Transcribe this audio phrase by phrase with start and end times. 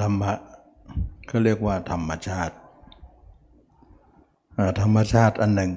[0.00, 0.32] ธรรมะ
[1.30, 2.56] ก็เรียกว่าธรรมชาติ
[4.80, 5.72] ธรรมชาติอันหนึ่ง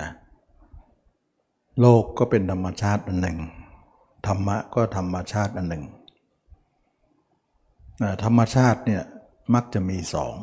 [0.00, 0.10] นะ
[1.80, 3.38] โลกก็เป็นธรรมชาติอันหนึ่ง
[4.26, 5.84] ธรรมะก็ธรรมชาติอันหนึ่ง
[8.24, 9.02] ธรรมชาติเนี่ย
[9.54, 10.36] มักจะมีสอง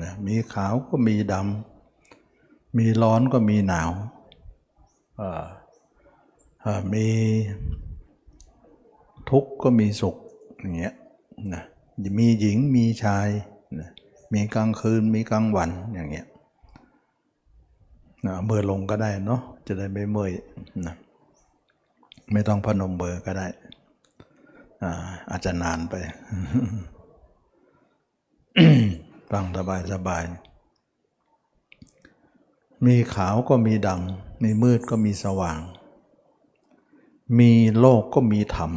[0.00, 3.90] นะมีขาวก็มีดำ มีร้อนก็มีหนาว
[6.92, 7.06] มี
[9.30, 10.16] ทุกข์ก็มีสุข
[10.58, 10.94] อย่างเงี้ย
[11.54, 11.62] นะ
[12.18, 13.28] มีหญิงมีชาย
[13.80, 13.90] นะ
[14.32, 16.26] มีกลางคืนมีกลางวันอย่างเงี้ย
[18.26, 20.32] นะเมื่อลงก็ได้เนาะจะได้ไม่เมื่อย
[20.86, 20.94] นะ
[22.32, 23.46] ไม่ต้องพนมเบอร์ก็ได้
[24.82, 24.92] อา
[25.30, 25.94] อาจจะนานไป
[29.30, 30.22] ฟังสบายสบาย
[32.86, 35.60] มีขาวก็มีดำมีมืดก็มีสว่าง
[37.38, 38.72] มีโลกก็มีธรรม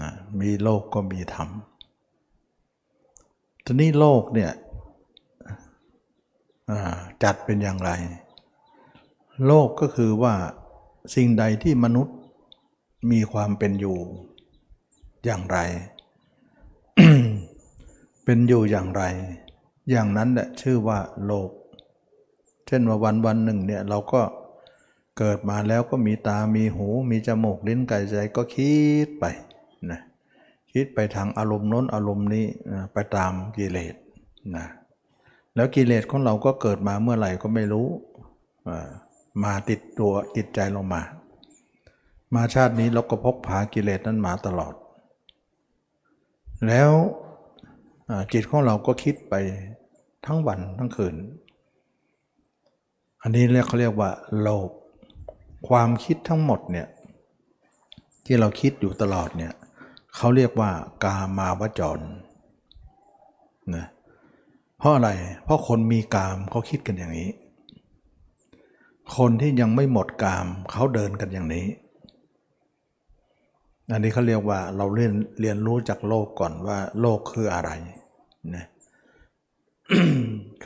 [0.00, 1.48] นะมีโลกก็มีธรรม
[3.64, 4.52] ทีนี้โลกเนี่ย
[7.22, 7.90] จัดเป็นอย่างไร
[9.46, 10.34] โลกก็คือว่า
[11.14, 12.16] สิ่งใดที่มนุษย์
[13.10, 13.98] มีความเป็นอยู่
[15.24, 15.58] อย่างไร
[18.24, 19.02] เป็นอยู่อย่างไร
[19.90, 21.50] อย่างนั้นแหละชื่อว่าโลก
[22.66, 24.22] เช่นว่าวันวันหนึ่งเนี่ยเราก็
[25.18, 28.72] เกิดมาแล้วก็มีตามีหู มีจมูกลิ้นกายใจก็คิ
[29.06, 29.24] ดไป
[30.74, 32.46] คิดไปทางอารมณ์โน้นอารมณ์นี้
[32.92, 33.94] ไปตามกิเลส
[34.56, 34.66] นะ
[35.54, 37.86] แล้วกิเลสของเราก็เกิดมาเมื่อไหร่ก็ไม่รู้
[39.44, 41.02] มาติดตัวติดใจเรามา
[42.34, 44.74] มาชาตินี้เราก็พกพากิเลสนั้นมาตลอด
[46.68, 46.92] แล้ว
[48.32, 49.34] จิตของเราก็คิดไป
[50.26, 51.14] ทั้งวันทั้งคืน
[53.22, 54.70] อันนี้เรียกเขาเรียกว่าโลภ
[55.68, 56.88] ความคิดทั้งหมดเนี่ย
[58.24, 59.52] ที่เราคิดอยู่ตลอดเนี่ย
[60.16, 60.70] เขาเรียกว่า
[61.04, 62.00] กามาวจร
[63.74, 63.86] นะ
[64.78, 65.10] เพราะอะไร
[65.44, 67.30] เพราะคนมีกามเขาคิดกันอย่างนี้
[69.16, 71.66] คนที่ยังไม่หมดกามเขาเดินกันอย่างนี้
[73.92, 77.70] อันนี้เขาเรียกว่าเราเรียนเรียนรู้จากโลกก่อนว่า โลกคืออะไร
[78.54, 78.66] นะ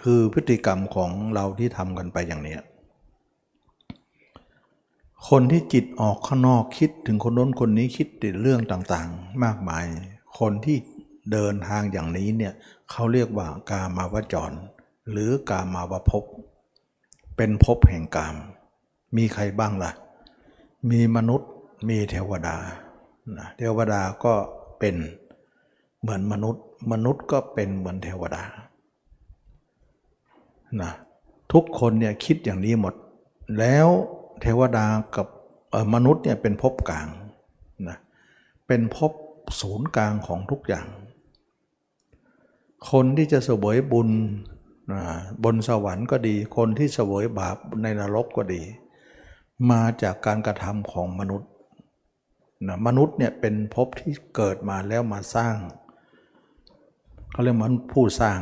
[0.01, 2.57] คือพฤติกรรมของเราที่ทำกันไปอย่างนี้
[5.29, 9.85] คนที่จิตออกข้างนอกคิดถึงคนน้นคนนี้คิดติดเรื่องต่างๆ มากมาย
[10.39, 10.77] คนที่
[11.33, 12.53] เดินทางอย่างนี้เนี่ย
[12.91, 14.53] เขาเรียกว่ากามาวจร
[15.11, 16.25] หรือกามาวภพ
[17.37, 18.37] เป็นภพแห่งกาม
[19.17, 19.93] มีใครบ้างละ่ะ
[20.91, 21.51] มีมนุษย์
[21.89, 22.57] มีเทวดา
[23.59, 24.35] เทวดาก็
[24.79, 24.97] เป็น
[26.01, 28.43] เหมือนมนุษย์ มนุษย์ก็เป็นเหมือนเทวดา
[30.83, 30.93] นะ
[31.53, 32.95] ทุกคนเนี่ยคิดอย่างนี้หมด
[33.59, 33.89] แล้ว
[34.41, 34.87] เทวดา
[35.17, 35.27] กับ
[35.95, 37.09] มนุษย์เนี่ยเป็นภพกลาง
[37.89, 37.99] นะ
[38.67, 39.13] เป็นภพ
[39.61, 40.87] ศูนย์กลางของทุกอย่าง
[42.91, 44.11] คนที่จะเสวยบุญ
[45.45, 48.63] บนสวรรค์ก็ดี คนที่เสวยบาปในนรกก็ดี
[49.71, 51.51] มาจากการกระทำของมนุษย์
[52.69, 55.57] นะมนุษย์เนี่ยเป็นภพที่เกิดมาแล้วมาสร้าง
[57.33, 58.41] เขาเรียกมันผู้สร้าง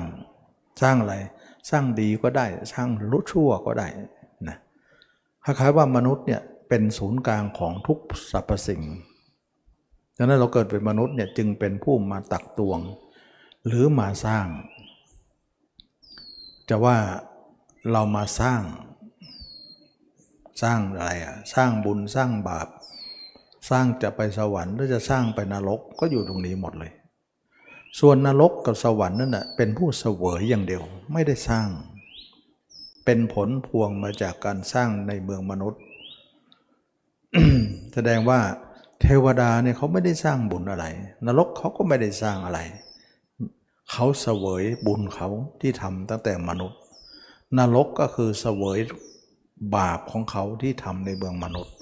[0.82, 1.14] สร้างอะไร
[1.70, 3.88] สร้างดีก็ได้ สร้างรุชั่วก็ได้
[5.44, 7.98] คล้ายๆว่ามนุษย์เนี่ยเป็นศูนย์กลางของทุก
[8.30, 8.82] สรรพสิ่ง
[10.16, 12.78] ดังนั้นเราเกิดเป็นมนุษย์เนี่ยจึงเป็นผู้มาตักตวง
[13.66, 14.46] หรือมาสร้าง
[16.68, 16.98] จะว่า
[17.90, 18.62] เรามาสร้าง
[20.62, 22.68] สร้างอะไรอะสร้างบุญสร้างบาป
[23.70, 26.92] สร้างจะไปสวรรค์หรือจะสร้างไปนรกก็อยู่ตรงนี้หมดเลย
[28.00, 31.68] ส่วนนรกกับสวรรค์นั่นแหะเป็นผู้เสวยอย่างเดียวไม่ได้สร้าง
[33.04, 35.80] เป็นผลพวงมาจากการสร้างในเมืองมนุษย์
[37.94, 38.40] แสดงว่า
[39.00, 40.86] เทวดาเนี่ยเขาไม่ได้สร้างบุญอะไร
[41.26, 42.60] นรกเขาก็ไม่ได้สร้างอะไร
[43.90, 45.28] เขาเสวยบุญเขา
[45.60, 46.78] ที่ทำตั้งแต่มนุษย์
[47.58, 48.78] นรกก็คือเสวย
[49.76, 51.74] บาปของเขาที่ทำในเมืองมนุษย์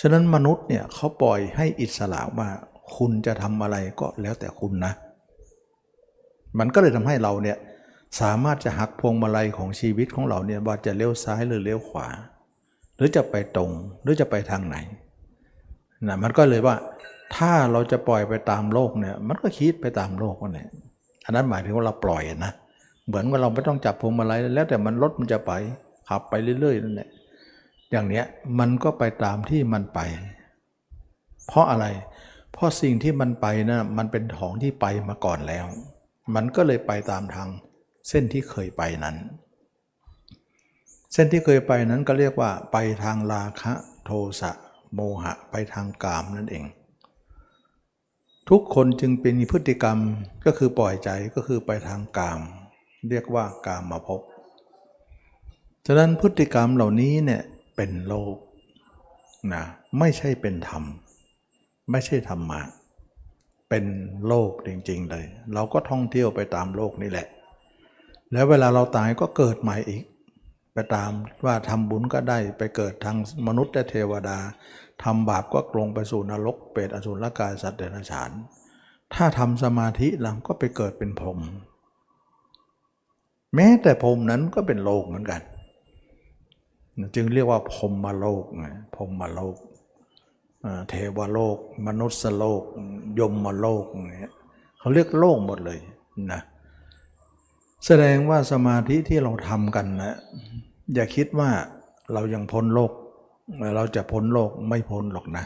[0.00, 2.48] ฉะนั้นมนุษย์เนี่ยเขาปล่อยให้อิสระว่า
[2.96, 4.92] คุณจะทำอะไรก็แล้วแต่คุณนะ
[6.58, 7.58] มันก็เลยทำให้เราเนี่ย
[8.20, 12.08] สามารถจะหักพวงมาลัยของชีวิตของเราเนี่ยว่าจะเลี้ยวซ้ายหรือเลี้ยวขวา
[12.96, 13.70] หรือจะไปตรง
[14.02, 14.76] หรือจะไปทางไหน
[16.06, 16.76] นะมันก็เลยว่า
[17.36, 20.68] ถ้าเราจะปล่อยไปตามโลกเนี่ยมันก็คิดไปตามโลกนั่นแหละ
[21.24, 22.52] อันนั้นหมายถึงว่าเราปล่อยนะ
[23.06, 25.52] เหมือนว่าเราไม่ต้องจับพวงมาลัยแล้วแต่มันรถมันจะไป
[26.08, 27.08] ขับไปเรื่อยๆนั่นแหละ
[27.90, 28.24] อย่างเนี้ย
[28.58, 30.00] มันก็ไปตามที่มันไป
[31.46, 31.86] เพราะอะไร
[32.52, 35.64] เพราะสิ่งที่มันไปนะมันเป็นของที่ไปมาก่อนแล้ว
[36.34, 37.48] มันก็เลยไปตามทาง
[38.08, 39.16] เส้นที่เคยไปนั้น
[41.12, 43.72] เส้นที่เคยไปนั้นก็เรียกว่าไปทางราคะ
[44.04, 44.10] โท
[44.40, 44.50] สะ
[44.94, 46.64] โมหะไปทางกามนั่นเอง
[48.50, 49.98] ทุกคนจึงเป็นพฤติกรรม
[50.44, 52.40] ก็คือปล่อยใจก็คือไปทางกาม
[53.08, 54.20] เรียกว่ากามมาพบ
[55.86, 57.42] ฉะนั้นพฤติกรรมเหล่านี้เนี่ย
[57.76, 58.36] เป็นโลก
[59.54, 59.64] นะ
[59.98, 60.84] ไม่ใช่เป็นธรรม
[61.90, 62.60] ไม่ใช่ธรรมะ
[63.68, 63.84] เป็น
[64.26, 65.24] โลกจริงๆเลย
[65.54, 67.26] เราก็ท่องเที่ยวไปตามโลกนี่แหละ
[68.32, 70.04] แล้วเวลาเราตายก็เกิดใหม่อีก
[70.74, 71.10] ไปตาม
[71.44, 73.16] ว่าทำบุญก็ได้ไปเกิดทาง
[73.46, 74.38] มนุษย์และเทวดา
[75.04, 78.30] ทำบาปก็ลงไปสู่นรก เปรตอสุรกายสัตว์เดรัจฉาน
[79.14, 81.40] ถ้าทำสมาธิเราก็ไปเกิดเป็นพรหม
[83.54, 85.42] แม้แต่พรหมนั้นก็เป็นโลกเหมือนกัน
[87.14, 89.56] จึงเรียกว่าพรหมโลกไงพรหมโลก
[90.88, 91.56] เทวโลก
[91.86, 92.62] มนุษย์โลก
[93.18, 94.34] ยมโลกเนี่ย
[94.78, 95.78] เขาเรียกโลกหมดเลย
[96.32, 96.40] นะ
[97.86, 100.16] แสดงว่าสมาธิที่เราทำกันนะ
[100.94, 101.50] อย่าคิดว่า
[102.12, 102.92] เรายังพ้นโลก
[103.76, 105.44] เราจะพ้นโลกไม่พ้นหรอกนะ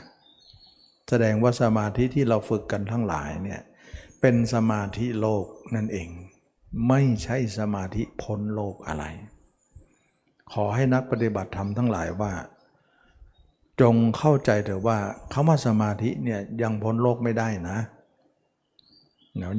[1.08, 3.60] แสดงว่าสมาธิที่เราฝึกกันทั้งหลายเนี่ย
[4.20, 5.44] เป็นสมาธิโลก
[5.75, 6.08] นั่นเอง
[6.88, 9.04] ไม่ใช่สมาธิพ้นโลกอะไร
[10.52, 12.32] ขอให้นักปฏิบัติธรรมทั้งหลายว่า
[13.81, 14.98] จงเข้าใจเถอะว่า
[15.32, 17.78] คำว่าสมาธิเนี่ยยังพ้นโลกไม่ได้นะ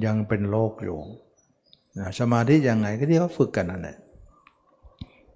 [0.06, 1.00] ยังเป็นโลกอยู่
[2.20, 3.98] สมาธิยังไงก็ที่เขาฝึกกันนั่นแหละ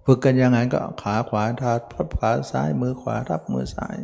[0.06, 1.72] ฝึกกันยังไงก็ขาขวาทั
[2.06, 3.96] บขาซ้ายมือขวาทับมือซ้าย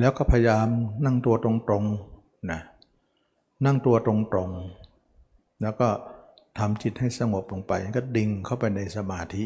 [0.00, 0.68] แล้วก็พยายาม
[1.04, 2.60] นั่งตัวตรงๆนะ
[3.64, 4.14] นั่งตัวตร
[4.46, 5.88] งๆ แล้วก็
[6.58, 9.44] ทำจิตให้สงบลงไป ก็ดิ่งเข้าไปในสมาธิ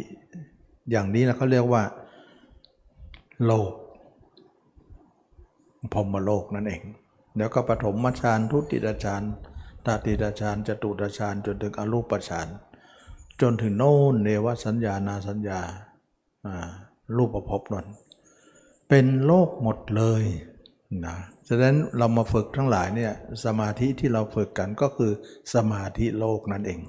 [0.90, 1.82] อย่างนี้แล้วเขาเรียกว่า
[3.46, 3.72] โลก
[5.94, 6.82] พรมโลกนั่นเอง
[7.38, 9.22] แล้วก็ปฐมฌานทุติยฌาน
[9.88, 12.48] ตติยฌานจตุตฌานจนถึงอรูปฌาน
[13.40, 15.60] จนถึงโน่นเนวสัญญานาสัญญา
[17.16, 17.86] รูปประพบนน
[18.88, 20.22] เป็นโลกหมดเลย
[21.06, 21.16] นะ
[21.48, 23.12] ฉะนั้นเรามาฝึกทั้งหลายเนี่ย
[23.44, 25.12] สมาธิที่เราฝึกกันก็คือ
[25.54, 26.80] สมาธิโลกนั่นเอง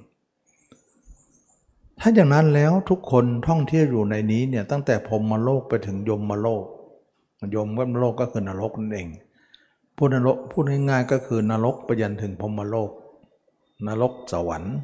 [2.00, 6.66] ถ้าอย่างนั้นแล้วทุกคนท่องเที่ยวอยู่ในนี้เนี่ยตั้งแต่พรมมาโลกไปถึงยมมาโลก
[7.56, 9.07] ยมก็โลกก็คือนรกนั่นเอง
[10.01, 12.92] พูดนรกพูดง่ายๆก็คือนรกไปยันถึงพรมโลก
[13.88, 14.75] นรกสวรรค์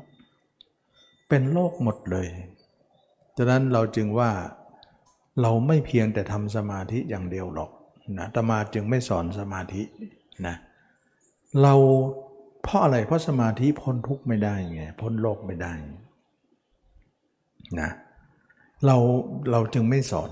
[1.30, 2.28] เป็นโลกหมดเลย
[3.38, 4.32] ฉะนั้นเราจึงว่า
[5.42, 7.72] เราไม่เพียงแต่ทำสมาธิอย่างเดียวหรอก
[8.18, 9.82] นะตมาจึงไม่สอนสมาธิ
[10.48, 10.56] นะ
[11.62, 11.74] เรา
[12.64, 15.74] เพราะอะไรเพราะสมาธิพ้นทุกข์ไม่ได้ไงพ้นโลกไม่ได้
[17.80, 17.90] นะ
[18.86, 18.98] เรา
[19.52, 20.32] เราจึงไม่สอน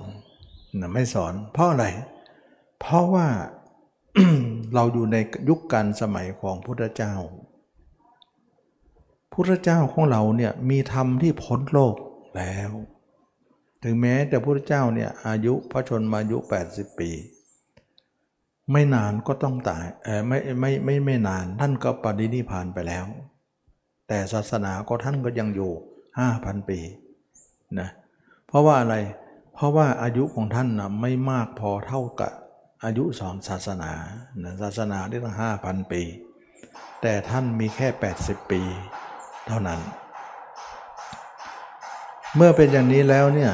[0.80, 1.86] นะไม่สอน เพราะอะไร
[2.80, 3.28] เพราะว่า
[4.74, 5.18] เราอยู่ใน
[5.50, 7.14] ยุคการสมัยของพุทธเจ้า
[9.34, 11.96] พุทธเจ้าของเราเนี่ยมีธรรมที่พ้นโลก
[12.38, 12.72] แล้ว
[13.84, 16.38] ถึงแม้แต่พุทธเจ้าเนี่ยอายุพระชนมายุ
[16.68, 17.10] 80 ปี
[18.72, 23.06] ไม่นานก็ต้องตายเออไม่ไม่ไม่ไม่นานท่านก็ปฏินิพานไปแล้ว
[24.08, 25.72] แต่ศาสนาก็ท่านก็ยังอยู่
[26.20, 26.80] 5,000 ปี
[27.80, 27.90] นะ
[28.48, 28.96] เพราะว่าอะไร
[29.54, 32.32] เพราะว่าอายุของท่านนะไม่มากพอเท่ากับ
[32.86, 33.92] อายุสอนศาสนา
[34.62, 36.02] ศาสนาได้ตั้งห้าพันปี
[37.02, 37.88] แต่ท่านมีแค่
[38.20, 38.62] 80 ปี
[39.48, 39.80] เท่านั้น
[42.36, 43.54] เมื่อเป็นอย่างนี้แล้วเนี่ย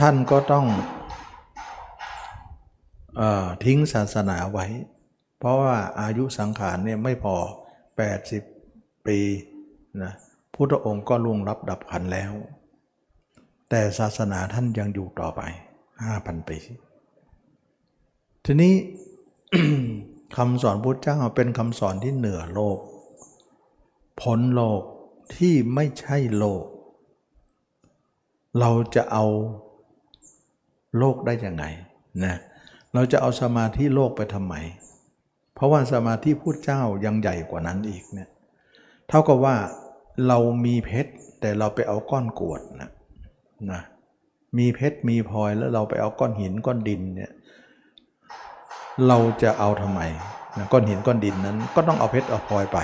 [0.00, 0.66] ท่านก็ต้อง
[3.20, 3.22] อ
[3.64, 4.66] ทิ้งศาสนาไว้
[5.38, 7.36] เพราะว่าอายุสังขารเนี่ยไม่พอ
[8.26, 9.18] 80 ปี
[10.02, 10.12] นะ
[10.54, 12.32] พุทธองค์ก็ล่วงรับดับขันแล้ว
[13.70, 15.40] แต่ศาสนาท่านยังอยู่ต่อไป
[15.96, 16.58] 5,000 ปี
[18.44, 18.74] ทีนี้
[20.36, 22.78] คำสอนพุทธเจ้าเป็นคำสอนที่เหนือโลก
[24.20, 24.82] พ้นโลก
[25.36, 26.64] ที่ไม่ใช่โลก
[28.60, 29.24] เราจะเอา
[30.98, 31.64] โลกได้ยังไง
[32.24, 32.36] นะ
[32.94, 34.54] เราจะเอาสมาธิโลกไปทำไม
[35.54, 38.28] เพราะว่าสมาธิพุทธเจ้ายังใหญ่กว่านั้นอีกเนี่ย
[39.08, 39.56] เท่ากับว่า
[40.28, 42.90] เรามีเพชรแต่เราไปเอาก้อนกวดนะ
[43.72, 43.82] นะ
[44.58, 47.32] มีเพชรมีพลอยแล้วเราไปเอาก้อนหินก้อนดินเนี่ย
[49.08, 50.00] เราจะเอาทำไม
[50.56, 52.78] นะก้อนหินก้อนดินนั้นก็ต้องเอาเพชรเอาพลอยไป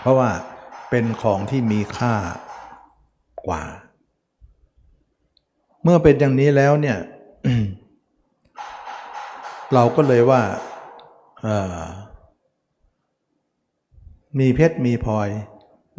[0.00, 0.30] เพราะว่า
[0.90, 2.14] เป็นของที่มีค่า
[3.46, 3.62] กว่า
[5.82, 6.98] เมื่อเป็นอย่างนี้แล้วเนี่ย
[9.74, 10.42] เราก็เลยว่า
[14.38, 15.28] มีเพชรมีพลอย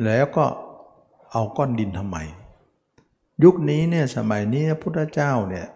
[0.06, 0.46] แล้วก็
[1.32, 2.18] เอาก้อนดินทำไม
[3.44, 5.68] ยุคนี้เนี่ยสมัยนี้พุทธเจ้าเนี่ย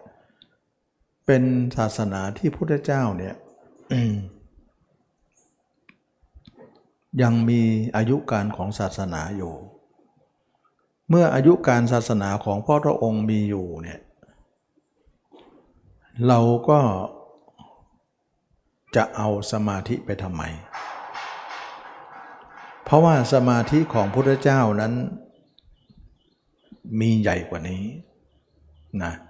[1.32, 3.34] เป็นศาสนาที่พุทธเจ้าเนี่ย
[7.22, 7.62] ยังมี
[7.96, 9.54] อายุการของศาสนาอยู่
[11.08, 14.00] เมื่ออายุการศาสนาของพ่อพระองค์มีอยู่เนี่ย
[16.28, 16.80] เราก็
[18.96, 20.42] จะเอาสมาธิไปทำไม
[22.84, 24.92] เพราะว่าสมาธิของพุทธเจ้านั้น
[27.00, 27.82] มีใหญ่กว่านี้
[29.04, 29.12] นะ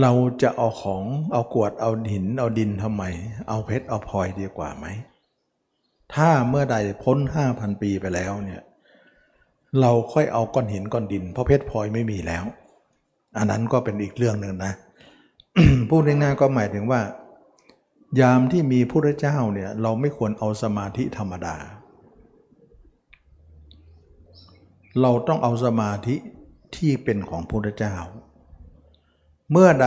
[0.00, 0.12] เรา
[0.42, 3.02] จะเอาของเอากวดเอาหินเอาดินทำไม
[3.48, 4.86] เอาเพชรเอาพลอยดีกว่าไหม
[6.14, 8.62] ถ้าเมื่อใดพ้นห้าพันปีไปแล้วเนี่ย
[9.80, 12.44] เราค่อยเอาก้อนหินก้อนดิน เพราะเพชรพลอยไม่มีแล้ว
[13.36, 14.72] อันนั้นก็เป็นอีกเรื่องหนึ่งนะ
[15.88, 17.00] พูดง่ายๆก็หมายถึงว่า
[18.20, 21.56] ยามที่มีพระเจ้าเนี่ยเราไม่ควรเอาสมาธิธรรมดา
[25.00, 26.16] เราต้องเอาสมาธิ
[26.76, 27.96] ที่เป็นของพระเจ้า
[29.52, 29.86] เมื่อใด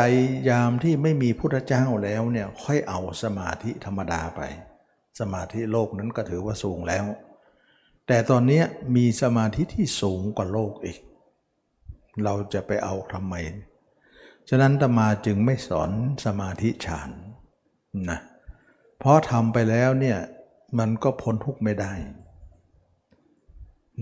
[0.49, 4.41] ยามที่ไม่มีพุทธเจ้าแล้วเนี่ยค่อยเอาสมาธิธรรมดาไป
[5.19, 7.05] สมาธิโลกนั้นก็ถือว่าสูงแล้ว
[8.07, 8.61] แต่ตอนนี้
[8.95, 10.99] มีสมาธิที่สูงกว่าโลกอีก
[12.23, 13.35] เราจะไปเอาทำไม
[14.49, 15.91] ฉะนั้นตมาจึงไม่สอน
[16.25, 17.09] สมาธิฌาน
[18.09, 18.19] นะ
[18.99, 20.17] เพราะทำไปแล้วเนี่ย
[20.79, 21.93] มันก็พ้นทุกข์ไม่ได้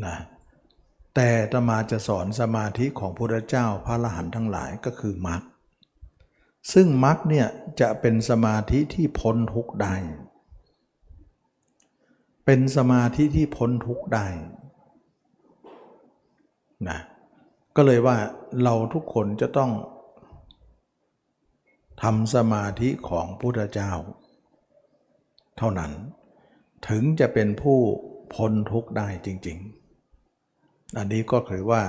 [0.06, 0.16] นะ
[1.20, 5.42] แต่ตมาจะสอนสมาธิของพระเจ้าพระอรหันต์ทั้งหลายก็คือมรรค
[6.74, 7.48] ซึ่งมรรคเนี่ย
[7.82, 9.96] จะเป็นสมาธิที่พ้นทุกข์ได้
[12.46, 14.28] เป็นสมาธิที่พ้นทุกข์ได้
[16.90, 17.00] นะ
[17.76, 18.18] ก็เลยว่า
[18.64, 19.72] เราทุกคนจะต้อง
[22.04, 23.92] ทำสมาธิของพุทธเจ้า
[25.58, 25.92] เท่านั้น
[26.88, 27.80] ถึงจะเป็นผู้
[28.36, 29.77] พ้นทุกข์ได้จริง ๆ
[30.98, 31.82] อันนี้ก็คือว่า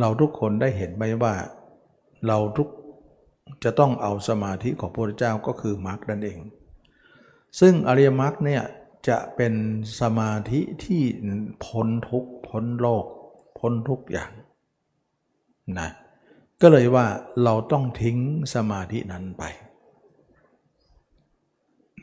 [0.00, 1.34] เราทุกคนได้เห็นไหมว่า
[2.26, 2.68] เราทุก
[3.64, 6.38] จะต้องเอาสมาธิของพระพุทธเจ้าก็คือมรรคนั่นเอง
[7.60, 8.62] ซึ่งอริยมรรคเนี่ย
[9.08, 9.54] จะเป็น
[10.00, 11.02] สมาธิที่
[11.64, 13.04] พ้นทุกพ้นโลก
[13.58, 14.30] พ้นทุกอย่าง
[15.78, 15.88] นะ
[16.62, 17.06] ก็เลยว่า
[17.44, 18.18] เราต้องทิ้ง
[18.54, 19.42] สมาธินั้นไป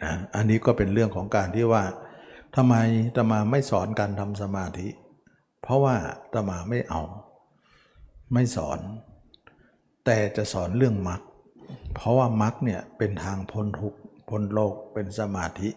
[0.04, 1.84] นะอันนี้ก็เป็นเรื่องของการที่ว่า
[2.56, 2.75] ทำไม
[3.16, 4.88] ตมาไม่สอนการทำสมาธิ
[5.62, 5.96] เพราะว่า
[6.34, 7.01] ตมาไม่เอา
[8.34, 8.80] ไม่สอน
[10.06, 11.22] แต่จะสอนเรื่องมรรค
[11.96, 14.00] เพราะว่ามรรคเนี่ยเป็นทางพ้นทุกข์
[14.30, 15.70] พ้นโลกเป็นสมาธิ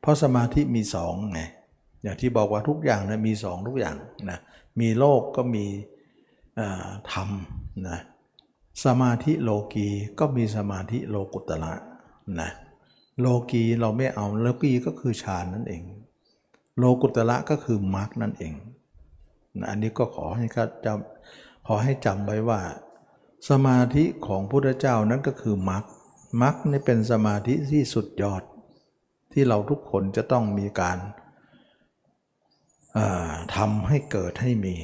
[0.00, 1.40] เพราะสมาธิมีสองไง
[2.02, 3.96] อย่างที่บอกว่าทุกอย่างนะมีสองทุกอย่าง
[4.30, 4.38] นะ
[4.80, 5.66] มีโลกก็มี
[7.12, 7.28] ธรรม
[7.88, 7.98] นะ
[8.84, 11.74] สมาธิโลกีก็มีสมาธิโลกุตระ
[12.40, 12.50] นะ
[13.20, 15.82] โลกีเราไม่เอาโลกีก็คือฌานนั่นเอง
[16.78, 18.54] โลกุตระก็คือมรรคนั่นเอง
[19.68, 22.60] อันนี้ก็ขอให้ครับจำขอให้จำไว้ว่า
[23.48, 25.84] สมาธิของพุทธเจ้านั้นก็คือมรรค
[26.42, 28.42] มรรคนี่เป็นสมาธิที่สุดยอด
[29.32, 30.98] ที่เราทุกคนจะต้องมีการ
[33.56, 34.76] ทำให้เกิดให้มี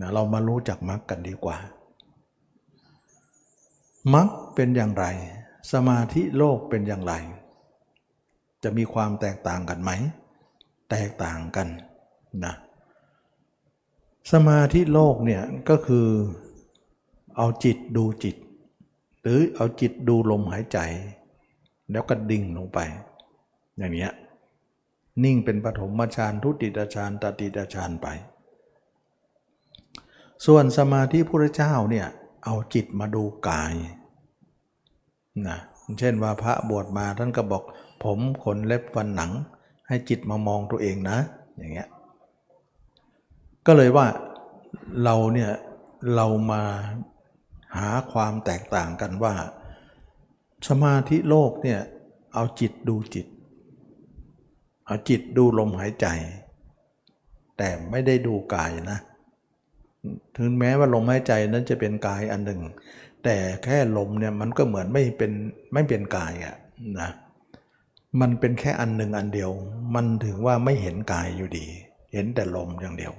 [0.00, 1.58] นะเรามารู้จักมรรคกันดีกว่า
[4.14, 5.06] มรรคเป็นอย่างไร
[5.72, 7.14] สมาธิโลกเป็นอย่างไร
[8.62, 9.90] จะมีความแตกต่างกันไหม
[10.90, 11.68] แตกต่างกัน
[12.44, 12.54] นะ
[14.30, 16.08] สมาธิโลกเนี่ยก็คือ
[17.36, 18.36] เอาจิตดูจิต
[19.22, 20.78] หรือเอาจิตดูลมหายใจ
[21.90, 22.78] แล้วก็ดิ่งลงไป
[23.76, 24.10] อย่างนี้
[25.24, 28.06] นิ่งเป็นปฐมฌานทุติยฌานตติยฌานไป
[30.46, 32.06] ส่วนสมาธิพระเจ้าเนี่ย
[32.44, 33.74] เอาจิตมาดูกาย
[35.48, 35.58] นะ
[35.98, 37.62] เช่นว่าพระบวชมาท่านก็บอก
[38.02, 39.30] ผมขนเล็บฟันหนัง
[39.88, 41.18] ให้จิตมามองตัวเองนะ
[41.56, 41.88] อย่างเงี้ย
[43.66, 44.06] ก็เลยว่า
[45.04, 45.50] เราเนี่ย
[46.14, 46.62] เรามา
[47.76, 49.34] หาความแตกต่างกันว่า
[50.68, 51.80] สมาธิโลกเนี่ย
[52.34, 53.26] เอาจิตดูจิต
[54.86, 56.06] เอาจิตดูลมหายใจ
[57.58, 58.98] แต่ไม่ได้ดูกายนะ
[60.36, 62.60] ถึงแม้ว่าลมหายใจนั้นจะเป็นกายอันหนึ่ง
[63.24, 65.32] แต่แค่ลมเนี่ยมันก็เหมือนไม่เป็น
[65.72, 66.56] ไม่เป็นกายอะ
[67.00, 67.10] นะ
[68.20, 69.50] มันเป็นแค่อันหนึ่งอันเดียว
[69.94, 71.66] มันถึงว่าไม่เห็นกายอยู่ดี
[72.12, 73.14] เห็นแต่ลมอย่างเดียว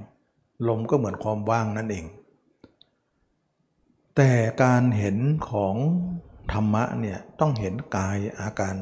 [0.67, 2.05] ลมก็เหมือนความว่างนั่นเอง
[4.15, 4.31] แต่
[4.63, 5.17] การเห็น
[5.49, 5.75] ของ
[6.53, 8.75] ธรรมะเนี่ยต้องเห็นกายอาการ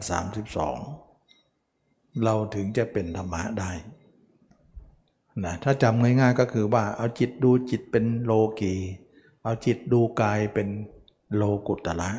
[1.47, 3.71] 32 เราถึงจะเป็นธรรมะได้
[5.45, 8.75] นะถ้าจำง่ายๆก็คือว่าเอาจิตดูจิตเป็นโลกี
[9.43, 10.67] เอาจิตดูกายเป็น
[11.35, 12.11] โลกุตละ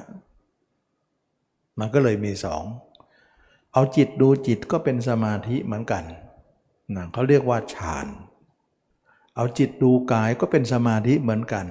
[1.78, 2.62] มันก็เลยมีสอง
[3.72, 6.04] เอาจิตดูจิตก็เป็นสมาธิเหมือนกัน
[6.94, 11.66] นะเขาเรียกว่าฌานเเอาจิตดูกายก็เป็นสมาธิเหมือนกัน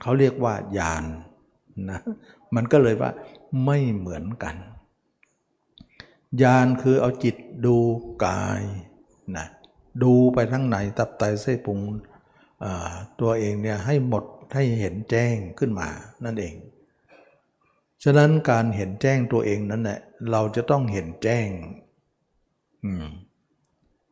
[0.00, 1.06] เขาเรียกว่าญาณน
[1.90, 2.00] นะ
[2.54, 3.10] มันก็เลยว่า
[3.64, 4.56] ไม่เหมือนกัน
[6.42, 7.36] ญาณคือเอาจิต
[7.66, 7.76] ดู
[8.26, 8.62] กาย
[9.36, 9.46] นะ
[10.02, 11.80] ดูไปทั้งไหนตับไตเส้พุง
[13.20, 14.24] ตัวเองเนี่ยให้หมด
[14.54, 15.88] ให้เห็นแจ้งขึ้นมา
[16.24, 16.54] นั่นเอง
[18.04, 21.48] ฉะนั้นการเห็นแจ้งตัวเองนั้นแหละเราจะต้องเห็นแจ้ง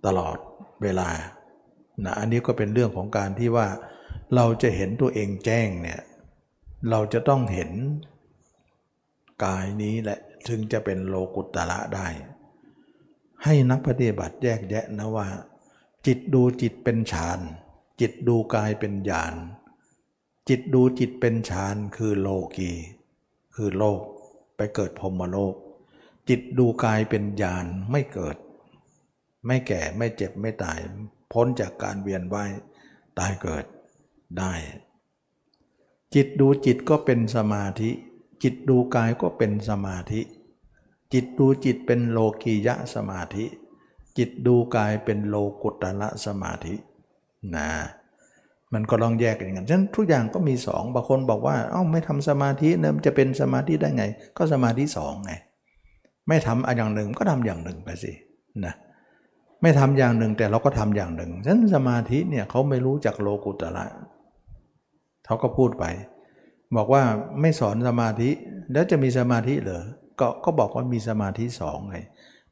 [0.06, 0.36] ตลอด
[0.82, 1.08] เวลา
[2.04, 3.68] นะอันนี้ก็เป็นเรื่องของการที่ว่า
[4.34, 6.00] เราจะเห็นตัวเองแจ้งเนี่ย
[6.90, 7.70] เราจะต้องเห็น
[9.44, 10.18] กายนี้แหละ
[10.48, 12.08] ถึงจะเป็นโลกุตตระได้
[13.44, 15.28] ให้นักปฏิบัติแยกแยะนะว่า
[16.06, 17.40] จิตดูจิตเป็นฌาน
[18.00, 19.34] จิตดูกายเป็นญาณ
[20.48, 22.72] จิตดูจิตเป็นฌานคือโลกี
[23.54, 24.00] คือโลก
[24.56, 25.54] ไปเกิดพรมโลก
[26.28, 28.36] จิตดูกายเป็นญาณไม่เกิด
[29.46, 30.78] ไม่แก่ไม่เจ็บไม่ตาย
[31.32, 32.50] พ้นจากการเวียนว่าย
[33.18, 33.64] ตายเกิด
[34.38, 34.52] ได้
[36.14, 37.90] จิตดูจิตก็เป็นสมาธิ
[38.42, 40.20] จิตดูกายก็เป็นสมาธิ
[41.12, 43.44] จิตดูจิตเป็นโลกียะสมาธิ
[44.18, 46.74] จิตดูกายเป็นโลกุตละสมาธิ
[47.54, 47.68] นะ
[48.72, 54.04] มันก็ลองแยกกันอย่างนั้นฉะนั้นทุกอย่างก็มีสองบางคนบอกว่าเอ้าไม่ทำสมาธิเนี่ยมันจะเป็นสมาธิได้ไง
[54.36, 55.32] ก็สมาธิสองไง
[56.28, 58.12] ไม่ทำอย่างหนึ่งก็ทำอย่างหนึ่งไปสิ
[58.66, 58.74] นะ
[59.62, 63.86] ไม่ทำอย่างหนึ่งแต่เราก็ทำอย่างหนึ่งฉะนั้นสมาธิเนี่ยเขาไม่รู้จักโลกุตละ
[65.26, 65.84] เขาก็พูดไป
[66.76, 67.02] บอกว่า
[67.40, 68.30] ไม่สอนสมาธิ
[68.72, 69.82] แล้วจะมีสมาธิเหรอ
[70.20, 71.96] ก็ก็บอกว่ามีสมาธิสองไง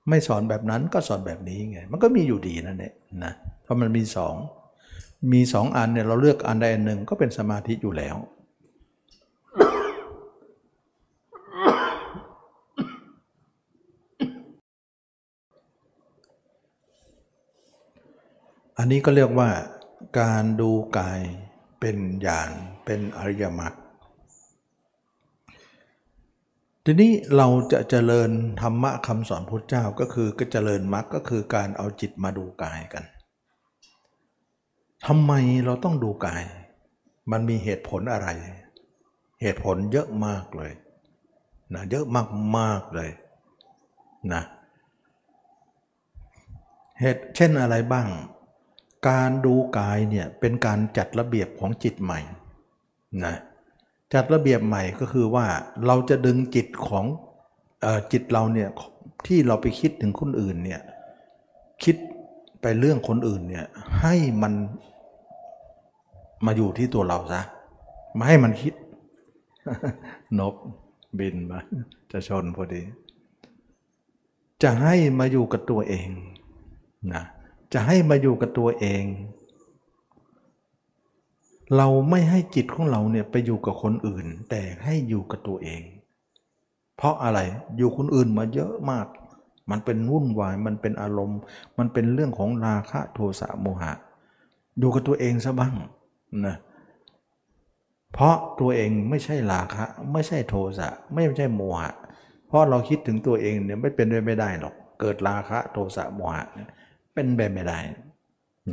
[0.08, 2.92] ไม่สอนแบบนั้นก็สอนแบบนี้ไงมันก็มีอยู่ดีนั่นแหละ
[3.24, 4.34] นะเพราะมันมีสอง
[5.32, 8.16] มีสองอันเนี่ยเราเลือกอันใดอันหนึ่งก็เป็นสมาธิอยู่แล้ว
[18.82, 19.50] อันนี้ก็เรียกว่า
[20.20, 21.20] การดูกาย
[21.80, 22.50] เป็นญาณ
[22.84, 23.74] เป็นอริยมรรค
[26.84, 33.04] ทีนี้เราจะเจริญธรรมะคำสอนพุทธเจ้าก็คือก็เจริญมรรคก็คือการเอาจิตมาดูกายกัน
[35.06, 35.32] ทำไม
[35.64, 36.42] เราต้องดูกาย
[37.30, 38.28] มันมีเหตุผลอะไร
[39.42, 40.72] เหตุผลเยอะมากเลย
[41.74, 43.10] นะเยอะมากมากเลย
[44.32, 44.42] นะ
[47.00, 48.08] เหตุเช่นอะไรบ้าง
[49.08, 52.20] การดูกายเนี่ยเป็นการจัดระเบียบของจิตใหม่
[53.24, 53.34] นะ
[54.14, 55.46] จัดระเบียบใหม่ก็คือว่า
[55.86, 57.04] เราจะดึงจิตของ
[57.84, 58.68] อจิตเราเนี่ย
[59.26, 60.80] ที่เราไปคิดถึงคนอื่นเนี่ย
[61.84, 61.96] คิด
[62.62, 63.66] ไปเรื่องคนอื่นเนี่ย
[64.00, 64.52] ให้มัน
[66.46, 67.42] มาอยู่ที่ตัวเราซะ
[68.18, 68.74] มาให้มันคิด
[70.38, 70.54] นบ
[71.18, 71.58] บินมา
[72.10, 72.82] จะชนพอดี
[74.62, 76.08] จะให้มาอยู่กับตัวเอง
[77.14, 77.24] นะ
[77.72, 79.04] จะให้มาอยู่กับตัวเอง
[81.76, 85.82] เราไม่ให้จิตของเราเนี่ยไปอยู่กับคนอื่น แต่ให้อยู่กับตัวเอง
[86.96, 87.38] เพราะอะไร
[87.76, 89.06] อยู่คนอื่นมาเยอะมาก
[89.70, 91.38] มันเป็นวุ่นวายมันเป็นอารมณ์
[91.78, 93.92] มันเป็นเรื่องของราคะโทสะโมหะ
[94.78, 95.74] อยู่กับตัวเองซะบ้าง
[96.46, 96.56] นะ
[98.12, 101.90] เพราะตัวเองไม่ใช่ราคะ ไม่ใช่โทสะไม่ใช่โมหะ
[102.46, 107.78] เพราะเราคิดถึงตัวเองเนี่ยไม่เป็นไปไม่ได้หรอก เกิดราคะโทสะโมหะเป็นไปไม่ได้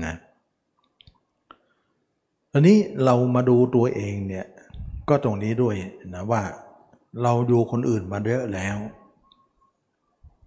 [0.05, 0.15] นะ
[2.53, 4.45] อันนี้เรามาดูตัวเองเนี่ย
[5.09, 5.75] ก็ตรงนี้ด้วย
[6.13, 6.41] นะว่า
[7.23, 8.77] เราดูคนอื่นมาเยอะแล้ว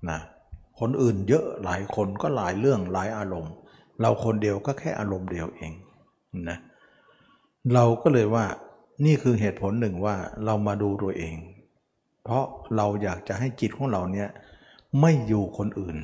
[0.09, 0.19] นะ
[0.81, 3.55] คนอื่นเยอะหลายคนก็หลายเรื่องหลายอารมณ์
[4.01, 5.73] เราคนเดียวก็แค่อารมณ์เดียวเอง
[6.49, 6.59] นะ
[7.75, 8.45] เราก็เลยว่า
[9.05, 11.35] นี่คือเหตุผลหนึ่งว่าเรามาดูตัวเอง
[12.25, 12.45] เพราะ
[12.77, 14.29] เราอยากจะให้จิตของเราเนี่ย
[15.01, 15.97] ไม่อยู่คนอื่น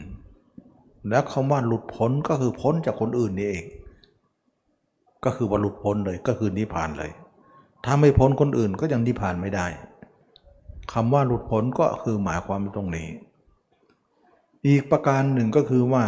[1.08, 3.64] แล้วคำว่าหลุดพ้นก็คือพ้นจากคนอื่นนี่เอง
[5.24, 7.10] ก็คือว่าหลุดพ้นเลยก็คือนิพพานเลย
[7.84, 9.66] ถ้าไม่พ้นคนอื่นก็ยังนิพพานไม่ได้
[10.92, 13.08] คำว่าหลุดพ้นก็คือหมายความตรงนี้
[14.66, 16.04] อีกประการหนึ่งก็คือว่า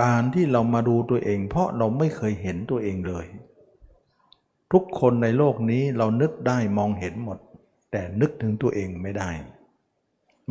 [0.00, 3.26] การที่เรามาดูตัวเอง เพราะเราไม่เคยเห็นตัวเองเลย
[4.72, 7.38] ทุกคนในโลกนี้เรานึกได้มองเห็นหมด
[7.90, 9.30] แต่นึกถึงตัวเองไม่ได้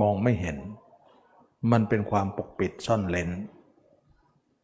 [0.02, 0.58] มองไม่เห็น
[1.72, 3.30] มันเป็นความปกปิดซ่อนเลน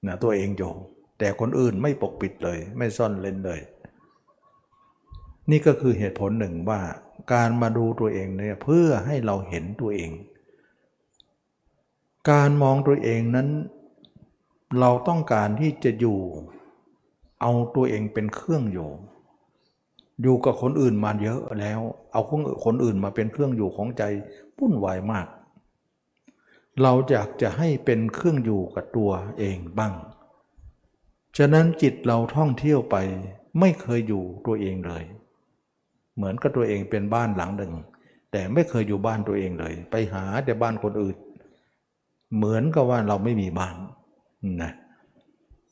[0.08, 0.74] นะตัวเองอยู่
[1.20, 3.60] แต่คนอื่นไม่ปกปิดเลย ไม่ซ่อนเลนเลย
[5.50, 6.82] นี่ก็คือเหตุผลหนึ่งว่า
[7.34, 10.12] การมาดูตัวเองเนี่ยเพื่อให้เราเห็นตัวเอง
[12.32, 13.50] การมองตัวเองนั้น
[14.80, 16.20] เราต้องการที่จะอยู่
[17.42, 18.90] เอาตัวเองเป็นเครื่องอยู่
[20.22, 21.80] อยู่กับคนอื่นมาเยอะแล้ว
[22.12, 22.22] เอา
[22.66, 24.04] คนอื่นมาเป็นเครื่องอยู่ของใจ
[24.58, 25.28] วุ่นวายมาก
[26.82, 29.94] เราอยากจะให้เป็นเครื่องอยู่กับตัวเองบ้าง
[31.38, 32.96] ฉะนั้นจิตเราท่องเที่ยวไป
[33.60, 35.04] ไม่เคยอยู่ตัวเองเลย
[36.16, 37.74] เหมือนกับตัวเองเป็นบ้านหลังหนึ่ง
[38.32, 41.18] แต่ไม่เคยอยู่บ้านตัวเองเลย ไปหาแต่บ้านคนอื่น
[42.36, 43.76] เหมือนกับว่าเราไม่มีบ้าน
[44.64, 44.72] นะ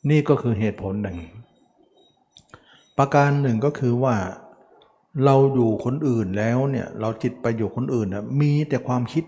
[0.09, 1.17] นี่ก็คือเหตุผลหนึ่ง
[2.97, 4.15] ประการหนึ่งก็คือว่า
[5.25, 9.23] เราอยู่คนอื่นแล้วเนี่ยเราจิตไปอยู่คนอื่นนะมีแต่ความคิด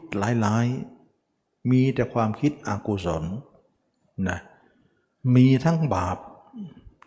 [0.46, 0.97] ร้ายๆ
[1.72, 3.24] มีแต่ความคิดอกุศล
[4.30, 4.40] นะ
[5.36, 6.18] มีทั้งบาป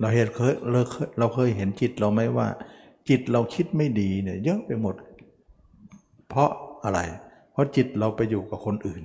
[0.00, 2.46] เราเห็นเคยเราเคยเราเคยเห็นจิตเราไหมว่า
[3.08, 4.94] จิตเราคิดไม่ดีเนี่ยเยอะไปหมด
[6.28, 6.50] เพราะ
[6.84, 7.00] อะไร
[7.52, 9.02] เพราะจิตเราไปอยู่กับคนอื่น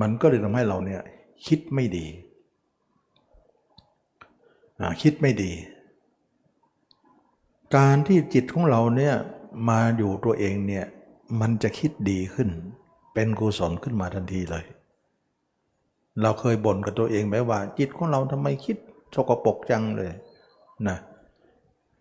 [0.00, 1.02] มันก็เลยทำให้เราเนี่ย
[1.46, 2.06] คิดไม่ดี
[5.02, 5.52] คิดไม่ดี
[7.76, 9.14] การที่จิตของเราเนี่ย
[9.68, 10.86] มาอยู่ตัวเองเนี่ย
[11.40, 12.48] มันจะคิดดีขึ้น
[13.20, 14.64] เป็นกุศลขึ้นมาทันทีเลย
[16.22, 18.76] เราเคยบ่นกับตัวเองไหมว่า จิตของเราทำไมคิด
[19.14, 20.10] สกปรกจังเลย
[20.88, 20.98] นะ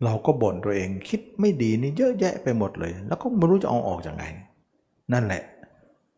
[0.04, 4.26] เราก็บ่นตัวเองคิดไม่ดีนี่เยอะแยะไปหมดเลย แล้วก็ไม่รู้จะเอาออกจากไง
[5.14, 5.44] นั่นแหละ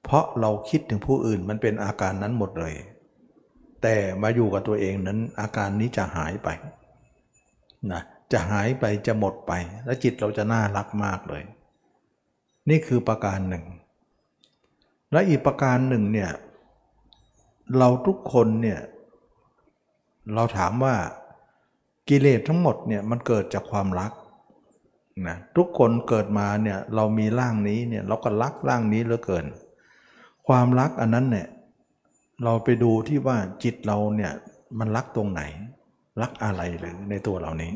[0.03, 2.73] เพราะเราคิดถึงผู้อื่นมันเป็นอาการนั้นหมดเลย
[3.81, 6.49] แต่มาอยู่กับตัวเองนั้น อาการนี้จะหายไป
[7.91, 9.53] นะจะหายไปจะหมดไป
[9.85, 11.43] และจิตเราจะน่ารักมากเลย
[12.69, 13.65] นี่คือประการหนึ่ง
[15.11, 16.31] และอีกประการหนึ่งเนี่ย
[17.77, 18.79] เราทุกคนเนี่ย
[20.33, 20.95] เราถามว่า
[22.09, 24.11] กิเลสทั้งหมดเนี่ยมันเกิดจากความรัก
[25.27, 29.45] นะทุกคนเกิดมาเนี่ยเรามีร่างนี้เนี่ยเราก็รักร่างนี้เหลือเกิน
[30.47, 31.47] ความรักอันนั้นเนี่ย
[32.43, 34.31] เราไปดูที่ว่าจิตเราเนี่ย
[34.79, 35.41] มันรักตรงไหน
[36.21, 37.73] รักอะไรหรือในตัวเรานี้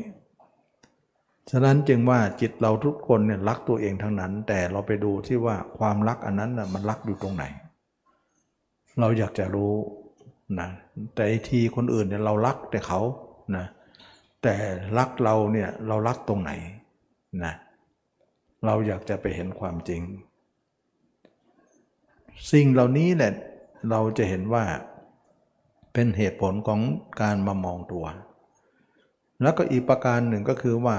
[1.50, 7.44] ฉะนั้นจึงว่าจิตเราทุกคนเนี่ยรักตัวเองทั้งนั้น แต่เราไปดูที่ว่าความรักอันนั้นน่ะมันรักอยู่ตรงไหน
[9.00, 9.74] เราอยากจะรู้
[10.60, 10.68] นะ
[11.14, 13.00] แต่ทีคนอื่นเนี่ยเรารักแต่เขา
[13.56, 13.66] นะ
[14.42, 14.54] แต่
[14.98, 16.52] รักเราเนี่ยเรารักตรงไหน
[17.44, 17.54] นะ
[18.66, 20.02] เราอยากจะไปเห็นความจริง
[22.52, 23.32] สิ่งเหล่านี้แหละ
[23.90, 24.64] เราจะเห็นว่า
[25.92, 26.80] เป็นเหตุผลของ
[27.20, 28.04] การมามองตัว
[29.42, 30.96] แล้วก็อีกประการหนึ่งก็คือว่า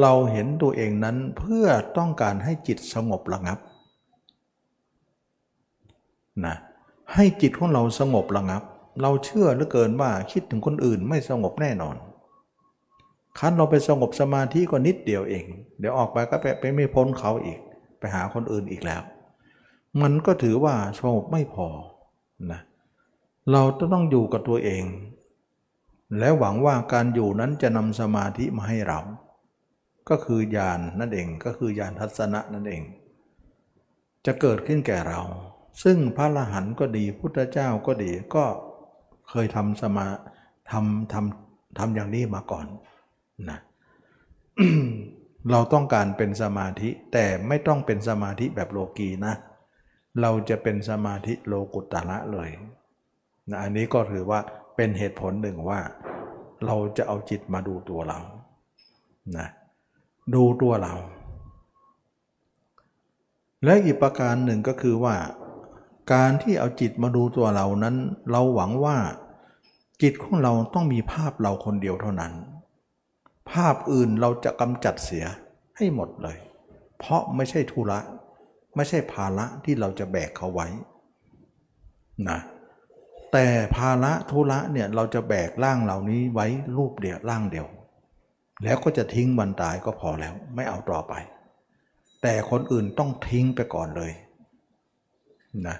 [0.00, 1.66] เราเห็นตัวเองนั้นเพื่อ
[1.98, 3.58] ต้องการให้จิตสงบระงับ
[6.46, 6.56] นะ
[7.14, 8.62] ให้จิตของเราสงบระงับ
[9.02, 11.96] เราเชื่อเหลือเกินว่าคิดถึงคนอื่นไม่สงบแน่นอน
[13.38, 15.44] คันเราไปสงบสมาธิก็นิดเดียวเอง
[15.78, 17.58] เดี๋ยวออกไปก็ไปไปไม่พ้นเขาอีก
[17.98, 19.02] ไปหาคนอื่นอีกแล้ว
[20.02, 21.66] มันก็ถือว่าสงบไม่พอ
[22.50, 22.60] นะ
[23.52, 24.84] เราต้องอยู่กับตัวเอง
[26.18, 29.00] และหวังว่าการอยู่นั้นจะนำสมาธิมาให้เรา
[30.08, 32.82] ก็คือญาณนนั่นเองก็คือญาณทัศนะนั่นเอง
[34.26, 35.20] จะเกิดขึ้นแก่เรา
[35.82, 38.44] ซึ่งพระอรหันต์ก็ดีพุทธเจ้าก็ดีก็
[39.30, 40.06] เคยทำสมา
[40.70, 42.66] ทำทำทำอย่างนี้มาก่อน
[43.50, 43.58] นะ
[45.50, 49.34] เราต้องการเป็นสมาธิแต่ไม่ต้องเป็นสมาธิแบบโลกีนะ
[50.20, 52.50] เราจะเป็นสมาธิโลกุตตระเลย
[53.48, 54.40] นะอันนี้ก็ถือว่า
[54.76, 55.80] เป็นเหตุผลหนึ่งว่า
[56.66, 58.18] เราจะเอาจิตมาดูตัวเรา
[59.38, 59.48] นะ
[60.34, 60.94] ดูตัวเรา
[63.64, 65.16] และอีกประการหนึ่งก็คือว่า
[66.12, 67.96] การที่เอาจิตมาดูตัวเรานั้น
[68.30, 68.96] เราหวังว่า
[70.02, 72.32] จิตของเราต้องมีภาพเราคนเดียวเท่านั้น
[73.50, 75.24] ภาพอื่นเราจะกำจัดเสีย
[75.76, 76.38] ให้หมดเลย
[76.98, 77.98] เพราะไม่ใช่ธุระ
[78.76, 80.68] ไม่ใช่ภาระที่เราจะแบกเขาไว้
[82.28, 82.38] นะ
[83.32, 87.66] แต่ภาระธุระเนี่ยเราจะแบกร่างเหล่านี้ไว้รูปเดียวร่างเดียว
[88.64, 91.14] แล้วก็จะทิ้งมันตายก็พอแล้ว ไม่เอาต่อไป
[92.22, 94.12] แต่คนอื่นต้องทิ้งไปก่อนเลย
[95.66, 95.76] นะ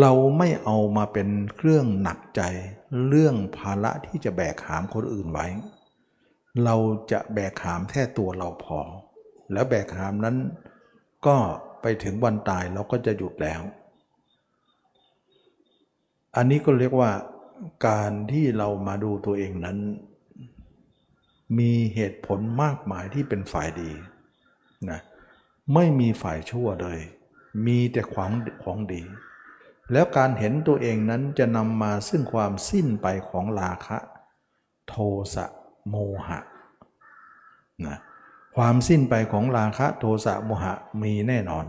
[0.00, 2.42] เราไม่เอามาเป็นเครื่องหนักใจ
[3.08, 5.46] เรื่องภาระที่จะแบกหามคนอื่นไว้
[6.64, 6.76] เรา
[7.12, 8.78] จะแบกหามแค่ตัวเราพอ
[9.52, 10.36] แล้วแบกหามนั้น
[11.26, 11.36] ก็
[11.82, 13.60] ไปถึงวันตายเราก็จะหยุดแล้ว
[16.36, 17.10] อันนี้ก็เรียกว่า
[17.86, 19.78] การที่เรามาดูตัวเองนั้น
[21.58, 23.92] มีเหตุผลมากมายที่เป็นฝ่ายดี
[24.90, 25.00] นะ
[25.74, 27.00] ไม่มีฝ่ายชั่วเลย
[27.66, 28.30] มีแต่ของ
[28.62, 29.02] ของดี
[29.92, 33.98] แล้วการเห็นตัวเองนั้นจะนำมาซึ่งความสิ้นไปของราคะ
[34.88, 34.94] โท
[35.34, 35.46] สะ
[35.88, 35.94] โม
[36.26, 36.40] หะ
[37.86, 37.98] นะ
[38.56, 41.66] ความสิ้นไปของราคะโทสะโมหะมีแน่นอน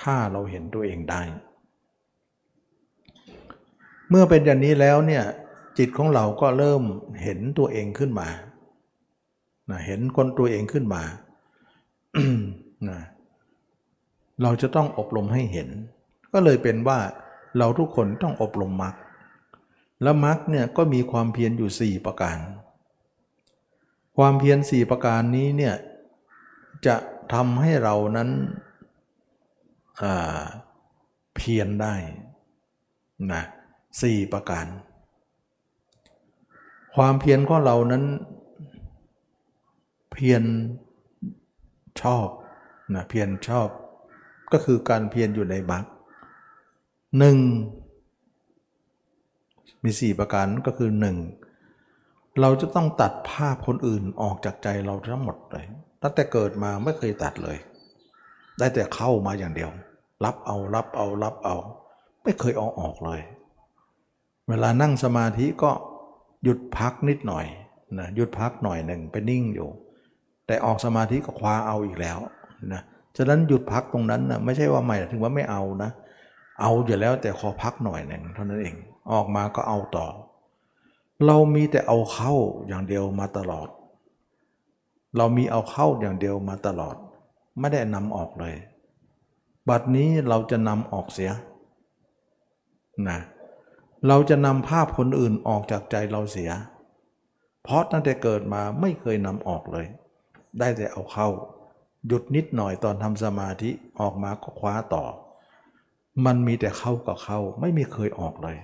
[0.00, 1.22] ถ้าเราเห็นตัวเองได้
[4.10, 5.24] เมื่อเป็นอย่างนี้แล้วเนี่ย
[5.78, 6.82] จิตของเราก็เริ่ม
[7.22, 8.28] เห็นตัวเองขึ้นมา
[9.70, 11.02] นะเห็นคนตัวเองขึ้นมา
[12.88, 13.00] นะ
[14.42, 15.68] เราจะต้องอบรมให้เห็น
[16.32, 16.98] ก็เลยเป็นว่า
[17.58, 18.94] เราทุกคนต้องอบรมมรรค
[20.02, 22.38] แล้วมรรคเนี่ยก็มีความเพียรอยู่ 4 ประการ
[24.16, 25.74] ความเพียรสี่ประการนี้เนี่ย
[26.86, 26.96] จะ
[27.32, 28.30] ทำให้เรานั้น
[31.36, 31.94] เพียรได้
[33.32, 33.42] นะ
[34.02, 34.66] สี่ประการ
[36.94, 38.04] ความเพียรของเรานั้น
[40.14, 40.44] เพียร
[42.02, 42.26] ชอบ
[42.94, 43.68] นะเพียรชอบ
[44.52, 45.84] ก็คือการเพียรอยู่ในมรรค
[47.18, 47.36] หนึ่ง
[49.84, 51.16] มีสี่ประการก็คือหนึ่ง
[52.40, 55.66] เราจะต้องตัดภาพคนอื่นออกจากใจเราทั้งหมดเลย
[56.02, 57.58] ตั้งแต่เกิดมาไม่เคยตัดเลย
[58.58, 59.70] ได้แต่เข้ามาอย่างเดียว
[60.24, 61.56] รับเอารับเอารับเอา
[62.22, 63.20] ไม่เคยเอาออกเลย
[64.48, 65.70] เวลานั่งสมาธิก็
[66.42, 67.46] หยุดพักนิดหน่อย
[67.98, 69.68] นะหยุดพักหน่อยหนึ่งไปนิ่งอยู่
[70.46, 72.18] แต่ออกสมาธิก็คว้าเอาอีกแล้ว
[72.72, 72.82] นะ
[73.16, 75.90] ฉะนั้นหยุดพักตรงนั้นนะไม่ใช่ว่าไม่ถึงว่าไม่เอานะ
[76.60, 78.76] เอาอยู่แล้วแต่ขอพักหน่อยหนึ่งเท่านั้นเอง
[79.12, 80.06] ออกมาก็เอาต่อ
[81.26, 82.34] เรามีแต่เอาเข้า
[82.66, 83.68] อย่างเดียวมาตลอด
[85.16, 86.96] เรามีเอาเข้าอย่างเดียวมาตลอด
[87.58, 88.54] ไม่ได้นำออกเลย
[89.68, 91.30] บัดนี้เราจะนำออกเสีย
[93.08, 93.18] นะ
[94.08, 96.50] เราจะนำภาพคนอื่นออกจากใจเราเสีย
[97.62, 99.86] เพราะตั้งแต่เกิดมาไม่เคยนำออกเลย
[100.58, 101.28] ได้แต่เอาเข้า
[102.06, 105.04] หยุดนิดหน่อยตอนทำสมาธิออกมาก็คว้าต่อ
[106.24, 108.56] มันมีแต่เข้ากับเข้า ไม่มีเคยออกเลย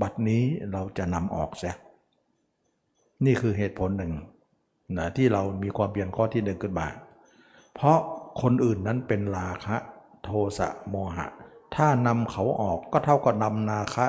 [0.00, 1.76] บัดนี้เราจะนำออกเสีย
[3.24, 4.12] นี่คือเหตุผลหนึ่ง
[4.96, 6.88] นะที่เรามีความเปลี่ยนข้อที่หนึ่งขึ้นมา
[7.74, 7.98] เพราะ
[8.42, 9.76] คนอื่นนั้นเป็นราคะ
[10.24, 11.26] โทสะโมหะ
[11.74, 14.06] ถ้านำเขาออกก็เท่ากับนำนาคะ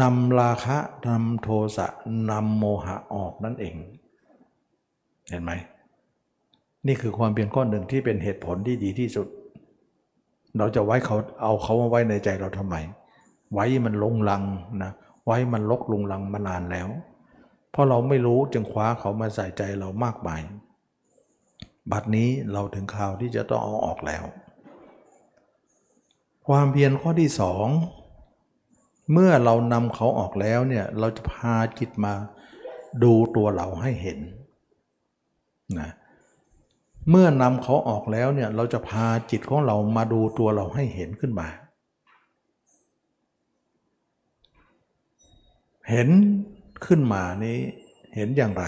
[0.00, 0.76] นำราคะ
[1.08, 1.86] นำโทสะ
[2.30, 3.76] นำโมหะออกนั่นเอง
[5.28, 5.52] เห็นไหม
[6.86, 9.26] นี่คือความเปลี่ยนข้อหนึ่งที่เป็นเหตุผลที่ดีที่สุด
[10.58, 12.76] เราจะไว้เขาเอาเขามาไว้ในใจเราทำไม
[13.54, 14.42] ไว้มันลงลัง
[14.82, 14.92] นะ
[15.26, 16.88] ไว้มันลกลงลังมานานแล้ว
[17.70, 20.40] เพราะเราไม่รู้จึงคว้าเขามาใส่ใจเรามากมาย
[21.92, 24.24] บัดนี้เราถึงข่าวที่จะต้องเอาออกแล้ว
[26.46, 27.66] ความเพียรข้อที่สอง
[29.12, 32.14] เมื่อเรานำเขาออกแล้วเนี่ยเราจะพาจิตมา
[33.02, 34.18] ดูตัวเราให้เห็น
[35.78, 41.48] นะเเมื่อนำเขาออกแล้วเนี่ยเราจะพาจิตของเรามาดูตัวเราให้เห็นขึ้นมา
[45.90, 46.08] เห็น
[46.86, 47.58] ขึ้นมานี้
[48.14, 48.64] เห็นอย่างไร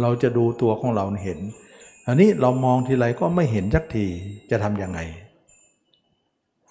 [0.00, 1.38] เราจะดูตัวของเราเห็น
[2.06, 4.06] อันนี้เรามองทีไรก็ไม่เห็นสักที
[4.50, 5.00] จะทำยังไง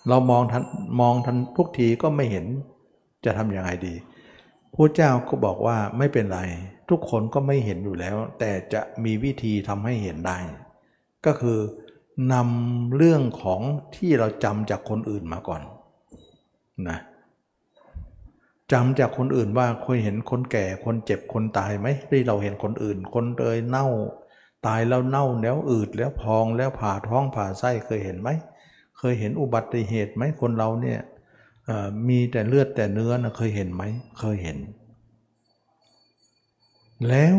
[0.10, 0.64] เรามองทัน
[1.00, 2.46] มองทันทุกทีก็ไม่เห็น
[3.26, 3.94] จะทำยังไงดี
[4.76, 6.40] พระเจ้าก็บอกว่าไม่เป็นไร
[6.90, 10.38] ทุกคนก็ไม่เห็นอยู่แล้ว แต่จะมีวิธีทำให้เห็นได้
[11.26, 11.60] ก็คือ
[12.34, 13.62] นำเรื่องของ
[13.96, 15.62] ที่เราจำจากคนอื่นมาก่อน
[16.90, 17.00] นะ
[18.72, 23.88] จำจากคนอื่นว่าเคยเห็นคนแก่คนเจ็บคนตายไหมที่เราเห็นคนอื่น คนเตยเน่า
[24.68, 28.30] ตายแล้วเน่าแล้วอืดแล้วพองแล้วผ่าท้องผ่าไส้เคยเห็นไหม
[28.98, 31.00] เคยเห็นอุบัติเหตุไหมคนเราเนี่ย
[32.10, 33.84] มีแต่เลือดแต่เนื้อนะเคยเห็นไหม
[34.20, 34.58] เคยเห็น
[37.10, 37.38] แล้ว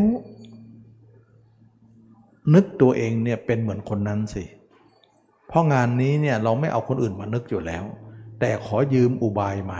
[2.53, 4.43] นึกตัวเองเนี่ยเป็นเหมือนคนนั้นสิ
[5.47, 7.83] เพราะงานนี้เนี่ยเราไม่เอาคนอื่นมานึกอยู่แล้ว
[8.39, 9.79] แต่ขอยืมอุบายมา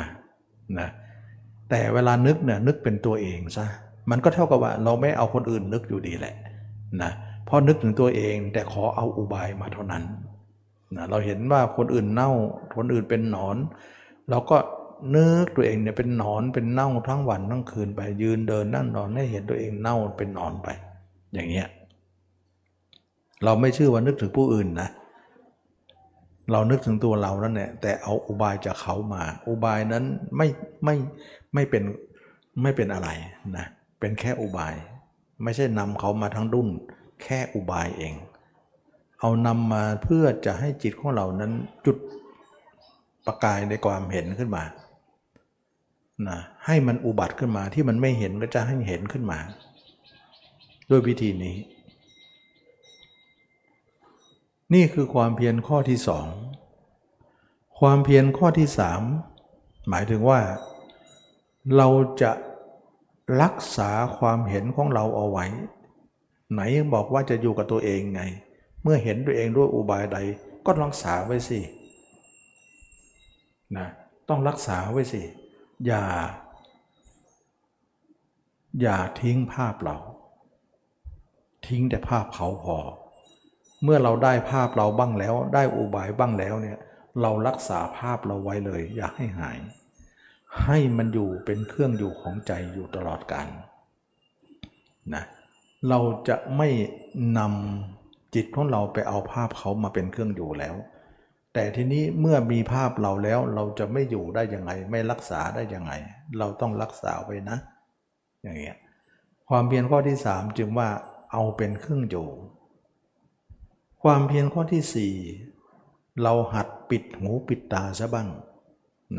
[0.79, 0.89] นะ
[1.69, 3.65] แต่เวลานึกเนี่ยนึกเป็นตัวเองซะ
[4.09, 6.35] มันก็เท่ากับว่าเราไม่เอาคนอื่นนึกอยู่ดีแหละ
[7.01, 7.11] นะ
[7.47, 10.03] พอนึกถึงตัวเองแต่ขอเอาอุบายมาเท่านั้น
[10.95, 12.31] นะเราเห็นว่าคนอื่นเน่า
[12.75, 13.57] คนอื่นเป็นหนอน
[14.29, 14.57] เราก็
[15.15, 20.67] นึกตัวเองเนี่ยเป็นหนอนเป็นเน่าทั้งวันทั้งคืนไป ยืนเดินนั่งนอนให้เห็นตัวเองเน่าเป็นหนอนไป
[21.33, 21.67] อย่างเงี้ย
[23.43, 24.89] เราไม่ชื่อว่านึกถึงผู้อื่นนะ
[26.51, 30.03] เรานึกถึงตัวเรานั่นแหละแต่เอาอุบายจากเขามา อุบายนั้น
[30.37, 30.47] ไม่
[30.83, 30.95] ไม่
[31.53, 31.83] ไม่เป็น
[32.61, 33.09] ไม่เป็นอะไร
[33.57, 33.65] นะ
[33.99, 34.73] เป็นแค่อุบาย
[35.43, 36.69] ไม่ใช่นำเขามาทั้งดุน
[37.23, 38.13] แค่อุบายเอง
[39.19, 41.51] เอานำมาเพื่อจะให้จิตของเรานั้น
[41.85, 41.97] จุด
[43.27, 44.63] ประกายในความเห็นขึ้นมา
[46.27, 49.39] นะให้มันอุบัติขึ้นมาที่มันไม่เห็นก็จะให้เห็นขึ้นมา
[50.89, 51.57] ด้วยวิธีนี้
[54.73, 56.27] นี่คือความเพียรข้อที่สอง
[57.79, 59.01] ความเพียรข้อที่สาม
[59.89, 60.39] หมายถึงว่า
[61.77, 61.87] เรา
[62.21, 62.31] จะ
[63.41, 65.45] รักษาความเห็นของเราเอาไว้
[66.51, 68.21] ไหนยังบอกว่าจะอยู่กับตัวเองไง
[68.83, 70.17] เมื่อเห็นตัวเองด้วยอุบายใด
[70.65, 71.59] ก็รักษาไว้สิ
[73.77, 73.87] นะ
[74.29, 75.21] ต้องรักษาไว้สิ
[75.85, 76.03] อย่า
[78.81, 79.97] อย่าทิ้งภาพเรา
[81.67, 82.77] ทิ้งแต่ภาพเขาพอ
[83.83, 86.77] เมื่อเราได้ภาพเราบ้างแล้ว ได้อุบายบ้างแล้วเนี่ย
[87.21, 89.57] เรารักษาภาพเราไว้เลย อย่าให้หาย
[90.63, 93.47] ให้มันอยู่เป็นเครื่องอยู่ของใจอยู่ตลอดกาล
[95.13, 95.23] นะ
[95.89, 96.69] เราจะไม่
[97.37, 100.75] นำจิตของเราไปเอาภาพเขามาเป็นเครื่องอยู่แล้ว
[101.59, 105.91] แต่ทีนี้เมื่อมีภาพเราแล้วเราจะไม่อยู่ได้ยังไง ไม่รักษาได้ยังไง
[106.39, 107.57] เราต้องรักษาไว้นะ
[108.43, 108.77] อย่างเงี้ย
[109.49, 110.89] ความเพียรข้อที่สามจึงว่า
[111.31, 112.27] เอาเป็นเครื่องอยู่
[114.03, 115.13] ความเพียรข้อที่สี่
[116.23, 118.29] เราหัดปิดหูปิดตาซะบ้าง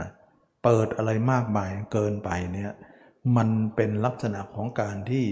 [0.01, 0.09] นะ
[0.65, 2.73] เปิดอะไรมากมายเกินไปเนี่ย
[3.37, 5.27] มันเป็นลักษณะของการที่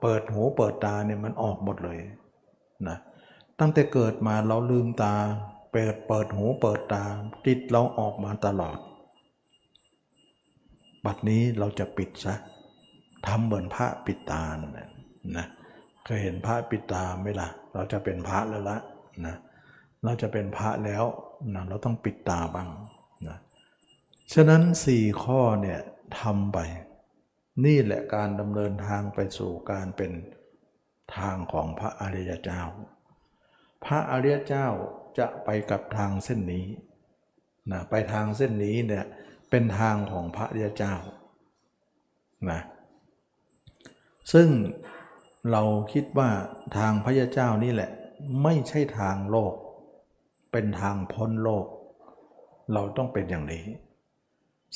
[0.00, 1.98] เปิดหูเปิดตาเนี่ยมันออกหมดเลย
[2.88, 2.98] นะ
[3.64, 5.14] ตั้งแต่เกิดมาเราลืมตา
[5.72, 7.04] เปิดเปิดหูเปิดตา
[7.46, 8.78] จิตเราออกมาตลอด
[11.04, 12.34] บัดนี้เราจะปิดซะ
[13.26, 14.88] ทำเหมือนพระปิดตานั่นะ
[15.36, 15.46] นะ
[16.04, 18.78] เคยเห็นพระปิดตาไหมล่ะ เราจะเป็นพระแล้วละ
[19.26, 19.36] นะ
[20.04, 21.04] เราจะเป็นพระแล้ว
[21.54, 22.68] นะเราต้องปิดตาบ้าง
[23.28, 23.38] นะ
[24.34, 25.80] ฉะนั้นสี่ข้อเนี่ย
[26.20, 26.58] ทำไป
[27.64, 30.12] นี่แหละการดำเนินทางไปสู่การเป็น
[31.16, 32.62] ทางของพระอริยเจ้า
[33.84, 34.66] พระอริยเจ้า
[35.18, 36.66] จะไปกับทางเส้นนี้
[37.72, 39.04] นะไปทางเส้นนี้เนี่ย
[39.50, 40.94] เป็นทางของพระอริยเจ้า
[42.50, 42.60] นะ
[44.32, 44.48] ซึ่ง
[45.50, 46.30] เราคิดว่า
[46.78, 47.90] ทางพระยาเจ้านี่แหละ
[48.42, 49.52] ไม่ใช่ทางโลก
[50.52, 51.66] เป็นทางพ้นโลก
[52.72, 53.64] เราต้องเป็นอย่างนี้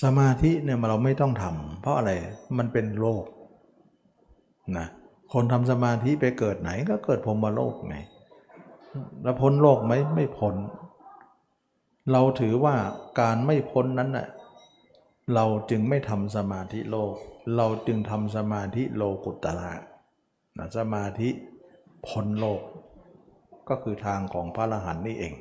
[0.03, 2.13] สมาธิเนี่ยเราไม่ต้องทำเพราะอะไร
[2.59, 3.25] มันเป็นโลก
[4.79, 4.87] นะ
[5.33, 7.97] คนทำสมาธิไปเกิดไหนก็เกิดพรมโลกไง
[9.23, 10.55] แล้วพ้นโลกไหมไม่พ้น
[12.13, 12.77] เราถือว่า
[13.21, 14.29] การไม่พ้นนั้นน่ะ
[15.35, 17.13] เราจึงไม่ทำสมาธิโลก
[17.57, 19.73] เราจึงทำสมาธิโลกุตระ
[20.59, 21.29] นะสมาธิ
[22.07, 22.63] พ้นโลก
[23.69, 25.35] ก็คือทางของพระอรหันต์นี่เอง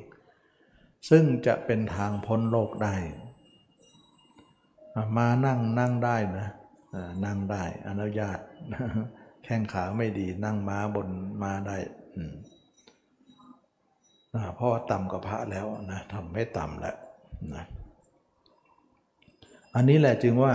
[1.10, 2.94] ซึ่งจะเป็นทางพ้นโลกได้
[5.16, 6.48] มานั่งนั่งได้นะ
[7.24, 8.38] นั่งได้อนุญาต
[9.44, 11.08] แข้งขาไม่ดีนั่งม้าบน
[11.42, 11.76] ม้าได้
[14.56, 16.96] เพราะว่าต่ำกับพระแล้วนะทำให้ต่ำแล้ว
[17.54, 17.64] นะ
[19.74, 20.54] อันนี้แหละจึงว่า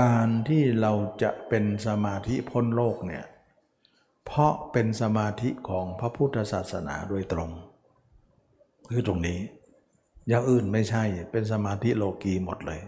[0.00, 3.24] การที่เราจะเป็นสมาธิพ้นโลกเนี่ย
[4.26, 7.50] เพราะเป็นสมาธิของพระพุทธศาสนาโดยตรง
[8.90, 9.38] คือตรงนี้
[10.28, 12.80] อย่างอื่นไม่ใช่เป็นสมาธิโลกีหมดเลย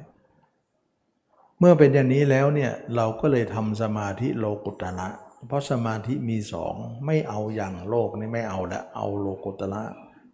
[1.58, 5.08] เมื่อเป็นอย่างนี้แล้วเนี่ยเราก็เลยทำสมาธิโลกุตระ
[5.46, 6.74] เพราะสมาธิมีสอง
[7.06, 9.82] ไม่เอาอย่างโลกนี่ไม่เอาล้วเอาโลกุตระ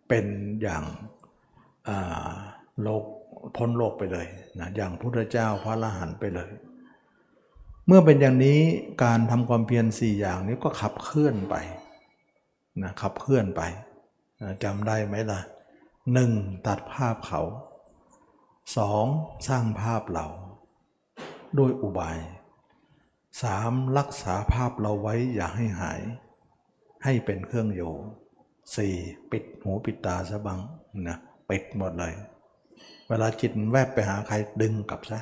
[0.08, 0.26] เป็น
[0.62, 0.84] อย่าง
[2.82, 3.04] โลก
[3.56, 4.26] พ้นโลกไปเลย
[4.58, 6.50] นะอย่างพุทธเจ้าพระอรหันต์ไปเลย
[7.86, 8.60] เมื่อเป็นอย่างนี้
[9.04, 11.54] การทำความเพียรสี่อย่างนี้ก็ขับเคลื่อนไป
[12.82, 13.62] นะขับเคลื่อนไป
[14.42, 15.40] นะจำได้ไหมล่ะ
[16.12, 16.30] หนึ่ง
[16.66, 17.42] ตัดภาพเขา
[18.76, 19.06] สอง
[19.48, 20.26] สร้างภาพเรา
[21.56, 22.18] โดยอุบาย
[23.40, 26.00] สามรักษาภาพเราไว้อย่าให้หาย
[27.04, 27.92] ให้เป็นเครื่องอยู่
[28.76, 28.94] สี่
[29.30, 30.60] ปิดหูปิดตาซะบัง
[31.08, 31.18] นะ
[31.50, 32.12] ปิดหมดเลย
[33.08, 35.20] เวลาจิตแวบไปหาใครดึงกลับซะ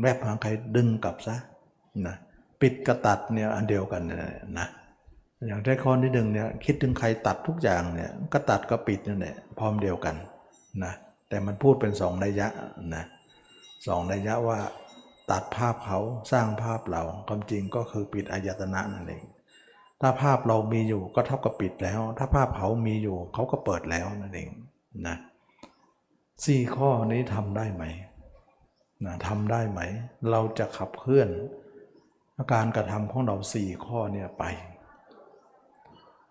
[0.00, 1.36] แวบหาใครดึงกลับซะ
[2.06, 2.16] นะ
[2.60, 4.02] ปิดกระตัดเนี่ยอันเดียวกัน
[4.58, 4.68] นะ
[5.46, 10.16] อย่างได้ข้อที่หนึ่งเนี่ยคิดถึงใครตัดทุกอย่างเนี่ยก็ตัดก็ปิดนั่นแหละพร้อมเดียวกัน
[10.84, 10.92] นะ
[11.28, 12.48] แต่มันพูดเป็นสองนัยยะ
[12.94, 13.04] นะ
[13.86, 14.58] สองนัยยะว่า
[15.30, 15.98] ตัดภาพเขา
[16.32, 19.24] สร้างภาพเราความจริงก็คือปิดอายตนะนั่นเอง
[20.00, 24.50] ถ้าภาพเรามีอยู่ก็เท่ากับปิดแล้ว ถ้าภาพเขามีอยู่เขาก็เปิดแล้วนั่นเอง
[25.06, 25.16] นะ
[26.44, 27.84] สี่ข้อนี้ทำได้ไหม
[29.04, 29.80] นะทำได้ไหม
[30.30, 31.28] เราจะขับเคลื่อน
[32.52, 34.44] การกระทำของเราสี่ข้อเนี่ยไป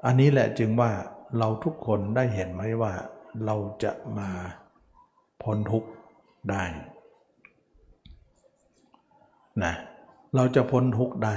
[0.05, 0.91] อันนี้แหละจึงว่า
[1.39, 2.93] เราทุกคนได้เห็นไหมว่า
[3.45, 4.29] เราจะมา
[5.43, 5.89] พ้นทุกข์
[6.51, 6.63] ได้
[9.63, 9.73] นะ
[10.35, 11.35] เราจะพ้นทุกข์ได้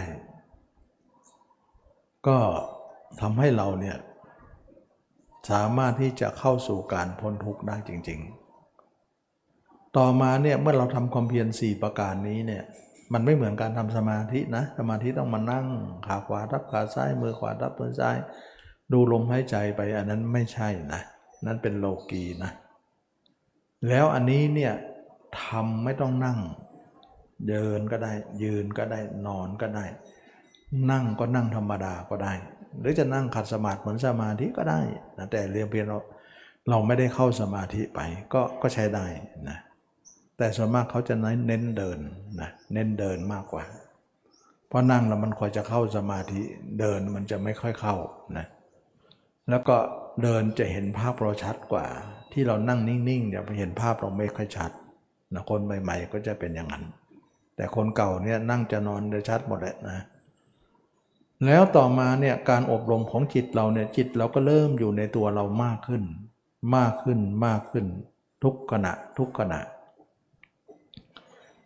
[2.27, 2.39] ก็
[3.21, 3.97] ทำให้เราเนี่ย
[5.51, 8.21] สามารถที่จะเข้าสู่การพ้นทุกข์ได้จริง
[9.09, 12.65] ๆ ต่อมาเนี่ยเมื่อเราทำความเพียรสี่ประการนี้เนี่ย
[13.13, 15.67] มันไม่เหมือนการทำสมาธินะ สมาธิต้องมานั่ง
[16.07, 18.17] ขาขวาทับขาซ้ายมือขวาทับมือซ้าย
[18.93, 21.01] ดูลมหายใจไปอันนั้นไม่ใช่นะ
[21.47, 22.51] นั้นเป็นโลกีนะ
[23.89, 24.73] แล้วอันนี้เนี่ย
[25.43, 26.39] ทำไม่ต้องนั่ง
[27.49, 29.85] เดินก็ได้ ยืนก็ได้นอนก็ได้
[30.91, 32.33] นั่งก็นั่งธรรมดาก็ได้
[32.81, 34.81] หรือจะนั่งขัดสมาธิเหมือนสมาธิก็ได้
[35.19, 35.99] นะแต่เรียนเพียงเรา
[36.69, 38.01] เราไม่ได้เข้าสมาธิไป
[38.33, 39.07] ก็ก็ใช้ได้
[39.49, 39.59] นะ
[40.39, 41.15] แต่ส่วนมากเขาจะ
[41.47, 41.99] เน้นเดิน
[42.41, 43.65] นะเน้นเดินมากกว่า
[44.69, 46.41] เพราะนั่งแล้วมันคอยจะเข้าสมาธิ
[46.81, 47.95] เดินมันจะไม่ค่อยเข้า
[48.37, 48.47] นะ
[49.51, 49.77] แล้วก็
[50.23, 51.87] เดินจะเห็นภาพเราชัดกว่า
[52.33, 54.71] ที่เรานั่งนิ่งๆเดี๋ยวไปเห็นภาพเราไม่ค่อยชัด
[55.35, 56.85] นะคนใหม่ ๆ ก็จะเป็นอย่างนั้น
[57.57, 60.05] แต่คนเก่าเนี่ยนั่งจะนอนจะชัดหมดแหละนะ
[61.47, 66.03] แล้วต่อมาเนี่ยการอบรมของจิตเราเนี่ยจิตเราก็เริ่มอยู่ในตัวเรามากขึ้น
[66.77, 67.87] มากขึ้นมากขึ้น
[68.43, 69.61] ทุกขณะทุกขณะ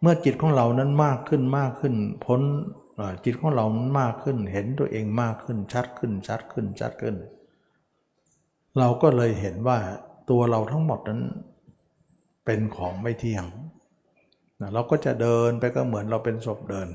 [0.00, 2.40] เมื่อจิตของเรานั้นมากขึ้นมากขึ้น พ้น
[3.24, 3.64] จิตของเรา
[3.98, 7.16] มากขึ้น เห็นตัวเองมากขึ้นชัดขึ้นชัดขึ้นชัดขึ้น
[8.78, 9.78] เราก็เลยเห็นว่า
[10.30, 11.22] ตัวเราทั้งหมดนั้น
[12.44, 13.44] เป็นของไม่เที่ยง
[14.60, 16.88] นะเราก็จะเดินไปก็เหมือนเราเป็นศพเดิน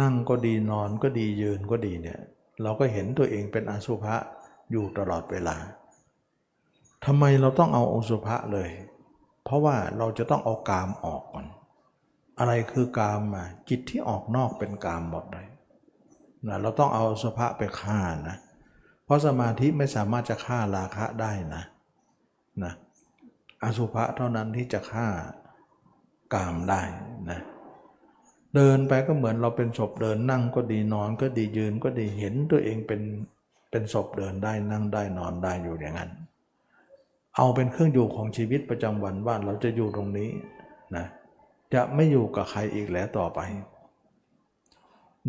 [0.00, 2.20] นั่งก็ดีนอนก็ดียืนก็ดีเนี่ย
[2.62, 4.16] เราก็เห็นตัวเองเป็นอสุภะ
[4.70, 5.56] อยู่ตลอดเวลา
[7.04, 8.70] ทำไมเราต้องเอาอสุภะเลย
[9.44, 11.46] เพราะว่าเราจะต้องเอากามออกก่อน
[12.38, 15.46] อะไรคือกามมาจิตที่ออกนอกเป็นกามหมดเลย
[16.46, 18.36] นะเราต้องเอาอสุภะไปฆ่านะ
[19.04, 21.62] เพราะสมาธิไม่สามารถจะฆ่าราคะได้นะ
[22.64, 22.72] นะ
[23.64, 25.06] อสุภะเท่านั้นที่จะฆ่า
[26.32, 26.82] กามได้
[27.30, 27.40] นะ
[28.54, 33.02] เดินไปก็เหมือนเราเป็นศพเดินนั่งก็ดีนอนก็ดียืนก็ดีเห็นตัวเองเป็น
[33.70, 36.10] เป็นศพเดินได้นั่งได้นอนได้อยู่อย่างนั้น
[37.36, 40.30] เอาเป็นเครื่องอยู่ของชีวิตประจำวันว่าเราจะอยู่ตรงนี้
[40.96, 41.06] นะ
[41.74, 43.40] จะไม่อยู่กับใครอีกแล้วต่อไป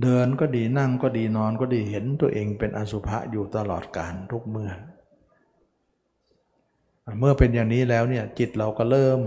[0.01, 4.71] เดินก็ดีนั่งก็ดีนอนก็ดีเห็นตัวเองเป็นอสุภะอยู่ตลอดการทุกเมื่อ
[7.19, 9.19] เมื่อเป็นอย่างนี้แล้วเนี่ยจิตเราก็เริ่ม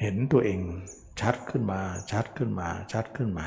[0.00, 0.60] เห็นตัวเอง
[1.20, 1.80] ชัดขึ้นมา
[2.10, 3.46] ชัดขึ้นมา ชัดขึ้นมา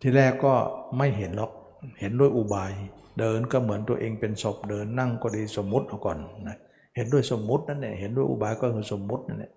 [0.00, 0.54] ที่แรกก็
[0.98, 1.52] ไม่เห็นหรอก
[2.00, 2.72] เห็นด้วยอุบาย
[3.18, 6.56] เดินก็เหมือนตัวเองเป็นศพเดินนั่งก็ดีสมมติเอาก่อนนะ
[6.96, 9.52] เห็นด้วยสมมตินั่นแหละเห็นด้วยอุบายก็คือสมมตินั่นแหละ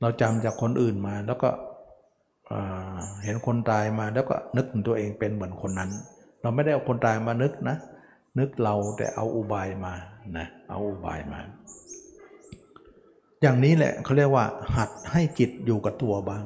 [0.00, 1.50] เราจำจากคนอื่นมาแล้วก็
[3.24, 5.90] เห็นคนตายมาแล้วก็นึกตัวเองเป็นเหมือนคนนั้น
[6.40, 7.76] เราไม่ได้เอาคนตายมานึกนะ
[8.38, 9.92] นึกเราแต่เอาอุบายมา
[10.36, 11.40] นะเอาอุบายมา
[13.44, 16.44] อย่างนี้แหละเขาเรียกว่า หัดให้จิตอยู่กับตัวบ้าง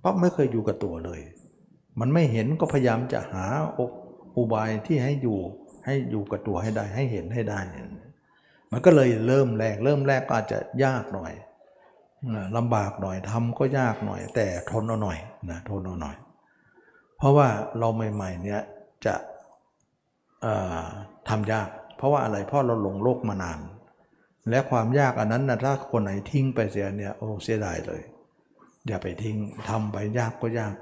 [0.00, 1.20] เพราะไม่เคยอยู่กับตัวเลย
[2.00, 3.44] มันไม่เห็นก็พยายามจะหา
[4.36, 5.38] อุบายที่ให้อยู่
[5.86, 7.60] ให้อยู่กับตัวให้ได้ให้เห็นให้ได้
[8.72, 11.32] มันก็เลยเริ่มแรก เริ่มแรกก็อาจจะยากหน่อย
[12.56, 15.18] ลำบากหน่อยทำก็ยากหน่อย แต่ทนเอาหน่อย
[15.50, 16.16] นะทนเอาหน่อย
[17.18, 17.48] เพราะว่า
[17.78, 18.62] เราใหม่ๆเนี่ย
[19.06, 19.14] จะ
[21.28, 23.58] ทำยาก เพราะว่าอะไรเพราะเราหลงโลกมานาน
[24.48, 28.02] และความยากอันนั้นนะถ้าคนไหนทิ้งไปเสียเนี่ยโอ้เสียดายเลย
[28.86, 29.36] อย่าไปทิ้ง
[29.68, 30.74] ทำไปยากก็ยาก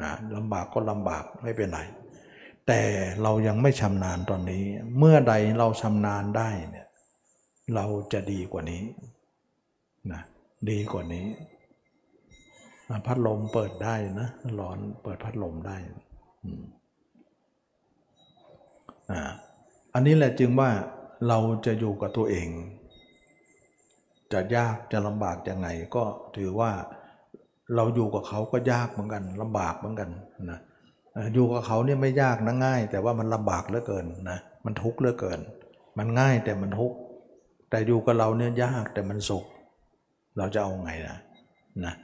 [0.00, 1.80] นะลำบากก็ลำบากไม่เป็นไร
[2.66, 2.80] แต่
[3.22, 4.64] เรายังไม่ชำนาญตอนนี้
[4.98, 6.86] เมื่อใดเราชำนาญได้เนี่ย
[7.74, 8.82] เราจะดีกว่านี้
[10.12, 10.22] นะ
[10.70, 11.26] ดีกว่านี้
[13.06, 14.28] พัดลมเปิดได้นะ
[14.60, 15.76] ร้อนเปิดพัดลมได้
[19.10, 19.30] อ่า
[19.94, 20.70] อันนี้แหละจึงว่า
[21.28, 22.48] เราจะอยู่กับตัวเอง
[24.32, 26.02] จะยากจะลำบากยังไงก็
[26.36, 26.70] ถือว่า
[27.74, 30.10] เราอยู่กับเขาก็ยากเหมือนกันลำบากเหมือนกัน
[30.50, 30.60] นะ
[31.34, 35.40] อยู่กับเขาเนี่ยไม่ยากนะง่าย แต่ว่ามันลำบากเหลือเกินนะมันทุกข์เหลือเกิน
[35.98, 36.96] มันง่ายแต่มันทุกข์
[37.70, 39.44] แต่อยู่กับเราเนี่ยยากแต่มันสุข
[40.36, 41.18] เราจะเอาไงนะ
[41.84, 41.94] นะ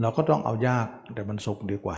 [0.00, 1.96] เราก็ต้องเอายากแต่มันสุขดีกว่า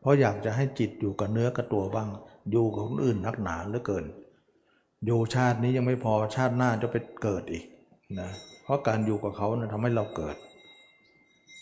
[0.00, 2.08] เพราะอยากจะให้จิตอยู่กับเนื้อกับตัวบ้าง
[2.50, 4.04] อยู่กับคนอื่นนักหนาเหลือเกิน
[5.06, 7.64] อยู่ชาตินี้ยังไม่พอชาติหน้าจะไปเกิดอีก
[8.20, 8.30] นะ
[8.62, 10.36] เพราะการอยู่กับเขานะทำให้เราเกิด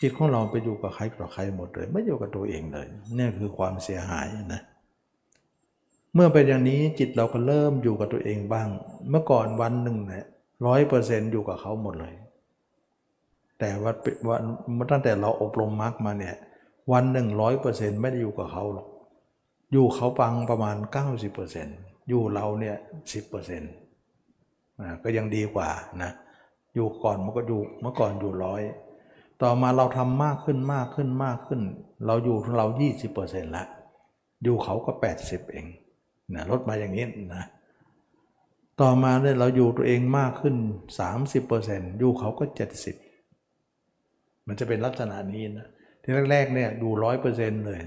[0.01, 2.87] จิตของเราไปอยู่กับใครกับใครหมดเลย ไม่อยู่กับตัวเองเลย
[3.17, 4.63] นี่คือความเสียหายนะ
[6.15, 8.69] เมื่อเป็นอย่างนี้จิตเราก็เริ่มอยู่กับตัวเองบ้าง
[9.11, 10.27] เมื่อก่อนวันหนึ่งเนี่ย
[10.67, 12.15] ร้อยเปอร์เซนต์อยู่กับเขาหมดเลย
[13.59, 13.93] แต่ว่า
[14.29, 14.37] วั
[14.85, 16.37] นตั้งแต่เราอบรมมรรคมาเนี่ย
[16.93, 18.87] วันหนึ่งร้อยเปอร์เซนต์ไม่ได้อยู่กับเขาหรอก
[19.73, 21.79] อยู่เขาปังประมาณ 90%เปอร์เซ็นต์
[22.09, 22.77] อยู่เราเนี่ย
[23.13, 23.73] สิบเปอร์เซ็นต์
[25.03, 25.69] ก็ยังดีกว่า
[26.03, 26.11] นะ
[26.75, 28.63] อยู่ก่อนมันก็อยู่เมื่อก่อนอยู่ร้อย
[29.43, 31.61] ต่อมาเราทำมากขึ้นมากขึ้นมากขึ้น
[32.07, 33.65] เราอยู่เรายี่สิบเปอร์เซ็นต์ละ
[34.45, 35.67] อยู่เขาก็แปดสิบเอง
[36.35, 37.45] นะลดมาอย่างนี้นะ
[38.81, 40.57] ต่อมาเนี่ยเราอยู่ตัวเองมากขึ้น
[40.99, 42.97] สามสิบเปอร์เซ็นต์อยู่เขาก็เจ็ดสิบ
[44.47, 45.67] มันจะเป็นลักษณะนี้นะ
[46.03, 47.81] ที่แรกๆเนี่ยอยู่ร้อยเปอร์เซ็นต์เลย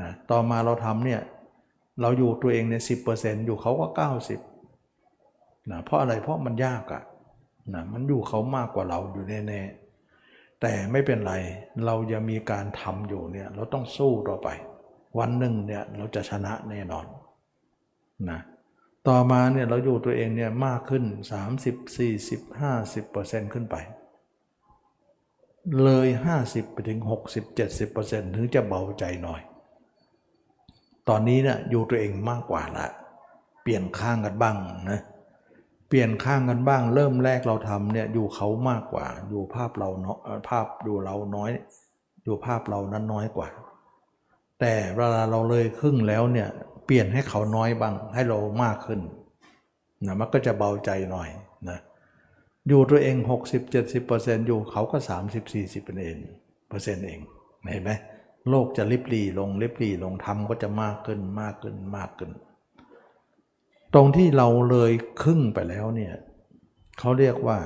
[0.00, 1.20] นะต่อมาเราทำเนี่ย
[2.00, 2.94] เราอยู่ตัวเองในสิ
[3.46, 3.86] อยู่เขาก็
[4.78, 7.02] 90นะเพราะอะไรเพราะมันยากอะ่ะ
[7.74, 11.34] นะมันอยู่เขามากกว่าเราอยู่แน่ๆแต่ไม่เป็นไร
[11.86, 14.48] เรายังมีการทำอยู่เนี่ยเราต้องสู้ต่อไป
[15.18, 17.06] วันหนึ่งเนี่ยเราจะชนะแน่นอน
[18.30, 18.40] นะ
[19.08, 21.04] ต่อมาเนี่ยเราอยู่ตัวเองเนี่ยมากขึ้น
[21.60, 23.76] 30 40 50ขึ้นไป
[25.82, 26.08] เลย
[26.40, 29.40] 50 ไปถึง 60 70ถึงจะเบาใจหน่อย
[31.08, 32.86] ตอนนี้เนะี่ยอยู่ตัวเองมากกว่าละ
[33.62, 34.56] เปลี่ยนข้างกันบ้าง
[34.90, 35.00] นะ
[35.88, 41.50] เปลี่ยนข้างกันบ้าง เริ่มแรกเราทำเนี่ยอยู่เขามากกว่า อยู่ภาพเราเนาะภาพดูเราน้อย
[42.24, 43.48] อยู่ภาพเรานั้นน้อยกว่า
[44.60, 46.48] แต่เวลาเราเลยครึ่งแล้วเนี่ย
[46.86, 49.00] เปลี่ยนให้เขาน้อยบ้าง ให้เรามากขึ้น
[50.06, 51.28] นะมันก็จะเบาใจหน่อย
[51.68, 51.78] นะ
[52.68, 53.16] อยู่ตัวเอง
[53.82, 54.96] 60-70%อยู่เขาก็
[55.48, 56.16] 30-40%เอง
[56.68, 57.20] เปอร์เซ็นต์เอง
[57.70, 57.90] เห็นไหม
[58.48, 62.30] โลกจะลิบหลีลงลิบหลีลงธรรมก็จะมากขึ้นมากขึ้นมากขึ้น
[63.94, 66.14] ตรงที่เราเลยครึ่งไปแล้วเนี่ย
[66.98, 67.58] เขาเรียกว่า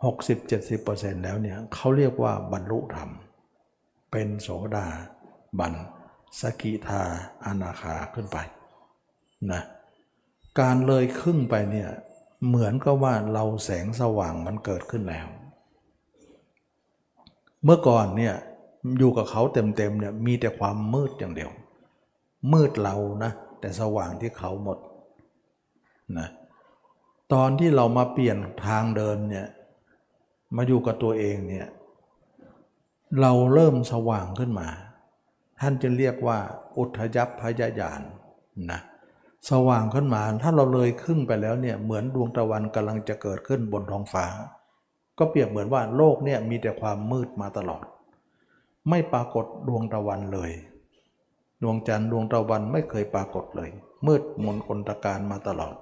[0.00, 3.10] 60-70%แล้วเนี่ยเขาเรียกว่าบรรลุธรรม
[4.10, 4.86] เป็นโสดา
[5.58, 5.74] บัน
[6.40, 7.02] สกิทา
[7.44, 8.38] อนาคาขึ้นไป
[9.52, 9.62] นะ
[10.60, 11.88] การเลยครึ่งไปเนี่ย
[12.46, 15.26] เหมือนกับว่าเราแสงสว่างมันเกิดขึ้นแล้ว
[17.64, 18.34] เมื่อก่อนเนี่ย
[18.98, 21.50] อยู่กับเขาเต็มๆเนี่ยมีแต่ความมืดอย่างเดียว
[22.52, 24.78] มืดเรานะแต่สว่างที่เขาหมด
[26.18, 26.28] นะ
[27.32, 29.46] ตอนที่เรามาเปลี่ยนทางเดินเนี่ย
[30.56, 31.66] มาอยู่กับตัวเองเนี่ย
[33.20, 34.68] เราเริ่มสว่างขึ้นมา
[35.60, 36.38] ท่านจะเรียกว่า
[36.78, 38.00] อุทยัพพยายาน
[38.70, 38.80] นะ
[39.50, 44.26] สว่างขึ้นมาถ้าเราเลยครึ่งไปแล้วเนี่ยเหมือนดวงตะวันกำลังจะเกิดขึ้นบนท้องฟ้า
[45.18, 47.84] ก็เปรียบเหมือนว่าโลกเนี่ยมีแต่ความมืดมาตลอด
[48.88, 50.50] ไม่ปรากฏดวงตะวันเลย
[51.62, 53.70] ดวงจันทร์ดวงตะวันไม่เคยปรากฏเลย
[54.06, 55.74] มืดมนอนตการมาตลอด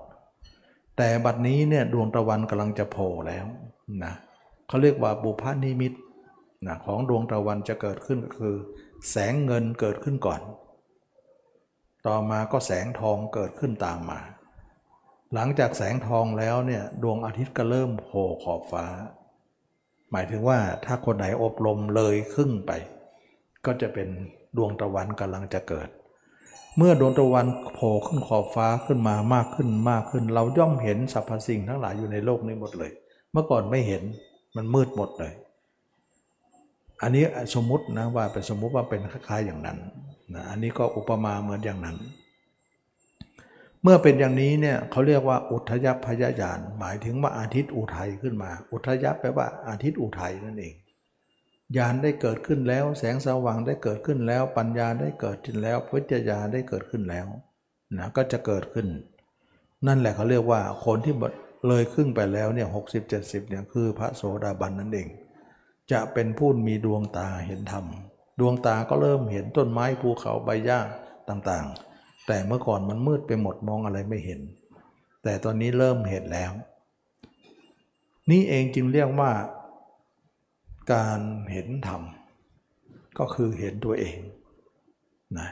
[0.97, 3.47] แต่บัดนี้เนี่ยดวงตะวันกำลังจะโผล่แล้ว
[4.05, 4.15] นะ
[4.69, 5.93] เขาเรียกว่าบุพนิมิต
[6.67, 8.57] นะของดวงตะวันจะเกิดขึ้นก็คือ
[9.11, 10.41] แสงเงินเกิดขึ้นก่อน
[12.07, 14.21] ต่อมาก็แสงทองเกิดขึ้นตามมา
[15.35, 18.87] หลังจากแสงทองแล้วเนี่ยดวงอาทิตย์ก็เริ่มโผล่ขอบฟ้า
[20.13, 22.73] หมายถึงว่าถ้าคนไหนอบรมเลยครึ่งไป
[23.67, 24.09] ก็จะเป็น
[24.57, 25.89] ดวงตะวันกำลังจะเกิด
[26.77, 32.91] เมื่อดวงตะวันโผล่ขึ้นขอบฟ้าขึ้นมามากขึ้นมากขึ้น เราย่อมเห็นสรรพสิ่งทั้งหลายอยู่ในโลกนี้หมดเลย
[33.33, 34.03] เมื่อก่อนไม่เห็น
[34.57, 35.33] มันมืดหมดเลย
[37.03, 39.79] อันนี้สมมตินะว่าเป็นสมมุติว่าเป็นคล้ายๆอย่างนั้น
[40.35, 41.97] นะอันนี้ก็อุปมาเหมือนอย่างนั้น
[43.83, 50.75] เมื่อเป็นอย่างนี้เนี่ยเขาเรียกว่าอุทยพยายานหมายถึงว่าอาทิตย์อุทัยขึ้นมา อุทยแปลว่าอาทิตย์อุทัยนั่นเอง
[51.77, 57.27] ญาณได้เกิดขึ้นแล้ว แสงสว่างได้เกิดขึ้นแล้ว ปัญญาได้เกิดขึ้นแล้วพุทธญาได้เกิดขึ้นแล้ว
[57.97, 58.87] นะก็จะเกิดขึ้น
[59.87, 61.15] นั่นแหละเขาเรียกว่าคนที่
[61.69, 65.09] เลยครึ่งไปแล้วเนี่ยหกสิบเจ็ดสิบเนี่ยคือพระโสดาบันนั่นเอง
[65.93, 67.85] จะเป็นผู้มีดวงตาเห็นธรรม
[68.41, 70.81] ดวงตาก็เริ่มเห็นต้นไม้ภูเขาใบหญ้า
[71.29, 71.88] ต่างๆ
[72.29, 74.41] แต่เมื่อก่อนมันมืดไปหมดมองอะไรไม่เห็น
[75.23, 76.53] แต่ตอนนี้เริ่มเห็นแล้ว
[78.31, 79.33] นี่เองจึงเรียกว่า
[80.93, 81.21] การ
[81.53, 82.03] เห็นธรรม
[83.19, 84.19] ก็คือเห็นตัวเอง
[85.39, 85.49] นะ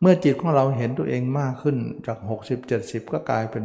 [0.00, 1.76] เมื่อจิตของเราเห็นตัวเองมากขึ้น
[2.06, 2.18] จาก
[2.66, 3.64] 60-70 ก็กลายเป็น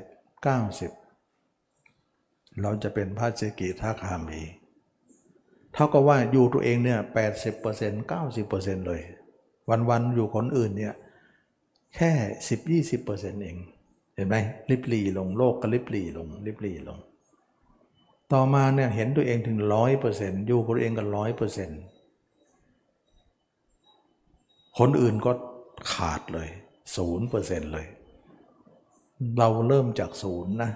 [0.00, 4.42] 80 90 เราจะเป็นพระเจกิทาคามี
[5.72, 7.00] เท่ากับว่าอยู่ตัวเองเนี่ย
[7.54, 9.00] 80% 90%เลย
[9.90, 10.94] วันๆอยู่คนอื่นเนี่ย
[11.96, 12.12] แค่
[12.88, 13.56] 10-20%เอง
[14.14, 14.36] เห็นไหม
[14.70, 16.98] ลิบลีลงโลกก็ลิบลีลงลิบลีลง
[18.32, 21.80] ต่อมาเนี่ยเห็นตัวเองถึงร้อยเปอร์เซ็นต์อยู่กับตัวเองกันร้อยเปอร์เซ็นต์
[24.78, 25.32] คนอื่นก็
[25.92, 26.48] ขาดเลย
[26.96, 27.86] ศูนย์เปอร์เซ็นต์เลย
[29.38, 30.70] เราเริ่มจากศูนย์นะ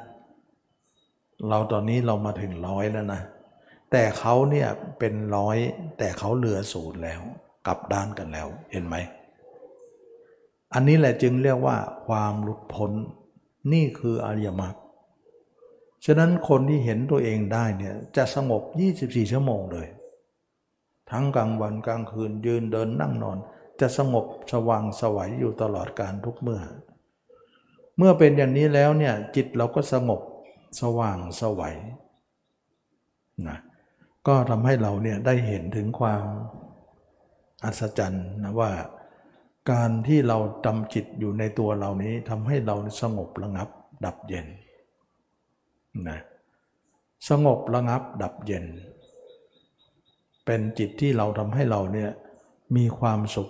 [1.48, 3.20] เราตอนนี้เรามาถึงร้อยแล้วนะ
[3.92, 5.56] แต่เขาเนี่ยเป็นร้อย
[5.98, 7.20] แต่เขาเหลือศูนย์แล้ว
[7.66, 8.96] กลับด้านกันแล้วเห็นไหม
[10.74, 12.92] อันนี้แหละจึงเรียกว่าความหลุดพ้น
[13.72, 14.74] นี่คืออริยมรรค
[16.04, 18.62] ฉะนั้นคนที่เห็นตัวเองได้เนี่ยจะสงบ
[18.96, 19.88] 24 ชั่วโมงเลย
[21.10, 23.38] ทั้งกลางวันกลางคืนยืนเดินนั่งนอน
[23.80, 26.62] จะสงบสว่างสวัยอยู่ตลอดการทุกเมื่อ
[27.98, 30.20] เมื่อเป็นอย่างนี้แล้วเนี่ยจิตเราก็สงบ
[30.80, 31.76] สว่างสวัย
[33.48, 33.58] นะ
[34.26, 36.24] ก็ทำให้เราเนี่ยได้เห็นถึงความ
[37.64, 38.70] อัศจรรย์นะว่า
[39.70, 43.68] การที่เราจำจิตอยู่ในตัวเรานี้ทำให้เราสงบระงับ
[44.04, 44.46] ดับเย็น
[46.08, 46.20] นะ
[47.28, 48.66] สงบระงับดับเย็น
[50.44, 52.10] เป็นจิตที่เราทำให้เราเนี่ย
[52.76, 53.48] มีความสุข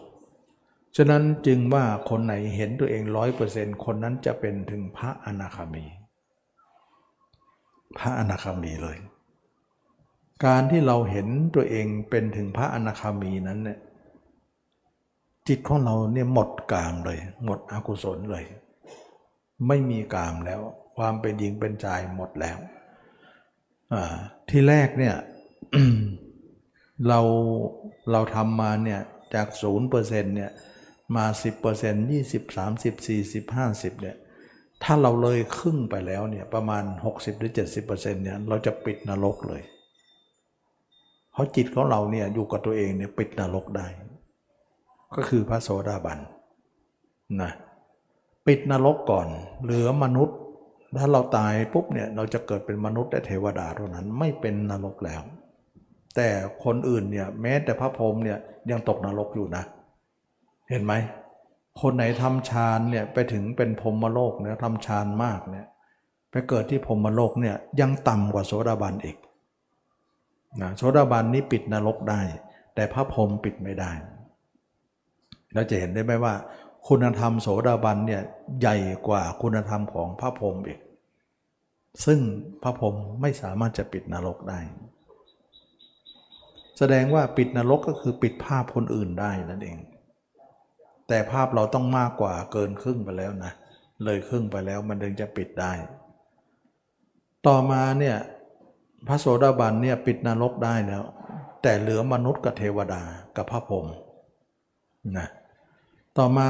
[0.97, 5.85] ฉะนั้นจึงว่าคนไหนเห็นตัวเองร้อยเปอร์เซ็นต์คนนั้นจะเป็นถึงพระอนาคามี
[7.99, 8.99] พระอนาคามีเลย
[10.47, 13.79] การที่เราเห็นตัวเองเป็นถึงพระอนาคามีนั้นเนี่ย
[15.49, 18.45] จิตของเราเนี่ยหมดกามเลย หมดอกุศลเลย
[19.67, 20.61] ไม่มีกามแล้ว
[20.97, 22.59] ความเป็นหญิงเป็นชายหมดแล้ว
[24.49, 25.15] ที่แรกเนี่ย
[27.09, 27.21] เรา
[28.13, 29.01] เราทำมาเนี่ย
[29.35, 30.51] จากศูนย์เปอร์เซ็นต์เนี่ย
[31.17, 31.25] มา
[31.73, 34.17] 10% 20 30 40 50เนี่ย
[34.83, 39.63] ถ้าเราเลยครึ่งไปแล้วเนี่ยประมาณ 60 หรือ 70%เนี่ยเราจะปิดนรกเลย
[41.33, 43.87] เพราะจิตของเราเนี่ยอยู่กับตัวเองเนี่ยปิดนรกได้
[45.17, 46.19] ก็คือพระโสดาบัน
[47.43, 47.53] นะ
[48.47, 49.29] ปิดนรกก่อน
[49.63, 50.39] เหลือมนุษย์
[50.99, 55.23] ถ้าเราตายปุ๊บเนี่ยเราจะเกิดเป็นมนุษย์และเทวดาเท่านั้นไม่เป็นนรกแล้ว
[56.17, 56.29] แต่
[56.65, 58.39] คนอื่นเนี่ยแม้แต่พระพรหมเนี่ย
[58.71, 59.65] ยังตกนรกอยู่นะ
[60.71, 60.93] เห็นไหม
[61.81, 65.67] คนไหนทำฌานเนี่ยไปถึงเป็นพรหมโลกเนี่ยทำฌานมากเนี่ย
[66.31, 69.17] ไปเกิดที่พรหมโลกเนี่ยยังต่ำกว่าโสดาบันอีก
[70.63, 72.21] นะโสดาบันนี้ปิดนรกได้
[72.75, 73.91] แต่พระพรหมปิดไม่ได้
[75.55, 76.35] เราจะเห็นได้ไหมว่า
[76.89, 78.23] คุณธรรมโสดาบันเนี่ย
[78.61, 78.77] ใหญ่
[79.09, 80.81] กว่าคุณธรรมของพระพรหมอีก
[82.05, 82.21] ซึ่ง
[82.63, 84.61] พระพรหมไม่สามารถจะปิดนรกได้
[86.79, 89.79] แสดงว่าปิดนรกก็คือปิดภาพคนอื่นได้นั่นเอง
[91.09, 93.53] แต่ภาพเราต้องมากกว่าเกินครึ่งไปแล้วนะ
[94.05, 95.73] เลยครึ่งไปแล้วมันถึงจะปิดได้
[97.47, 98.17] ต่อมาเนี่ย
[99.09, 101.03] พระโสดาบันเนี่ยปิดนรกได้แล้ว
[101.63, 103.03] แต่เหลือมนุษย์กับเทวดา
[103.37, 103.87] กับพระพรหม
[105.17, 105.29] นะ
[106.19, 106.47] ต่อมา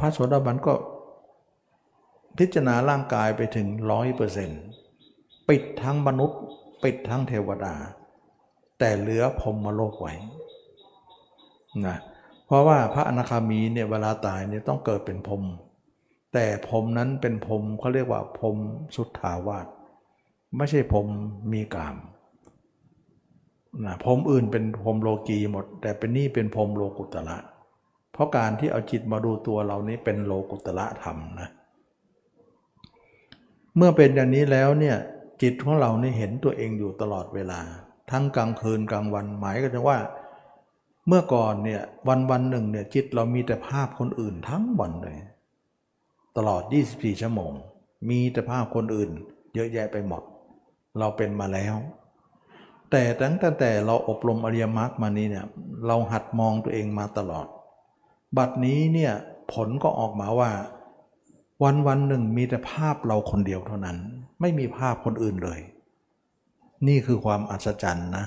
[0.00, 0.74] พระโสดาบันก็
[2.38, 4.62] พิจารณาร่างกายไปถึงร้อยเปอร์เซ็นต์
[5.48, 6.40] ปิดทั้งมนุษย์
[6.84, 7.74] ปิดทั้งเทวดา
[8.78, 10.14] แต่เหลือพรมโลกไว้
[11.86, 11.96] นะ
[12.46, 15.42] เพราะว่าพระอนาคามีเนี่ยเวลาตายเนี่ยต้องเกิดเป็นพรม
[16.34, 18.56] แต่พรมนั้นเป็นพรมเขาเรียกว่าพรม
[18.96, 19.66] สุทธาวาส
[20.56, 21.06] ไม่ใช่พรม
[21.52, 21.96] มีกาม
[23.84, 27.38] นะพรมอื่นเป็นพรมโลกีหมด แต่เป็นนี่เป็นพรมโลกุตระ
[28.18, 31.48] เพราะการที่เอาจิตมาดูตัวเรานี้เป็นโลกุตระธรรมนะ
[33.76, 34.96] เมื่อเป็นอย่างนี้แล้วเนี่ย
[35.42, 37.60] จิตของเราเนี่เห็นตัวเองอยู่ตลอดเวลา
[38.10, 39.98] ทั้งกลางคืนกลางวันหมายก็จะว่า
[41.08, 45.16] เมื่อก่อนเนี่ยวันวันหนึ่งเนี่ยจิตเรามีแต่ภาพคนอื่นทั้งวันเลย
[46.36, 46.62] ตลอด
[46.92, 47.52] 24 ชั่วโมง
[48.10, 49.10] มีแต่ภาพคนอื่น
[49.54, 50.22] เยอะแยะไปหมด
[50.98, 51.74] เราเป็นมาแล้ว
[52.90, 55.46] แต่ตั้งแต่เราอบรมอริยมรรคมานี้เนี่ย
[55.86, 57.46] เราหัดมองตัวเองมาตลอด
[58.36, 59.12] บัดนี้เนี่ย
[59.52, 60.50] ผลก็ออกมาว่า
[61.62, 63.98] วันวันหนึ่งมีแต่ภาพเราคนเดียวเท่านั้น
[64.40, 65.60] ไม่มีภาพคนอื่นเลย
[66.88, 68.24] นี่คือความอัศจรรย์นะ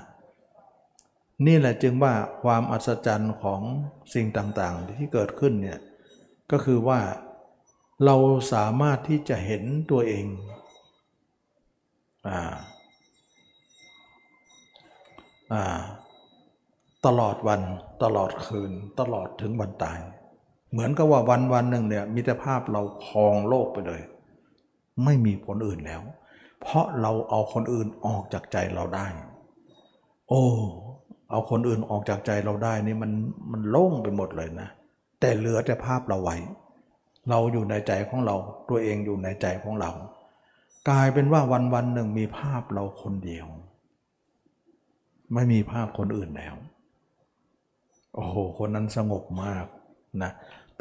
[1.48, 3.62] นี่แหละจึงว่าความอัศจรรย์ของ
[4.14, 5.80] สิ่งต่างๆที่เกิดขึ้นเนี่ย
[6.52, 7.00] ก็คือว่า
[8.06, 8.16] เรา
[8.54, 10.26] สามารถที่จะเห็นตัวเอง
[12.28, 12.56] อ่า
[15.54, 15.82] อ่า
[17.06, 17.62] ตลอดวัน
[18.04, 20.00] ตลอดคืน ตลอดถึงวันตาย
[20.72, 24.02] เหมือนกับว่าวันวันหนึ่งเนี่ยมิตรภาพเราครองโลกไปเลย
[25.04, 26.02] ไม่มีคนอื่นแล้ว
[26.62, 29.08] เพราะเราเอาคนอื่นออกจากใจเราได้
[30.30, 30.44] โอ้
[31.32, 33.12] เอาคนอื่นออกจากใจเราได้นี่มัน
[33.52, 34.70] มันโล่งไปหมดเลยนะ
[35.20, 36.38] แต่เหลือแต่ภาพเราไว้
[37.30, 38.36] เราอยู่ในใจของเรา
[38.70, 39.92] ตัวเองอยู่ในใจของเรา
[40.90, 43.48] กลายเป็นว่าวันวันหนึ่งมีภาพเราคนเดียว
[45.34, 46.56] ไม่มีภาพคนอื่นแล้ว
[48.16, 49.66] โอ้โหคนนั้นสงบมาก
[50.22, 50.32] นะ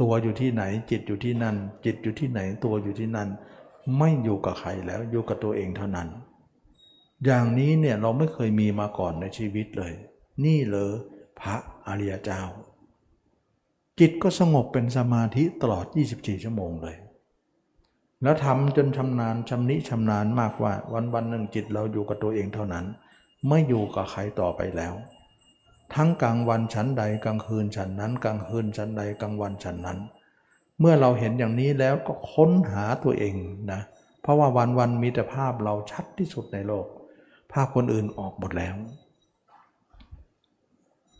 [0.00, 3.28] ตัวอยู่ที่ไหนจิตอยู่ที่นั่น จิตอยู่ที่ไหนตัวอยู่ที่นั่น
[3.98, 6.08] ไม่อยู่กับใครแล้วอยู่กับตัวเองเท่านั้น
[7.24, 9.92] อย่างนี้เนี่ยเราไม่เคยมีมาก่อนในชีวิตเลย
[10.44, 10.90] นี่เลย
[11.40, 11.56] พระ
[11.86, 12.42] อริยเจ้า
[13.98, 16.96] จิตก็สงบเป็นสมาธิตลอด 24 ชั่วโมงเลย
[18.22, 22.86] แล้วทำจนชำนาญชำนิชำนาญมากว่าวันวันหนึ่งจิตเราอยู่กับตัวเองเท่านั้น
[23.48, 24.94] ไม่อยู่กับใครต่อไปแล้ว
[25.94, 29.98] ทั้งกลางวันฉันใดกลางคืนฉันนั้น กลางคืนฉันใดกลางวันฉันนั้น
[30.80, 33.34] เมื่อเราเห็นอย่างนี้แล้วก็ค้นหาตัวเอง
[33.72, 33.80] นะ
[34.22, 36.86] เพราะว่าวันวันมีแต่ภาพเราชัดที่สุดในโลก
[37.52, 38.74] ภาพคนอื่นออกหมดแล้ว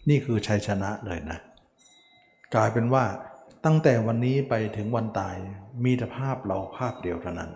[0.08, 1.38] นี่คือชัยชนะเลยนะ
[2.54, 3.04] กลายเป็นว่า
[3.64, 5.36] ตั้งแต่วันนี้ไปถึงวันตาย
[5.84, 7.50] มีแต่ภาพเราภาพเดียวเท่านั้น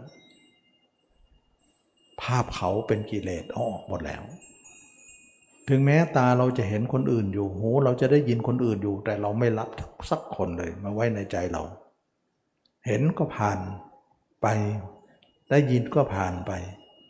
[2.22, 4.22] ภาพเขาเป็นกิเลสออกหมดแล้ว
[5.68, 9.68] ถึงแม้ตาเราจะเห็นคนอื่นอยู่ หูเราจะได้ยินคนอื่นอยู่ แต่เราไม่รับ
[10.10, 11.62] สักคนเลยมาไว้ในใจเรา
[12.86, 13.58] เห็นก็ผ่าน
[14.42, 14.46] ไป
[15.50, 16.52] ได้ยินก็ผ่านไป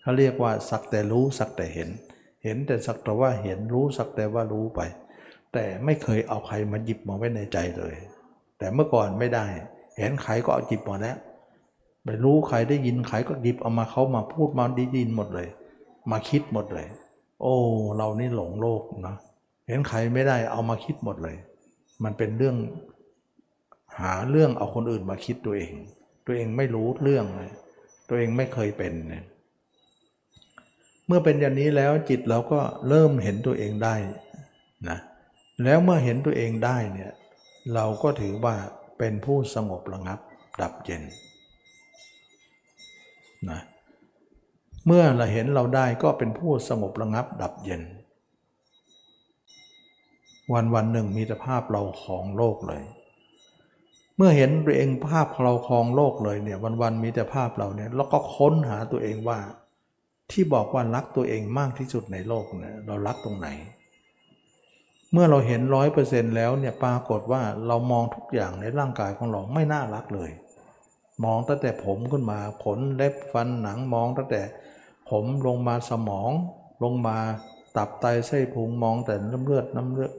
[0.02, 1.88] เขาเรียกว่าสักแต่รู้สักแต่เห็น
[2.44, 4.80] เห็นแต่สักแต่ว่าเห็นรู้สักแต่ว่ารู้ไป
[5.52, 7.94] แต่ไม่เคยเอาใครมาหยิบมาไว้ในใจเลย
[8.58, 9.46] แต่เมื่อก่อนไม่ได้
[9.98, 11.16] เห็นใครก็เอาหยิบมาแล้ว
[12.04, 15.48] ไปรู้ใครได้ยินใครก็หยิบเอามาเขามาพูดมาดีดินหมดเลย
[16.10, 16.88] มาคิดหมดเลย
[17.44, 17.56] โอ้
[17.96, 19.16] เรานี่หลงโลกนะ
[19.66, 21.36] เห็นใครไม่ได้เอามาคิดหมดเลย
[22.04, 22.56] มันเป็นเรื่อง
[24.00, 25.72] หาเรื่องเอาคนอื่นมาคิดตัวเอง
[26.26, 27.52] ตัวเองไม่รู้เรื่องเลย
[28.08, 29.24] ตัวเองไม่เคยเป็นเนี่ย
[31.06, 33.94] เมื่อเป็นอย่างนี้แล้วจิตเราก็เริ่มเห็นตัวเองได้
[34.88, 34.98] นะ
[35.64, 37.12] แล้วเมื่อเห็นตัวเองได้เนี่ย
[37.74, 38.56] เราก็ถือว่า
[38.98, 40.18] เป็นผู้สงบระงับ
[40.60, 41.02] ดับเย็น
[43.50, 43.60] นะ
[44.86, 47.82] เมื่อเราเห็นเราได้ก็เป็นผู้สงบระงับดับเย็น
[50.52, 52.82] วันวันหนึ่งมีแต่ภาพเราของโลกเลย
[54.16, 59.38] เมื่อเห็นตัวเองภาพเราครองโลกเลยเนี่ยวันวันมีแต่ภาพเราเนี่ยแล้วก็ค้นหาตัวเองว่า
[60.30, 63.48] ที่บอกว่ารักตัวเองมากที่สุดในโลกเนี่ยเรารักตรงไหน
[65.12, 70.30] เมื่อเราเห็นร้อยเปอร์เซ็นต์แล้วเนี่ยปรากฏว่าเรามองทุกอย่างในร่างกายของเราไม่น่ารักเลย
[71.24, 74.42] มองตั้งแต่ผมขึ้นมาขนเล็บฟันหนังมองตั้งแต่
[75.16, 76.30] ผมลงมาสมอง
[76.84, 77.16] ลงมา
[77.76, 80.12] ตับไตไส้พุงมองแต่น้ำเลือดน้ำเลือด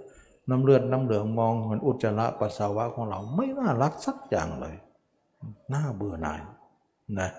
[0.49, 4.75] น้ำเลือดน้ำเหลืองมองเหมือนอุจจาระปัสสาวะของเราไม่น่ารักสักอย่างเลย
[5.73, 6.41] น่าเบื่อหน่าย
[7.19, 7.29] นะ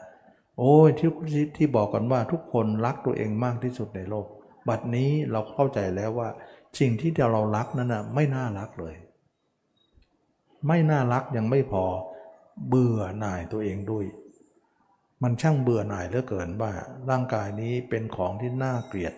[0.59, 1.11] โอ้ยที่
[1.57, 4.27] ที่บอกกันว่าทุกคนรักตัวเองมากที่สุดในโลก
[4.69, 6.29] บัดนี้เราเข้าใจแล้วว่า
[6.79, 8.95] สิ่งที่เรารักนั้นนะไม่น่ารักเลย
[10.67, 11.85] ไม่น่ารักยังไม่พอ
[12.69, 14.05] เบื่อหน่ายตัวเองด้วย
[15.23, 16.73] มันช่างเบื่อหน่ายเหลือเกินว่า
[17.11, 19.15] ร่างกายนี้เป็นของที่น่าเกลียด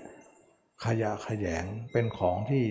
[0.84, 2.64] ขยะขยงเป็นของที่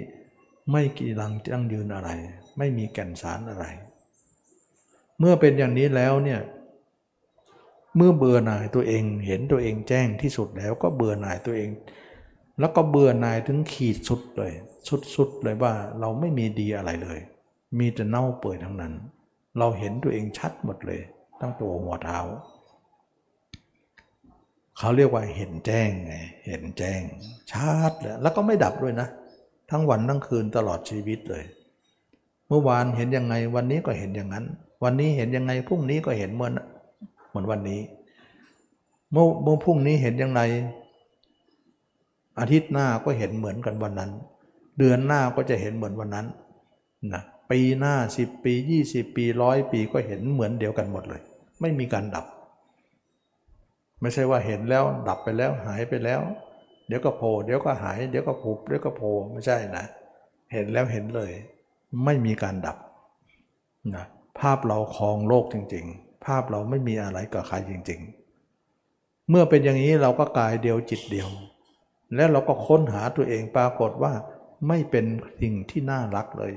[0.71, 2.09] ไม่กีรังจังยืนอะไร
[2.57, 3.65] ไม่มีแก่นสารอะไร
[5.19, 6.41] เมื่อเป็นอย่างนี้แล้วเนี่ย
[7.95, 11.69] เมื่อเบื่อหน่ายตัวเองเห็นตัวเองแจ้งที่สุดแล้วก็เบื่อหน่ายตัวเอง
[12.59, 14.53] แล้วก็เบื่อหน่ายถึงขีดสุดเลย
[15.15, 17.19] สุดๆเลยว่าเราไม่มีดีอะไรเลย
[17.79, 18.93] มีแต่เน่าเปื่อยทั้งนั้น
[19.57, 21.01] เราเห็นตัวเองชัดหมดเลย
[21.39, 22.19] ตั้งตัวหัวเท้า
[24.77, 26.13] เขาเรียกว่าเห็นแจ้งไง
[26.47, 27.01] เห็นแจ้ง
[27.51, 29.07] ชัดเลยแล้วก็ไม่ดับด้วยนะ
[29.71, 31.43] ทั้งวันทั้งคืนตลอดชีวิตเลย
[32.47, 34.45] เมื่อวานเห็นยังไงวันนี้ก็เห็นอย่างนั้น
[34.83, 36.53] วันนี้เห็นยังไงพรุ่งนี้ก็เห็นเหมือน
[37.29, 37.81] เหมือนวันนี้
[39.11, 40.41] เมื่อเมื่อพรุ่งนี้เห็นยังไง
[42.39, 44.11] อาทิตย์หน้าก็เห็นเหมือนกันวันนั้น
[44.79, 46.25] เดือนหน้าก็จะเห็นเหมือนวันนั้น
[47.13, 47.21] นะ
[47.51, 51.21] ปีหน้าสิปียี่สิบปีร้อยปีก็เห็นเหมือนเดียวกันหมดเลย
[51.61, 52.25] ไม่มีการดับ
[54.01, 56.21] ไม่ใช่ว่าเห็นแล้วดับไปแล้วหายไปแล้ว
[56.87, 59.85] เดี๋ยวก็โผล่เดี๋ยวก็หาย เดี๋ยวก็ผุบเดี๋ยวก็โผล่ไม่ใช่นะ
[60.53, 61.31] เห็นแล้วเห็นเลย
[62.05, 62.77] ไม่มีการดับ
[63.95, 64.05] นะ
[64.39, 68.01] ภาพเราคลองโลกจริง ๆ ภาพเราไม่มีอะไรกับใครจริง
[68.65, 71.29] ๆ เมื่อเป็นอย่างนี้เราก็กายเดียวจิตเดียว
[72.15, 74.13] แล้วเราก็ค้นหาตัวเองปรากฏว่า
[74.67, 75.05] ไม่เป็น
[75.41, 76.53] สิ่งที่น่ารักเลย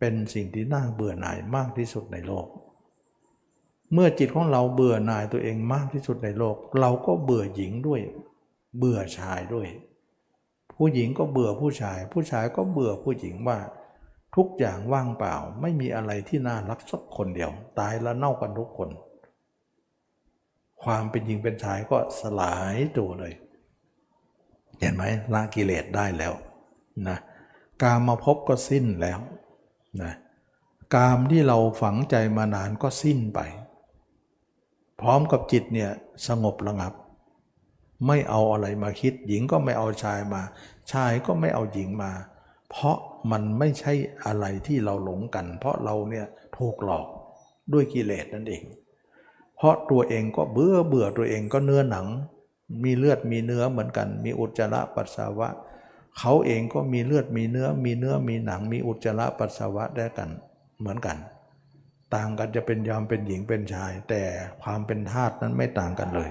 [0.00, 2.46] เป็นสิ่งที่น่าเบื่อหน่ายมากที่สุดในโลก
[3.92, 8.00] เมื่อจิตของเราเบื่อหน่ายตัวเองมากที่สุดในโลก เราก็เบื่อหญิงด้วย
[8.78, 9.68] เบื่อชายด้วย
[10.76, 13.58] ผู้หญิงก็เบื่อผู้ชาย ผู้ชายก็เบื่อผู้หญิงว่า
[14.36, 18.88] ทุกอย่างว่างเปล่าไม่มีอะไรที่น่ารักสักคนเดียว ตายแล้วเน่ากันทุกคน
[20.82, 23.34] ความเป็นหญิงเป็นชายก็สลายตัวเลย
[24.78, 26.34] เห็นไหมละกิเลสได้แล้ว
[27.08, 27.18] นะ
[27.82, 29.18] กามมาพบก็สิ้นแล้ว
[30.02, 30.12] นะ
[30.94, 33.40] กามที่เราฝังใจมานานก็สิ้นไป
[35.00, 35.90] พร้อมกับจิตเนี่ย
[36.28, 36.92] สงบระงับ
[38.06, 40.42] ไม่เอาอะไรมาคิด หญิงก็ไม่เอาชายมา
[40.92, 42.12] ชายก็ไม่เอาหญิงมา
[42.70, 42.96] เพราะ
[43.30, 43.92] มันไม่ใช่
[44.26, 46.26] อะไรที่เราหลงกัน เพราะเราเนี่ย
[46.56, 47.06] ถูกหลอก
[47.72, 48.62] ด้วยกิเลสนั่นเอง
[49.56, 52.06] เพราะตัวเองก็เบื่อเบื่อตัวเองก็เนื้อหนัง
[52.84, 55.48] มีเลือดมีเนื้อเหมือนกัน มีอุจจาระปัสสาวะ
[56.18, 60.28] เขาเองก็มีเลือดมีเนื้อ มีเนื้อมีหนัง มีอุจจาระปัสสาวะได้กัน
[60.80, 61.16] เหมือนกัน
[62.14, 64.22] ต่างกันจะเป็นยอมเป็นหญิงเป็นชาย แต่
[64.62, 66.30] ความเป็นธาตุนั้นไม่ต่างกันเลย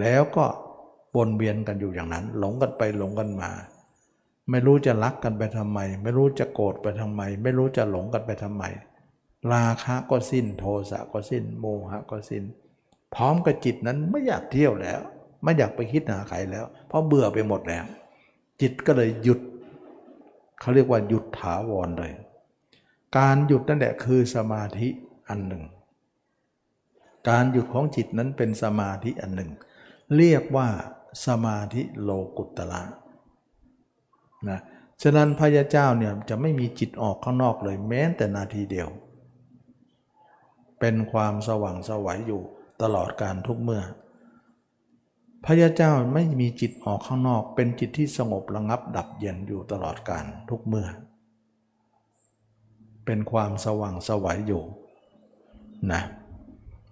[0.00, 0.44] แล้วก็
[1.16, 3.50] วนเวียนกันอยู่อย่างนั้น หลงกันไปหลงกันมา
[4.50, 8.64] ไม่รู้จะรักกันไปทำไม ไม่รู้จะโกรธไปทำไม ไม่รู้จะหลงกันไปทำไม
[9.52, 12.44] ราคะก็สิ้นโทสะก็สิ้น โมหะก็สิ้น
[13.14, 15.00] พร้อมกับจิตนั้นไม่อยากเที่ยวแล้ว
[15.42, 17.84] ไม่อยากไปคิดหาใครแล้ว เพราะเบื่อไปหมดแล้ว
[18.60, 19.40] จิตก็เลยหยุด
[20.60, 22.12] เขาเรียกว่าหยุดถาวรเลย
[23.16, 24.88] การหยุดนั่นแหละคือสมาธิ
[25.28, 25.64] อันหนึ่ง
[27.28, 29.50] การหยุดของจิตนั้นเป็นสมาธิอันหนึ่ง
[30.16, 30.68] เรียกว่า
[31.26, 32.82] สมาธิโลกุตละ
[34.48, 34.60] นะ
[35.02, 38.88] ฉะนั้นพระยาเจ้าเนี่ยจะไม่มีจิตออกข้างนอกเลยแม้แต่นาทีเดียว
[40.80, 42.42] เป็นความสว่างสวัยอยู่
[42.82, 43.82] ตลอดการทุกเมื่อ
[45.44, 50.88] พระยาเจ้าไม่มีจิตออกข้างนอก เป็นจิตที่สงบระงับดับเย็นอยู่ตลอดการทุกเมื่อ
[53.06, 54.62] เป็นความสว่างสวัยอยู่
[55.92, 56.02] นะ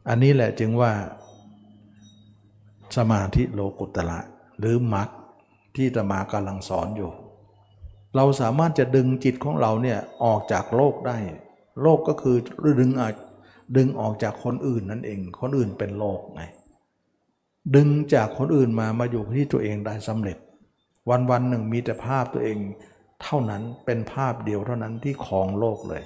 [0.08, 0.92] อันนี้แหละจึงว่า
[2.96, 4.20] สมาธิโลกุตละ
[4.58, 5.08] หรือมรรค
[5.76, 7.10] ที่ตมากำลังสอนอยู่
[8.16, 11.18] เราสามารถจะดึงจิตของเราเนี่ยออกจากโลกได้
[11.82, 12.36] โลกก็คือ
[12.80, 12.90] ดึง
[13.76, 16.42] ดึงออกจากคนอื่นนั่นเอง คนอื่นเป็นโลกไง
[17.76, 20.38] ดึงจากคนอื่นมามาอยู่ที่ตัวเองได้สำเร็จ
[21.10, 22.58] วันวันหนึ่งมีแต่ภาพตัวเอง
[23.24, 26.02] เท่านั้นเป็นภาพเดียวเท่านั้นที่ครองโลกเลย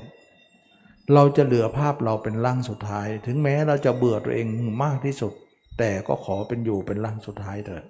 [1.15, 4.47] เราจะเหลือภาพเราเป็นร่างสุดท้าย ถึงแม้เราจะเบื่อตัวเอง
[4.85, 5.33] มากที่สุด
[5.79, 7.85] แต่ก็ขอเป็นอยู่เป็นร่างสุดท้ายเถิด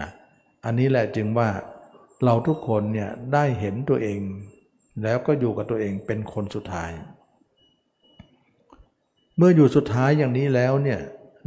[0.00, 0.10] นะ
[0.64, 1.48] อันนี้แหละจึงว่า
[2.24, 4.20] เราทุกคนเนี่ยได้เห็นตัวเอง
[5.02, 6.90] แล้วก็อยู่กับตัวเองเป็นคนสุดท้าย
[9.36, 11.00] เมื่ออยู่สุดท้ายอย่างนี้แล้วเนี่ย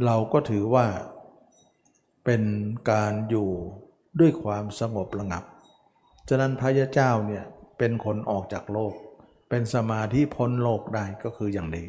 [0.04, 0.86] เราก็ถือว่า
[2.24, 2.42] เป็น
[2.90, 3.48] การอยู่
[4.20, 5.44] ด้วยความสงบระงับ
[6.28, 7.44] ฉะนั้นพระยาเจ้าเนี่ย
[7.78, 8.94] เป็นคนออกจากโลก
[9.48, 11.88] เป็นสมาธิพ้นโลกได้ก็คืออย่างนี้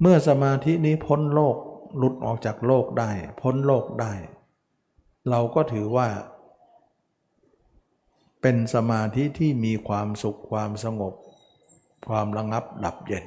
[0.00, 1.56] เมื่อสมาธินี้พ้นโลก
[1.98, 3.10] หลุดออกจากโลกได้
[3.42, 4.12] พ้นโลกได้
[5.30, 6.08] เราก็ถือว่า
[8.42, 11.14] เป็นสมาธิที่มีความสุขความสงบ
[12.08, 13.26] ความระงับดับเย็น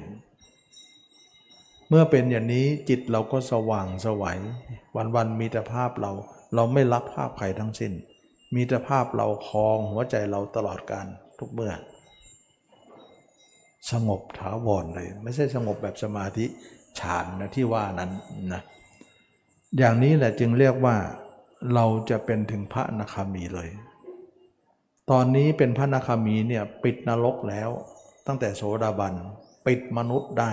[1.88, 4.40] เมื่อเป็นอย่างนี้จิตเราก็สว่างสวัย
[4.96, 6.12] วันวันมีแต่ภาพเรา
[6.54, 7.92] เราไม่รับภาพใครทั้งสิ้น
[8.54, 11.06] มีต่ภาพเราคลองหัวใจเราตลอดการ
[11.38, 11.72] ทุกเมื่อ
[13.90, 16.46] สงบถาวรเลย ไม่ใช่สงบแบบสมาธิ
[17.00, 18.10] ฌานนะที่ว่านั้น
[18.52, 18.62] นะ
[19.78, 20.96] อย่างนี้แหละจึงเรียกว่า
[21.74, 23.68] เราจะเป็นถึงพระนาคามีเลย
[25.10, 27.70] ตอนนี้เป็นพระนาคามีเนี่ยปิดนรกแล้ว
[28.26, 29.14] ตั้งแต่โสดาบัน
[29.66, 30.52] ปิดมนุษย์ได้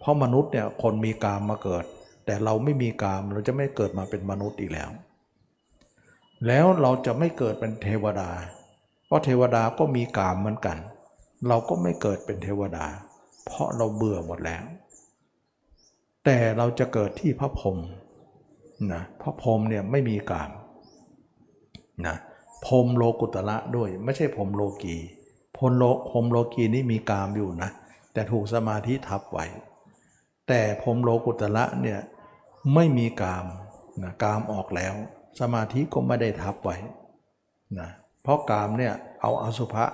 [0.00, 1.84] เพราะมนุษย์เนี่ยคนมีกามมาเกิด
[2.26, 4.90] แต่เราไม่มีกามเราจะไม่เกิดมาเป็นมนุษย์อีกแล้ว
[6.46, 8.30] แล้วเราจะไม่เกิดเป็นเทวดา
[9.06, 10.78] เพราะเทวดาก็มีกามเหมือนกัน
[11.48, 12.86] เราก็ไม่เกิดเป็นเทวดา
[13.46, 14.64] เพราะเราเบื่อหมดแล้ว
[16.24, 17.76] แต่เราจะเกิดที่พระพรหม
[18.92, 20.50] นะพระพรหมเนี่ยไม่มีกาม
[22.06, 22.16] นะ
[22.66, 24.96] พรหมโลกุตระด้วยไม่ใช่พรหมโลกี
[25.56, 27.70] พรมโลพรหมโลกีนี่มีกามอยู่นะ
[28.12, 29.46] แต่ถูกสมาธิทับไว้
[30.48, 31.98] แต่พรหมโลกุตระเนี่ย
[32.74, 33.46] ไม่มีกาม
[34.02, 34.94] นะกามออกแล้ว
[35.40, 36.76] สมาธิก็ไม่ได้ทับไว้
[37.78, 37.90] นะ
[38.22, 39.84] เพราะกามเนี่ยเอาอสุภะ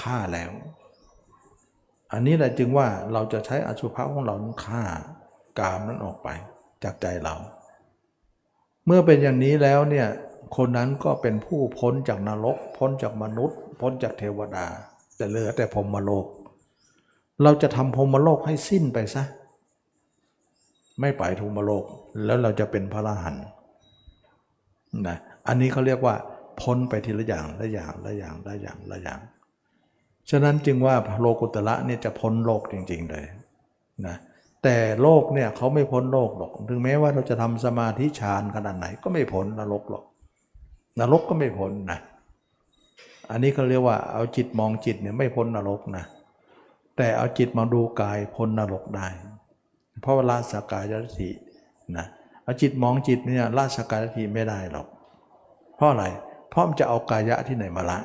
[0.00, 0.50] ฆ่าแล้ว
[2.12, 4.34] อันนี้แหละจึงว่าเราจะใช้อสุภะของเรา
[4.66, 4.82] ฆ่า
[5.60, 6.28] กามนั้นออกไป
[6.84, 7.34] จากใจเรา
[8.86, 10.08] เมื่อเป็นอย่างนี้แล้วเนี่ย
[10.56, 14.66] คนนั้นก็เป็นผู้พ้นจากนรก พ้นจากมนุษย์ พ้นจากเทวดา
[15.16, 16.26] แต่เหลือแต่พรมโลก
[17.42, 19.24] เราจะทำพรมโลกให้สิ้นไปซะ
[21.00, 21.84] ไม่ไปทุมโลก
[22.24, 23.46] แล้วเราจะเป็นพระอรหันต์
[25.08, 25.16] นะ
[25.48, 26.14] อันนี้เขาเรียกว่า
[26.60, 29.20] พ้นไปทีละอย่างละอย่างละอย่างละอย่างละอย่าง
[30.30, 33.24] ฉะนั้นจึงว่าโลกุตระเนี่ยจะพ้นโลกจริง ๆ เลย
[34.06, 34.16] นะ
[34.62, 40.04] แต่โลกเนี่ยเขาไม่พ้นโลกหรอก ถึงแม้ว่าเราจะทำสมาธิฌานขนาดไหนก็ไม่พ้นนรกหรอก
[41.00, 41.98] นรกก็ไม่พ้นนะ
[43.30, 46.04] อันนี้เขาเรียกว่าเอาจิตมองจิตเนี่ยไม่พ้นนรกนะ
[46.96, 49.06] แต่เอาจิตมาดูกายพ้นนรกได้
[50.02, 51.30] เพราะเว่าละสกายทิฏฐิ
[51.96, 54.86] นะเอาจิตมองจิตเนี่ยละสกายทิฏฐิไม่ได้หรอก
[55.76, 56.04] เพราะอะไร
[56.50, 57.98] เพราะมันจะเอากายะที่ไหนมาละ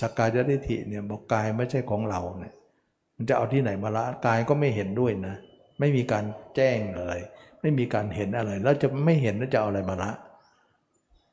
[0.00, 2.54] สกายทิฏฐิเนี่ยบอกกายไม่ใช่ของเราเนี่ย
[3.16, 5.34] มันจะเอาที่ไหนมาละกายก็ไม่เห็นด้วยนะ
[5.78, 6.24] ไม่มีการ
[6.56, 7.14] แจ้งอะไร
[7.60, 10.10] ไม่มีการเห็นอะไร แล้วจะไม่เห็นแล้วจะเอาอะไรมาละ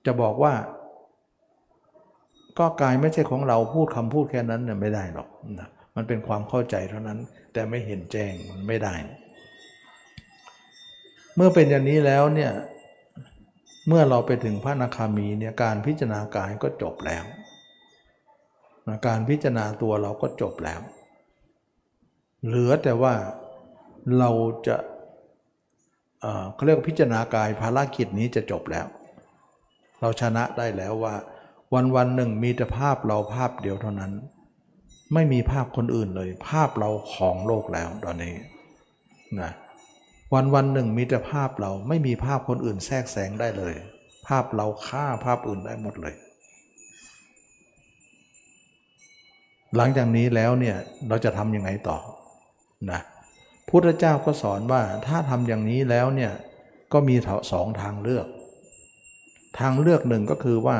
[0.05, 0.53] จะบอกว่า
[2.59, 7.19] ก็กายไม่ใช่ของเราพูดคำพูดแค่นั้นเนี่ยไม่ได้หรอกนะมันเป็นความเข้าใจเท่านั้น
[7.53, 8.93] แต่ไม่เห็นแจ้งมันไม่ได้
[11.35, 12.51] เมื่อเป็นอย่างนี้แล้วเนี่ย
[13.87, 17.23] เมื่อเราไปถึงพระนาคามีเนี่ยการพิจารณากายก็จบแล้ว
[19.07, 20.81] การพิจารณาตัวเราก็จบแล้ว
[22.45, 23.13] เหลือแต่ว่า
[24.19, 24.29] เรา
[24.67, 24.75] จะ
[26.53, 28.85] เขาเรียกพิจารณากายภารกิจนี้จะจบแล้ว
[30.01, 31.15] เราชนะได้แล้วว่า
[31.73, 34.11] วันวันหนึ่งมีแต่ภาพเราภาพเดียวเท่านั้น
[35.13, 38.35] ไม่มีภาพคนอื่นเลย ภาพเราของโลกแล้วตอนนี้
[39.41, 39.51] นะ
[40.33, 43.73] วันวันหนึ่งมีแต่ภาพเราไม่มีภาพคนอื่นแทรกแซงได้เลย
[44.27, 46.15] ภาพเราฆ่าภาพอื่นได้หมดเลย
[49.75, 50.77] หลังจากนี้แล้วเนี่ย
[51.07, 51.97] เราจะทำยังไงต่อ
[52.91, 53.01] นะ
[53.69, 56.31] พุทธเจ้าก็สอนว่าถ้าทำอย่างนี้แล้วเนี่ย
[56.93, 57.15] ก็มี
[57.51, 58.27] สองทางเลือก
[59.59, 60.77] ทางเลือกหนึ่งก็คือว่า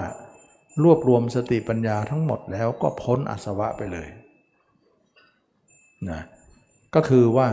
[0.84, 4.08] รวบรวมสติปัญญาทั้งหมดแล้วก็พ้นอสวะไปเลย
[6.10, 6.22] นะ
[6.96, 7.48] ก็คือว่า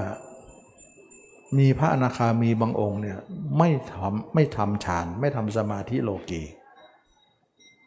[1.58, 3.18] มีพระอนาคามีบางองค์เนี่ย
[3.58, 6.42] ไม่ทำไม่ทำฌานไม่ทำสมาธิโลกี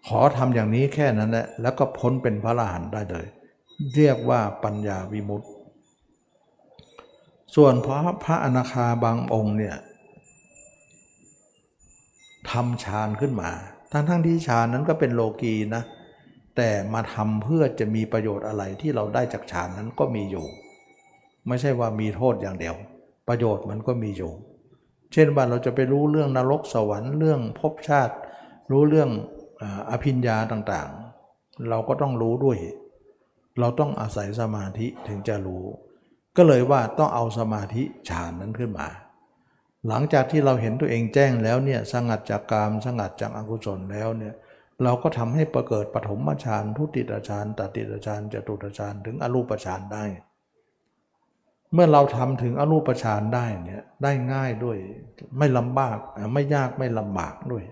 [0.08, 3.26] ขอทำอย่างนี้แค่นั้นแหละแล้วก็พ้นเป็นพระอรหันต์ได้เลย
[3.96, 5.48] เรียกว่าปัญญาวิมุตติ
[7.56, 9.76] ส่วนพระพระอนาคาบางองค์เนี่ย
[12.52, 13.50] ทำฌานขึ้นมา
[13.92, 15.84] ทั้งทั้งที่ฌานนั้นก็เป็นโลกีนะ
[16.58, 20.46] แต่มาทำเพื่อจะมีประโยชน์อะไรที่เราได้จากฌานนั้นก็มีอยู่
[21.48, 22.76] ไม่ใช่ว่ามีโทษอย่างเดียว
[23.28, 24.32] ประโยชน์มันก็มีอยู่
[25.14, 28.16] เช่นว่าเราจะไปรู้เรื่องนรกสวรรค์เรื่องภพชาติ
[28.72, 29.10] รู้เรื่อง
[29.90, 32.58] อภิญญาต่างๆ เราก็ต้องรู้ด้วย
[33.60, 35.64] เราต้องอาศัยสมาธิถึงจะรู้
[36.38, 38.88] ก็เลยว่าต้องเอาสมาธิฌานนั้นขึ้นมา
[39.88, 44.34] หลังจากที่เราเห็นตัวเองแจ้งแล้วเนี่ยสงัดจากกามสงัดจากอกุศลแล้วเนี่ย
[44.84, 50.04] เราก็ทำให้ประเกิดปฐมฌานทุติยฌานตติยฌานจตุตฌานถึงอรูปฌานได้
[51.74, 54.78] เมื่อเราทำถึงอรูปฌานได้เนี่ยได้ง่ายด้วย
[55.38, 55.98] ไม่ลำบาก
[56.34, 57.64] ไม่ยากไม่ลำบากด้วย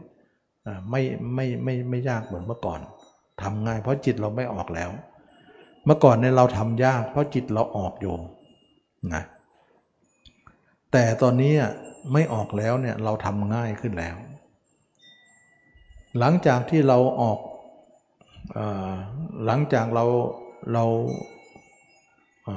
[0.68, 1.02] อ่ไม่
[1.36, 2.80] ไม่ไม่ไม่ยากเหมือนเมื่อก่อน
[3.42, 4.90] ทำง่ายเพราะจิตเราไม่ออกแล้ว
[5.86, 8.16] เมื่อก่อนเนี่ยเราทำยาก เพราะจิตเราออกอยู่
[9.14, 9.24] นะ
[10.92, 11.54] แต่ตอนนี้
[12.14, 14.16] ไม่ออกแล้วเนี่ยเราทำง่ายขึ้นแล้ว
[16.20, 17.40] หลังจากที่เราออก
[18.58, 18.60] อ
[19.46, 20.06] หลังจากเรา
[20.74, 20.84] เรา
[22.46, 22.48] เ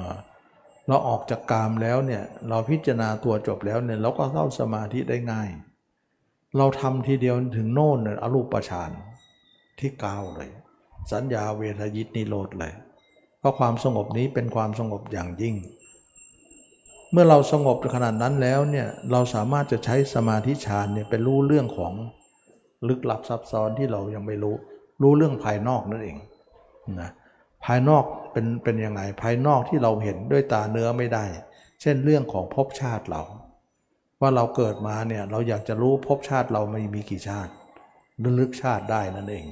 [0.87, 5.49] เราออกจากกามแล้วเนี่ยเราพิจารณาตัวจบแล้วเนี่ยเราก็เข้าสมาธิได้ง่าย
[6.57, 8.91] เราทำทีเดียวถึงโน่นเนี่ยอรูปฌาน
[9.79, 10.49] ที่เก้าเลย
[11.11, 12.73] สัญญาเวทยิตนิโรธเลย
[13.39, 15.55] เพราะความสงบนี้เป็นความสงบอย่างยิ่ง
[17.11, 21.93] เมื่อเราสงบขนาดนั้นแล้วเนี่ยเราสามารถจะใช้สมาธิฌานเนี่ยเป็นรู้เรื่องของ
[22.87, 24.55] ลึกลับซับซ้อนที่เรายังไม่รู้
[25.01, 26.17] รู้เรื่องภายนอกนั่นเอง
[27.01, 27.09] นะ
[27.65, 31.25] ภายนอกเป็นเป็นยังไงภายนอกที่เราเห็นด้วยตาเนื้อไม่ได้
[31.81, 33.23] เช่นเรื่องของภพชาติเรา
[34.21, 37.51] ว่าเราเกิดมาเนี่ยเราอยากจะรู้ภพชาติเราไม่มีกี่ชาติ
[38.39, 39.45] ลึกชาติได้นั่นเอง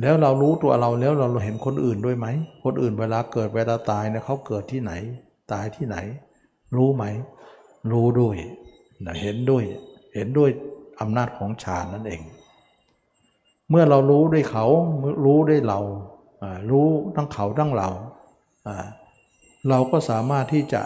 [0.00, 2.26] แล้วเรารู้ตัวเราแล้วเราเห็นคนอื่นด้วยไหม
[2.64, 4.92] คนอื่นเวลาเกิดเวลาตายเนี่ยเขาเกิดที่ไหน
[5.52, 5.96] ตายที่ไหน
[6.76, 7.04] รู้ไหม
[7.92, 8.36] รู้ด้วย
[9.06, 9.64] นะเห็นด้วย
[10.14, 10.50] เห็นด้วย
[11.00, 12.22] อำนาจของฌานนั่นเอง
[13.70, 14.66] เมื่อเรารู้ด้วยเขา
[15.24, 16.15] รู้ด้วยเราอ่า
[16.70, 17.88] รู้ทั้งเขาทั้งเรา
[19.68, 20.82] เราก็สามารถที่จะ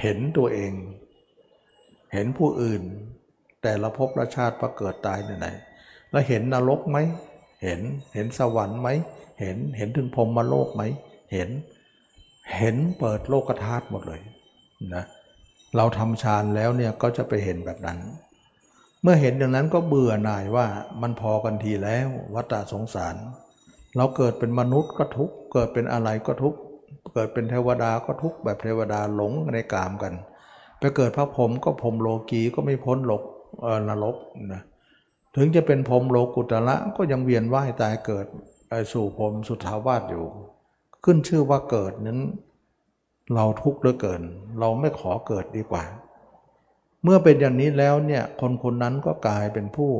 [0.00, 0.72] เห็นตัวเอง
[2.12, 2.82] เห็นผู้อื่น
[3.62, 5.48] แต่ละภพละชาติประเกิดตายไหน
[6.10, 6.98] แล้วเห็นนรกไหม
[7.62, 7.80] เห็น
[8.14, 8.88] เห็นสวรรค์ไหม
[9.40, 10.82] เห็นเห็นถึงพรหมโลกไหม
[11.32, 11.48] เห็น
[12.56, 14.20] เห็นเปิดโลกธาตุหมดเลย
[14.94, 15.04] นะ
[15.76, 17.98] เราทำฌานแล้วเนี่ยก็จะไปเห็นแบบนั้น
[19.02, 20.66] เมื่อเห็นอย่างนั้นก็เบื่อหน่ายว่า
[21.02, 23.16] มันพอกันทีแล้ววัฏสงสาร
[23.96, 26.58] เราเกิดเป็นมนุษย์ก็ทุกข์เกิดเป็นอะไรก็ทุกข์
[27.14, 30.14] เกิดเป็นเทวดาก็ทุกข์แบบเทวดาหลงในกามกัน
[30.78, 33.22] ไปเกิดพระพรหมก็พรหมโลกีก็ไม่พ้นหลก
[33.60, 34.16] เออนรก
[34.52, 34.62] นะ
[35.36, 38.26] ถึงจะเป็นพรหมโลกุตระก็ยังเวียนว่ายตายเกิด
[38.68, 40.26] ไปสู่พรหมสุทธาวาสอยู่
[41.04, 42.20] ขึ้นชื่อว่าเกิดนั้น
[43.34, 44.22] เราทุกข์เหลือเกิน
[44.60, 45.84] เราไม่ขอเกิดดีกว่า
[47.02, 49.90] เมื่อเป็นอย่างนี้แล้วเนี่ยคนคนนั้นก็กลายเป็นผู้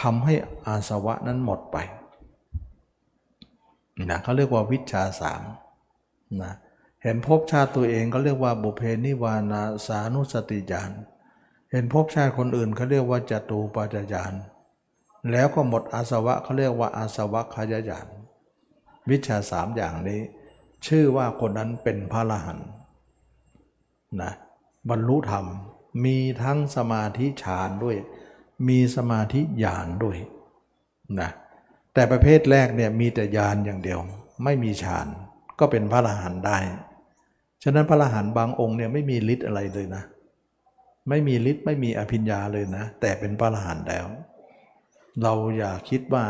[0.00, 0.34] ทำให้
[0.66, 1.76] อาสวะนั้นหมดไป
[4.10, 5.42] นะเขาเรียกว่าวิชาสาม
[6.42, 6.52] นะ
[7.02, 10.92] เห็นภพชาติตัวเองก็เรียกว่าบุเพนิวานาสานุสติญาณ
[11.70, 14.34] เห็นภพชาติคนอื่นเขาเรียกว่าจตูปาจญาณ
[15.30, 18.06] แล้วก็หมดอาสวะเขาเรียกว่าอาสวะขยญาณ
[19.10, 20.20] วิชาสามอย่างนี้
[20.86, 22.68] ชื่อว่าคนนั้นเป็นพระอรหันต์
[24.22, 24.32] นะ
[24.90, 25.46] บรรลุธรรม
[26.04, 27.96] มีทั้งสมาธิฌานด้วย
[28.68, 30.18] มีสมาธิญาณด้วย
[31.20, 31.30] นะ
[31.94, 34.00] แต่ประเภทแรกเนี่ยมีแต่ญาณอย่างเดียว
[34.44, 35.06] ไม่มีฌาน
[35.58, 36.58] ก็เป็นพระอรหันต์ได้
[37.62, 40.04] ฉะนั้นพระอรหันต์บางองค์เนี่ยไม่มีฤทธิ์อะไรเลยนะ
[41.08, 44.06] ไม่มีฤทธิ์ไม่มีอภิญญาเลยนะ แต่เป็นพระอรหันต์แล้ว
[45.22, 46.24] เราอย่าคิดว่า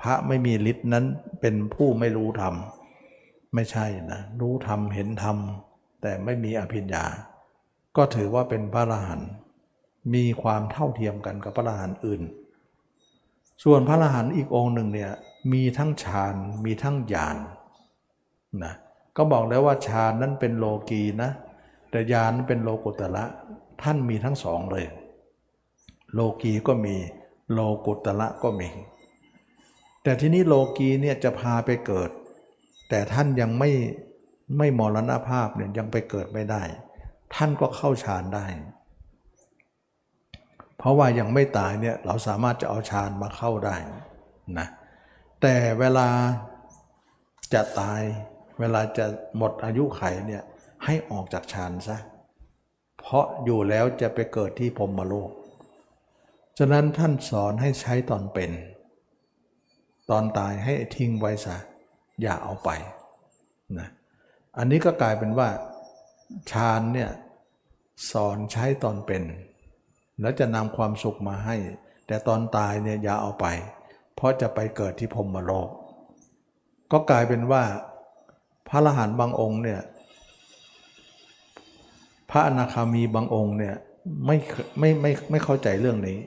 [0.00, 1.04] พระไม่มีฤทธิ์นั้น
[1.40, 2.54] เป็นผู้ไม่รู้ธรรม
[3.54, 5.36] ไม่ใช่นะ รู้ธรรมเห็นธรรม
[6.02, 7.04] แต่ไม่มีอภิญญา
[7.96, 9.30] ก็ถือว่าเป็นพระอรหันต์
[10.14, 12.22] มีความเท่าเทียมกันกับพระอรหันต์อื่น
[13.64, 15.12] ส่วนพระอรหันต์อีกองค์หนึ่งเนี่ย
[15.52, 16.34] มีทั้งฌาน
[16.64, 17.36] มีทั้งญาณ
[18.64, 18.74] นะ
[19.16, 21.30] ก็บอกแล้วว่าฌานนั้นเป็นโลกีนะ
[21.90, 23.24] แต่ญาณเป็นโลกุตระ
[23.82, 24.86] ท่านมีทั้งสองเลย
[26.14, 26.96] โลกีก็มี
[27.52, 28.68] โลกุตระก็มี
[30.02, 32.10] แต่ที่นี้โลกีเนี่ยจะพาไปเกิด
[32.88, 33.70] แต่ท่านยังไม่
[34.58, 36.62] ไม่มรณภาพเนี่ยยังไปเกิดไม่ได้
[37.34, 38.46] ท่านก็เข้าฌานได้
[40.78, 43.76] เพราะว่ายังไม่ตายเนี่ยเราสามารถจะเอาฌานมาเข้าได้
[44.58, 44.68] นะ
[45.40, 46.08] แต่เวลา
[47.54, 48.02] จะตาย
[48.60, 49.06] เวลาจะ
[49.36, 50.42] หมดอายุไขเนี่ย
[50.84, 51.98] ให้ออกจากฌานซะ
[52.98, 55.30] เพราะอยู่แล้วจะไปเกิดที่พรหมโลก
[56.58, 58.50] ฉะนั้นท่านสอนให้ใช้ตอนเป็น
[60.10, 61.56] ตอนตายให้ทิ้งไว้ซะ
[62.22, 62.70] อย่าเอาไป
[63.78, 63.88] นะ
[64.58, 65.48] อันนี้ก็กลายเป็นว่า
[66.52, 67.10] ฌานเนี่ย
[68.12, 69.22] สอนใช้ตอนเป็น
[70.20, 71.56] แล้วจะนำความสุขมาให้
[72.06, 73.46] แต่ตอนตายเนี่ยอย่าเอาไป
[74.14, 75.68] เพราะจะไปเกิดที่พรมโลก
[76.92, 77.62] ก็กลายเป็นว่า
[78.68, 79.80] พระอรหันต์บางองค์เนี่ย
[82.30, 83.74] พระอนาคามีบางองค์เนี่ย
[84.26, 84.36] ไม่
[84.78, 86.18] ไม่ไม่ไม่เข้าใจเรื่องนี้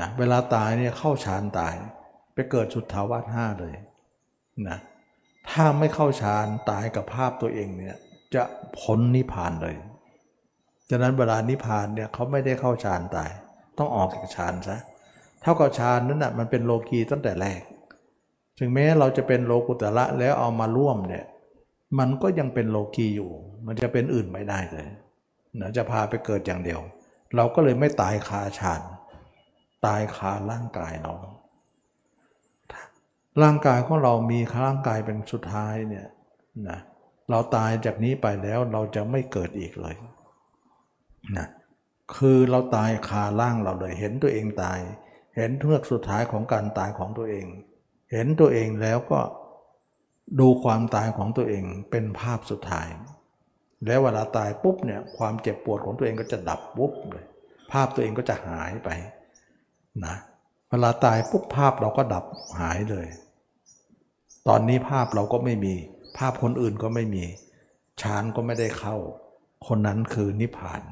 [0.00, 1.74] นะเวลาตายเนี่ยเข้าฌานตาย
[2.34, 3.74] ไปเกิดสุทธาวาสห้าเลย
[4.68, 4.78] นะ
[5.50, 7.96] ถ้าไม่เข้าฌานตายกับภาพตัวเองเนี่ย
[8.34, 8.42] จะ
[8.78, 9.76] พ้นนิพพานเลย
[10.90, 13.30] ฉะนั้นเวลานิพพานเนี่ยเขาไม่ได้เข้าฌานตาย
[13.78, 14.78] ต้องออกจากฌานซะ
[15.42, 17.60] เท่ากับฌานนั้นนะ่ะมันเป็นโลกีตั้งแต่แรก
[18.58, 21.24] ถึงแม้เราจะเป็นโลกุตระแล้วเอามาร่วมเนี่ย
[21.98, 23.30] มันก็ยังเป็นโลกีอยู่
[23.66, 24.88] มันจะเป็นอื่นไม่ได้เลย
[25.60, 26.80] นะจะพาไปเกิดอย่างเดียว
[27.36, 28.80] เราก็เลยไม่ตายคาฌาน
[29.86, 31.12] ตายคาร่างกายเรา
[33.42, 36.06] ร่างกายของเรามีร่างกายเป็นสุดท้ายเนี่ย
[36.68, 36.78] นะ
[37.30, 39.96] เราตายจากนี้ไปแล้วเราจะไม่เกิดอีกเลย
[41.36, 41.48] นะ
[42.16, 44.78] คือเราตายคาร่างเราเลยเห็นตัวเองตาย
[45.36, 47.46] เห็นเทือกสุดท้ายของการตายของตัวเอง
[48.12, 49.20] เห็นตัวเองแล้วก็
[50.40, 52.88] ดูความตายของตัวเองเป็นภาพสุดท้าย
[53.86, 57.24] แล้วเวลาตายปุ๊บเนี่ยความเจ็บปวดของตัวเองก็จะดับปุ๊บเลย
[57.72, 58.88] ภาพตัวเองก็จะหายไป
[60.04, 60.16] นะ
[60.70, 62.24] เวลาตายปุ๊บภาพเราก็ดับ
[62.60, 63.06] หายเลย
[64.48, 65.74] ตอนนี้ภาพเราก็ไม่มี
[66.16, 67.24] ภาพคนอื่นก็ไม่มี
[68.02, 68.96] ฌานก็ไม่ได้เข้า
[69.66, 70.82] คนนั้นคือนิพพาน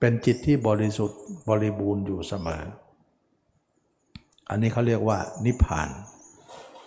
[0.00, 2.62] เป็นจิตที่บริสุทธิ์บริบูรณ์อยู่เสมอ
[4.48, 5.88] อันนี้เขาเรียกว่านิพพาน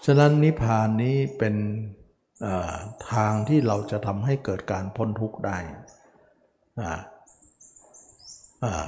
[0.06, 1.56] ฉะนั้นนิพพานนี้เป็น
[3.12, 5.58] ทางที่เราจะทำให้เกิดการพ้นทุกข์ได้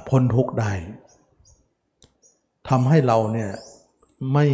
[0.10, 0.72] พ้นทุกข์ได้
[2.70, 3.52] ทำให้เราเนี่ย
[4.34, 4.46] ไม่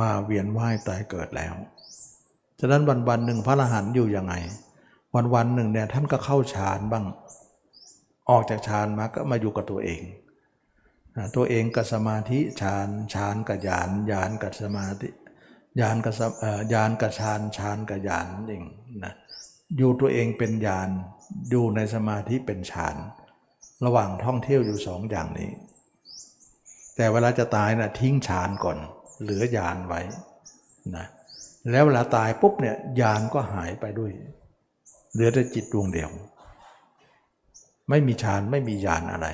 [0.00, 1.54] มาเวียนว่ายตายเกิดแล้ว
[2.60, 4.34] ฉะนั้นวันวันหนึ่งพระอรหันต์อยู่ยังไง
[5.14, 7.04] วันวันหนึ่งเนี่ยท่านก็เข้าฌานบ้าง
[8.30, 10.02] ออกจากฌานมาก็มาอยู่กับตัวเอง
[11.36, 15.08] ตัวเองกับสมาธิฌานฌานกับญาณญาณกับสมาธิ
[15.80, 16.14] ญาณกับ
[16.72, 18.64] ญาณกับฌานฌานกับญาณเอง
[19.04, 19.14] นะ
[19.76, 20.88] อยู่ตัวเองเป็นญาณ
[21.50, 22.96] อยู่ในสมาธิเป็นฌาน
[23.84, 25.50] ระหว่างท่องเที่ยวอยู่สองอย่างนี้
[26.96, 28.78] แต่เวลาจะตายนะ่ะทิ้งฌานก่อน
[29.22, 30.00] เหลือยานไว้
[30.96, 31.06] นะ
[31.70, 34.12] แล้วเวลาตายปุ๊บเนี่ยยานก็หายไปด้วย
[35.12, 36.10] เหลือแต่จิตดวงเดียว
[37.88, 39.26] ไม่มีฌานไม่มียานอะไร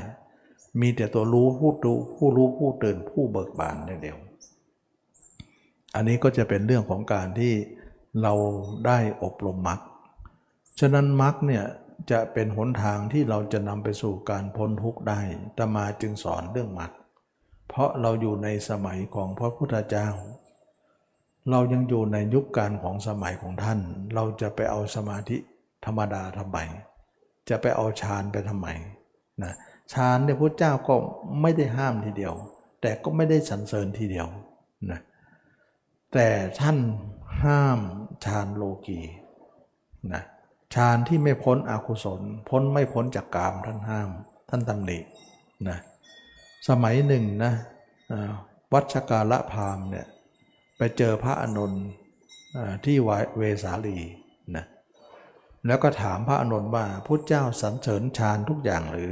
[0.81, 4.19] มีแต่ตัวรู้ผู้รู้ผู้รู้ผู้ตื่นผู้เบิกบานเดียว
[5.95, 7.55] อันนี้ก็จะเป็นเรื่องของการที่
[8.23, 8.35] เรา
[8.87, 9.81] ได้อบรมมรรค
[10.81, 11.65] ฉะนั้นมรรคเนี่ย
[12.11, 15.21] จะเป็นหนทางที่เราจะนำไปสู่การพ้นทุกข์ได้
[15.59, 16.93] ตมาจึงสอนเรื่องมรรค
[17.69, 20.09] เพราะเราอยู่ในสมัยของพระพุทธเจ้า
[21.51, 23.79] เรายังอยู่ในยุคการของสมัยของท่าน
[24.15, 25.37] เราจะไปเอาสมาธิ
[25.85, 26.59] ธรรมดาทำไม
[27.49, 28.69] จะไปเอาฌานไปทำไม
[29.43, 29.53] นะ
[29.93, 30.95] ฌานเนี่ยพระเจ้าก็
[31.43, 32.35] ไม่ได้ห้ามทีเดียว
[32.81, 34.27] แต่ก็ไม่ได้สรรเสริญทีเดียว
[34.91, 35.01] นะ
[36.13, 36.29] แต่
[36.61, 36.79] ท่าน
[37.43, 37.79] ห้าม
[38.25, 39.01] ฌานโลกี
[40.13, 40.23] นะ
[40.75, 44.11] ฌานที่ไม่พ้นอกุศล พ้นไม่พ้นจากกามท่านห้าม
[44.49, 44.99] ท่านตำหนิ
[45.69, 45.79] นะ
[46.69, 47.53] สมัยหนึ่งนะ
[48.73, 50.07] วัชกาละพามเนี่ย
[50.79, 51.73] ไปเจอพระอนุน
[52.85, 52.97] ที่
[53.39, 53.99] เวสาลี
[54.57, 54.65] นะ
[55.67, 59.11] แล้วก็ถามพระอนุนว่าพุทธเจ้าสรรเสริญฌานทุกอย่างหรือ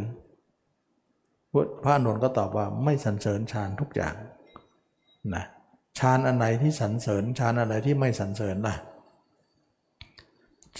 [1.84, 4.14] พระอนุนก็ตอบว่าไม่สรรเสริญฌานทุกอย่าง
[5.34, 5.44] นะ
[5.98, 8.76] ฌานอันไหนที่สรรเสริญฌานอะไรที่ไม่สรรเสริญล่ะ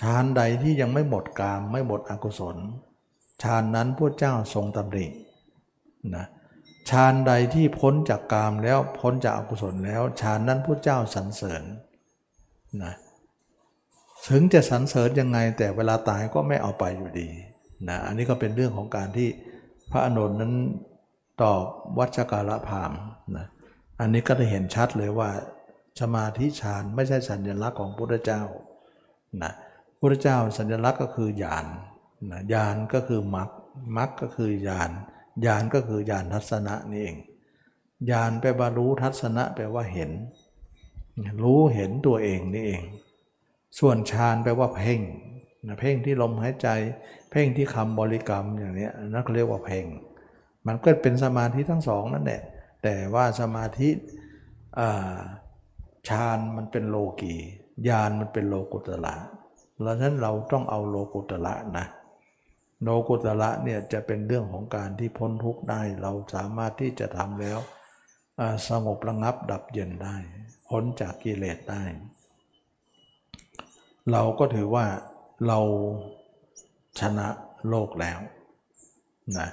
[0.01, 2.57] ฌานใดที่ยังไม่หมดกามไม่หมดอกุศล
[3.43, 5.07] ฌานนั้นพระเจ้าทรงตำหนิ
[6.17, 6.27] นะ
[6.91, 11.63] ฌานใดที่พ้นจากกามแล้วพ้นจากอกุศลแล้วฌานนั้นพระเจ้าสรรเสริญ
[12.83, 12.95] นะ
[14.29, 17.29] ถึงจะสรรเสริญยังไงแต่เวลาตายก็ไม่เอาไปอยู่ดี
[17.89, 19.29] นะอันนี้ก็เป็นเรื่องของการที่
[19.91, 20.55] พระอนุนนั้น
[21.43, 21.63] ตอบ
[21.99, 22.93] วัชกาละพาม
[23.37, 23.47] นะ
[24.01, 25.31] อันนี้ก็จะเห็นชัดเลยว่า
[26.01, 28.43] สมาธิฌานไม่ใช่สัญลักษณ์ของพระพุทธเจ้า
[29.43, 29.53] นะ
[30.01, 31.67] พุทธเจ้าสัญลักษณ์ก็คือญาณ
[32.31, 33.49] นะญาณก็คือมรรค
[33.97, 34.91] มรรคก็คือญาณ
[35.47, 37.17] ญาณก็คือญาณทัศนะนี่เอง
[38.11, 40.11] ญาณแปลว่ารู้ทัศนะแปลว่าเห็น
[41.43, 42.83] รู้เห็นตัวเองนี่เอง
[43.79, 45.01] ส่วนฌานแปลว่าเพ่ง
[45.67, 46.69] นะเพ่งที่ลมหายใจ
[47.31, 49.85] เพ่งที่คำบริกรรมอย่างนี้นั่นเรียกว่าเพ่ง
[50.67, 52.43] มันก็เป็นสมาธิทั้งสองนั่นแหละ
[52.83, 53.89] แต่ว่าสมาธิ
[56.09, 57.35] ฌานมันเป็นโลกี
[57.89, 59.15] ญาณมันเป็นโลกุตละ
[59.83, 61.87] แล้วฉะนั้นเราต้องเอาโลกุตละนะ
[62.83, 67.59] โลกุตละเนี่ยจะเป็นเรื่องของการที่พ้นทุกข์ได้ เราสามารถที่จะทำแล้ว
[68.69, 70.17] สงบระงับดับเย็นได้
[70.69, 71.83] พ้นจากกิเลสได้
[74.13, 74.87] เราก็ถือว่า
[75.47, 75.59] เรา
[77.01, 77.29] ชนะ
[77.69, 78.19] โลกแล้ว
[79.39, 79.49] นะ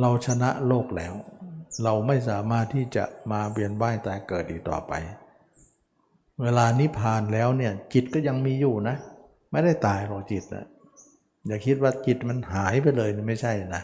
[0.00, 1.14] เราชนะโลกแล้ว
[1.84, 4.92] เราไม่สามารถที่จะมาเบียนว่ายตายเกิดอีกต่อไป
[6.42, 8.96] เวลานิพพานแล้วเนี่ยจิตก็ยังมีอยู่นะ
[9.50, 10.66] ไม่ได้ตายหรอกจิตนะ
[11.46, 13.82] อย่าคิดว่าจิตมันหายไปเลยไม่ใช่นะ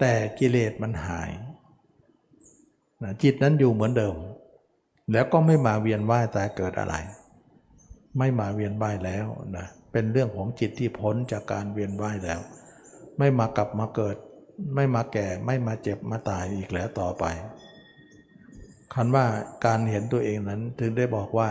[0.00, 1.30] แต่กิเลสมันหาย
[3.02, 4.16] นะจิตนั้นอยู่เหมือนเดิม
[5.12, 6.94] แล้วก็ไม่มาเวียนว่ายตายเกิดอะไร
[8.18, 9.26] ไม่มาเวียนว่ายแล้ว
[9.56, 12.40] นะเป็นเรื่องของจิตที่พ้นจากการเวียนว่ายแล้ว
[13.18, 14.16] ไม่มากลับมาเกิด
[14.74, 17.24] ไม่มาแก่ไม่มาเจ็บมาตายอีกแล้วต่อไป
[18.94, 19.26] คันว่า
[19.66, 21.50] การเห็นตัวเองนั้นถึงได้บอกว่า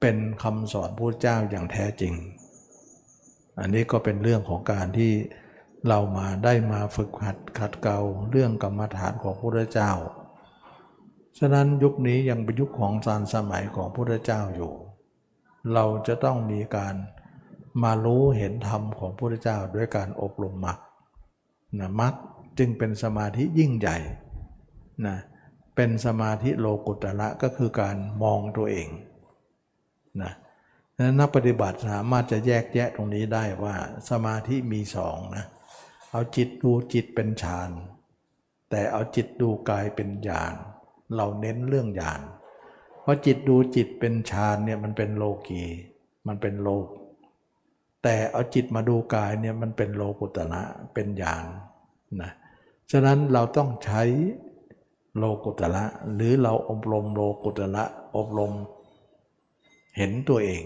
[0.00, 2.14] เป็นคำสอนพระเจ้าอย่างแท้จริง
[3.60, 5.12] อันนี้ก็เป็นเรื่องของการที่
[5.88, 7.98] เรามาได้มาฝึกหัดขัดเกลา
[8.30, 9.92] เรื่องกรรมฐานของพระพุทธเจ้า
[11.38, 14.72] ฉะนั้นยุคนี้ยังเป็นยุคของสารสมัยของพระพุทธเจ้าอยู่
[15.74, 16.94] เราจะต้องมีการ
[17.82, 20.78] มารู้เห็นธรรมของพระพุทธเจ้าด้วยการอบรมมรรค
[21.78, 22.14] นะมรรค
[22.58, 23.98] จึงเป็นสมาธิยิ่งใหญ่
[25.06, 25.16] นะ
[25.76, 28.88] เป็นสมาธิโลกุตระก็คือการมองตัวเอง
[30.22, 30.32] นะ
[30.98, 33.74] นั้นนักปฏิบัติสามารถจะแยกแยะตรงนี้ได้ว่า
[34.10, 35.44] สมาธิมีสองนะ
[36.10, 37.70] เอาจิตดูจิตเป็นฌาน
[38.70, 40.54] แต่เอาจิตดูกายเป็นญาณ
[41.16, 42.20] เราเน้นเรื่องญาณ
[43.02, 45.64] เพราะจิตดูจิตเป็นฌานเนี่ยมันเป็นโลกี
[46.26, 46.86] มันเป็นโลก
[48.02, 50.62] แต่เอาจิตมาดูกายเนี่ยมันเป็นโลกุตระ
[50.94, 51.44] เป็นญาณ
[52.22, 52.32] นะ
[52.90, 54.02] ฉะนั้นเราต้องใช้
[55.16, 57.84] โลกุตระหรือเราอบรมโลกุตระ
[58.16, 58.52] อบรม
[59.96, 60.62] เห็นตัวเอง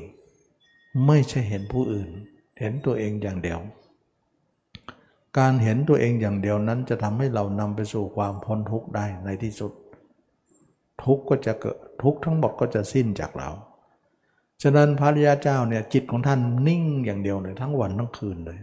[1.06, 2.10] ไม่ใช่เห็นผู้อื่น
[2.58, 3.60] เห็นตัวเองอย่างเดียว
[5.38, 9.72] การเห็นตัวเองอย่างเดียวนั้นจะทำให้เรานำไปสู่ความพ้นทุกข์ได้ในที่สุด
[11.04, 13.50] ทุกข์ก็จะเกิดทุกข์ทั้งหมดก็จะสิ้นจากเรา
[14.62, 18.58] ฉะนั้นพระริยาเจ้าเนี่ยจิตของท่านนิ่งอย่างเดียวเลยทั้งวันทั้งคืนเลย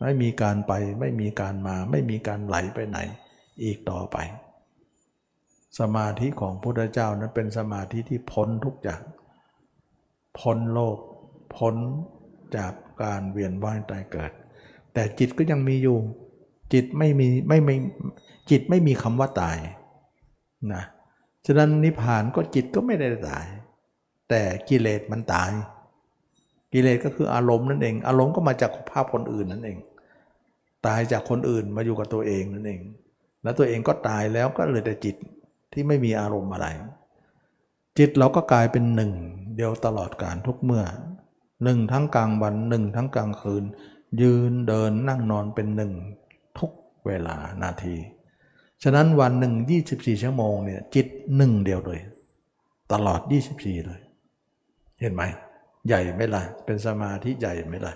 [0.00, 2.98] ไม่มีการไปไม่มีการมาไม่มีการไหลไปไหน
[3.64, 4.16] อีกต่อไป
[5.78, 9.02] สมาธิของพุทธเจ้านั้นเป็นสมาธิที่พ้นทุกอย่าง
[10.38, 10.98] พ้นโลก
[11.58, 11.74] พ้น
[12.56, 12.72] จาก
[13.02, 14.32] การเวียนว่ายตายเกิด
[14.94, 15.98] แต่จิตก็ยังมีอยู่
[16.72, 17.76] จิตไม่มีไม่ไม่
[18.50, 19.58] จิตไม่มีคำว่าตาย
[20.74, 20.82] นะ
[21.46, 23.46] ฉะนั้นนิพพานก็จิตก็ไม่ได้ตาย
[24.28, 25.50] แต่กิเลสมันตาย
[26.72, 29.78] กิเลสก็คืออารมณ์นั่นเอง อารมณ์ก็มาจากภาพคนอื่นนั่นเอง
[30.86, 32.80] ตายจากคนอื่นมาอยู่กับตัวเองนั่นเอง
[33.42, 35.16] แล้วตัวเองก็ตายแล้วก็เหลือแต่จิต
[35.72, 36.66] ที่ไม่มีอารมณ์อะไร
[37.98, 39.12] จิตเราก็กลายเป็นหนึ่ง
[39.56, 40.84] เดียวตลอดการทุกเมื่อ
[41.64, 43.64] หนึ่งทั้งกลางวันหนึ่งทั้งกลางคืน
[44.20, 45.92] ยืนเดินนั่งนอนเป็นหนึ่ง
[46.58, 46.70] ทุก
[47.06, 47.96] เวลานาที
[48.82, 49.54] ฉะนั้นวันหนึ่ง
[49.88, 51.06] 24 ชั่วโมงเนี่ยจิต
[51.36, 52.00] หนึ่งเดียวเลย
[52.92, 53.20] ตลอด
[53.54, 54.00] 24 เลย
[55.00, 55.22] เห็นไหม
[55.86, 57.94] ใหญ่ไหมล่ะ เป็นสมาธิใหญ่ไหมล่ะ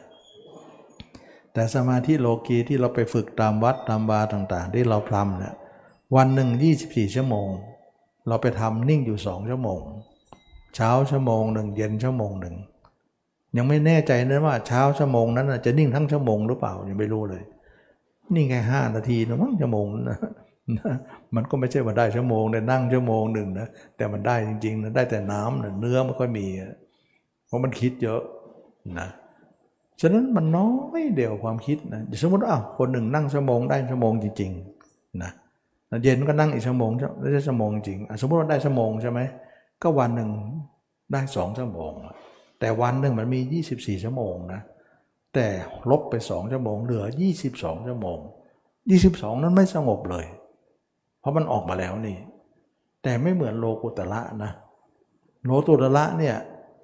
[1.53, 5.55] แต่สมาธิโลกีที่เราไปฝึกตามวัดตามบาต่างๆ ที่เราพรำเนี่ย
[6.17, 6.51] วันหนึ่ง
[6.83, 7.49] 24 ชั่วโมง
[8.29, 9.81] เราไปทำนิ่งอยู่สองชั่วโมง
[10.75, 12.57] เช้าชั่วโมงหนึ่งเย็นชั่วโมงหนึ่ง
[13.57, 17.43] ยังไม่แน่ใจนะว่าเช้าชั่วโมงนั้นจะนิ่งทั้งชั่วโมงหรือเปล่ายังไม่รู้เลย
[18.35, 20.19] นิ่งแค่ห้านาทีนะมั้งชั่วโมงนะ
[21.35, 26.47] มันก็ไม่ใช่ว่าได้ชั่วโมงแต่นั่งชั่วโมงหนึ่งนะแต่มันได้จริงๆนะได้แต่น้ำนะเนื้อไม่ค่อยมี
[27.47, 28.21] เพราะมันคิดเยอะ
[28.99, 29.09] นะ
[30.01, 30.71] ฉะนั้นมันน้อ
[31.01, 35.31] ยเดียวความคิดนะสมมติว่าวคนหนึ่งนั่งชั่วโมงได้ชั่วโมงจริงๆนะ
[36.03, 36.91] เย็นก็นั่งอีกชั่วโมง
[37.33, 39.21] ได้ชั่วโมงจริงสมมติว่าได้ชั่วโมงใช่ไหม
[39.83, 40.31] ก็วันหนึ่ง
[41.13, 41.93] ได้สองชั่วโมง
[42.63, 43.41] แต่วันหนึ่งมันมี
[43.73, 44.61] 24 ชั่วโมงนะ
[45.35, 45.47] แต่
[45.91, 47.05] ลบไปสองชั่วโมง เหลือ
[47.45, 48.19] 22 ชั่วโมง
[48.81, 50.27] 22 นั้นไม่สงบเลย
[51.21, 52.19] เพราะมันออกมาแล้วนี่
[53.03, 54.53] แต่ไม่เหมือนโลกุตระนะ
[55.45, 56.37] โลกุตระเนี่ย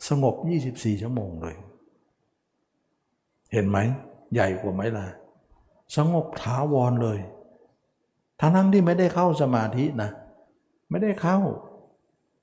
[0.08, 0.34] สงบ
[0.68, 1.56] 24 ชั่วโมงเลย
[3.52, 3.78] เห็นไหม
[4.34, 5.06] ใหญ่กว่าไหมล่ะ
[5.96, 7.18] สงบถาวรเลย
[8.40, 10.10] ทั้งทั้งที่ไม่ได้เข้าสมาธินะ
[10.90, 11.38] ไม่ได้เข้า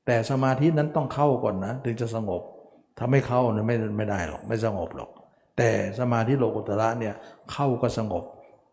[0.06, 2.44] แต่สมาธินั้นต้องเข้าก่อนนะ ถึงจะสงบ
[2.98, 5.10] ถ้าไม่เข้าเนี่ยไม่ไม่ได้หรอกไม่สงบหรอก
[5.58, 5.70] แต่
[6.00, 7.14] สมาธิโลกุตระเนี่ย
[7.52, 8.24] เข้าก็สงบ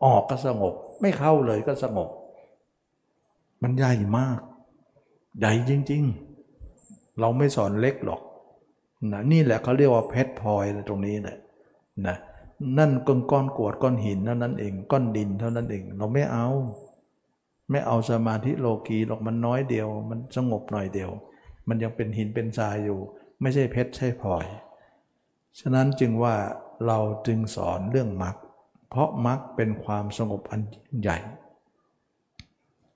[0.05, 2.09] ออกก็สงบ ไม่เข้าเลยก็สงบ
[3.61, 4.39] มันใหญ่มาก
[5.39, 6.03] ใหญ่จริง
[6.61, 8.21] ๆ เราไม่สอนเล็กหรอก
[9.11, 11.37] นะนี่แหละเขาเรียกว่าเพชรพลอยตรงนี้แหละ
[12.07, 12.15] นะ
[12.77, 16.47] นั่นก้อนก้อนกวดก้อนหินเท่านั้นเองก้อนดินเท่านั้นเอง เราไม่เอา
[17.71, 21.11] ไม่เอาสมาธิโลกีหรอกมันน้อยเดียว มันสงบหน่อยเดียว
[21.67, 22.99] มันยังเป็นหินเป็นทรายอยู่
[23.43, 24.45] ไม่ใช่เพชรใช่พลอย
[25.59, 26.35] ฉะนั้นจึงว่า
[26.87, 28.35] เราจึงสอนเรื่องมรรค
[28.89, 30.61] เพราะมรรคเป็นความสงบอัน
[31.01, 31.17] ใหญ่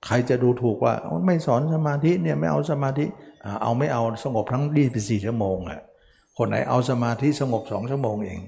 [0.06, 0.94] ใครจะดูถูกว่า
[1.26, 3.04] ไม่สอนสมาธิเนี่ยไม่เอาสมาธิ
[3.62, 5.80] เอาไม่เอาสงบทั้งดีไปสี่ชั่วโมงอะ
[6.38, 8.40] คนไหนเอาสมาธิสงบสองชั่วโมงเอง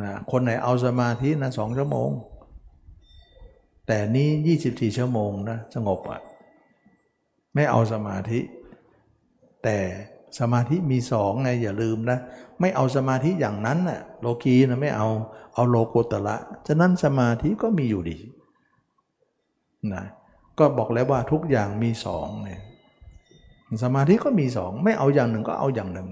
[0.00, 2.10] นะคนไหนเอาสมาธินะสองชั่วโมง
[3.86, 4.28] แต่นี้
[4.64, 6.20] 24 ชั่วโมงนะสงบอะ
[7.54, 8.40] ไม่เอาสมาธิ
[9.64, 9.78] แต่
[10.38, 12.18] สมาธิมีสองไงอย่าลืมนะ
[12.60, 15.08] ไม่เอาสมาธิอย่างนั้นน่ะโลกีนะไม่เอา
[15.54, 16.36] เอาโลโกตละ
[16.66, 18.18] ฉะนั้นสมาธิก็มีอยู่ดี
[19.94, 20.04] นะ
[20.58, 22.60] ก็บอกแล้วว่าทุกอย่างมีสองเนี่ย
[23.84, 26.08] สมาธิก็มีสองไม่เอาอย่างหนึ่งก็เอาอย่างหนึ่ง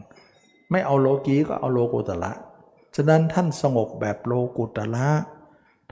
[0.70, 2.32] ไม่เอาโลกีก็เอาโลโกตละ
[2.97, 5.09] ฉะนั้นท่านสงบแบบโลกุตละ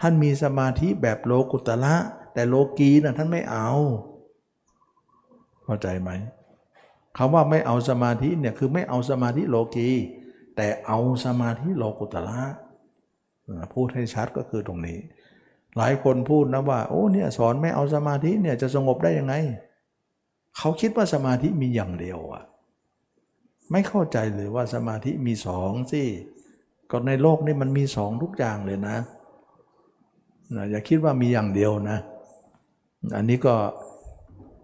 [0.01, 1.95] ท่านมีสมาธิแบบโลกุตละ
[2.35, 3.69] แต่โลกีนะ่ะท่านไม่เอา
[5.65, 6.11] เข้าใจไหม
[7.19, 9.91] คำว่าไม่เอาสมาธิเนี่ยคือไม่เอาสมาธิโลกี
[10.57, 12.41] แต่เอาสมาธิโลกุตละ
[13.75, 14.99] พูดให้ชัดก็คือตรงนี้
[15.77, 19.35] หลายคนพูดนะว่าโอ้เนี่ยสอนไม่เอาสมาธิเนี่ยจะสงบได้ยังไง
[20.59, 22.43] เขาคิดว่าสมาธิมีอย่างเดียวอะ
[23.71, 26.03] ไม่เข้าใจเลยว่าสมาธิมีสองสิ
[26.91, 28.97] ก็ในโลกนี่มันมีสองทุกอย่างเลยนะ
[30.57, 31.99] นะอย่าคิดว่ามีอย่างเดียวนะ
[33.17, 33.55] อันนี้ก็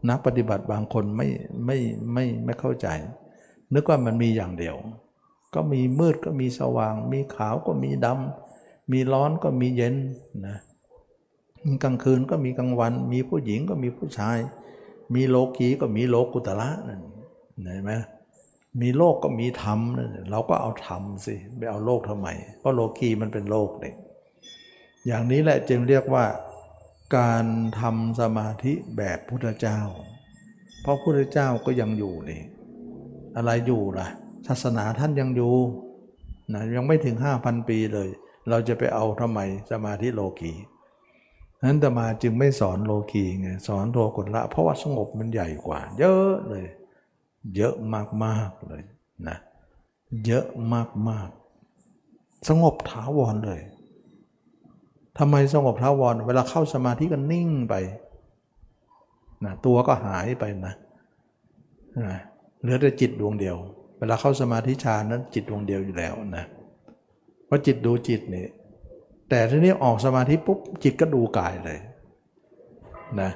[0.09, 1.29] นักปฏิบัติบางคนไม่
[1.67, 1.79] ไม่
[2.13, 2.89] ไม่ไม่เข้าใจ
[3.75, 4.77] นึกว่ามันมีอย่างเดียว
[5.55, 9.95] ก็มีมืดก็มีสว่าง มีขาวก็มีดำมีร้อนก็มีเย็น
[10.47, 10.57] นะ
[11.67, 14.39] มีกลางคืนก็มีกลางวัน มีผู้หญิงก็มีผู้ชาย
[15.15, 17.03] มีโลกีก็มีโลกุตละนั่น
[17.63, 17.93] เห็นไหม
[18.81, 23.95] มีโลกก็มีธรรมนั่นเราก็เอาธรรมสิไปเอาโลกทำไมเพราะโลกีมันเป็นโลกเด็ก
[25.07, 26.25] อย่างนี้แหละจึงเรียกว่า
[27.17, 27.45] การ
[27.81, 29.81] ทำสมาธิแบบพุทธเจ้า
[30.81, 32.43] เพราะพุทธเจ้าก็ยังอยู่นี่
[33.37, 34.09] อะไรอยู่ล่ะ
[34.47, 35.55] ศาสนาท่านยังอยู่
[36.53, 38.09] นะยังไม่ถึง 5,000 ปีเลย
[38.49, 39.41] เราจะไปเอาทำไม
[39.71, 40.53] สมาธิโลกี
[41.65, 46.67] นั้นตมาจึงไม่สอนโลกีไงสอนโทกุละ เพราะว่าสงบมันใหญ่กว่า เยอะเลย
[47.57, 47.75] เยอะ
[48.25, 48.83] มากๆเลย
[49.29, 49.37] นะ
[50.27, 50.47] เยอะ
[51.09, 53.61] มากๆ สงบถาวรเลย
[55.19, 57.75] ทำไมสงบท้าวร เวลาเข้าสมาธิก็นิ่งไป
[59.45, 60.75] นะตัวก็หายไปนะ
[62.05, 62.17] นะ
[62.61, 63.57] เหลือแต่จิตดวงเดียว
[63.99, 66.45] เวลาเข้าสมาธิฌานนั้นจิตดวงเดียวอยู่แล้วนะ
[67.47, 68.47] เพราะจิตดูจิตนี่
[69.29, 71.79] แต่ทีนี้ออกสมาธิปุ๊บจิตก็ดูกายเลย
[73.21, 73.31] นะ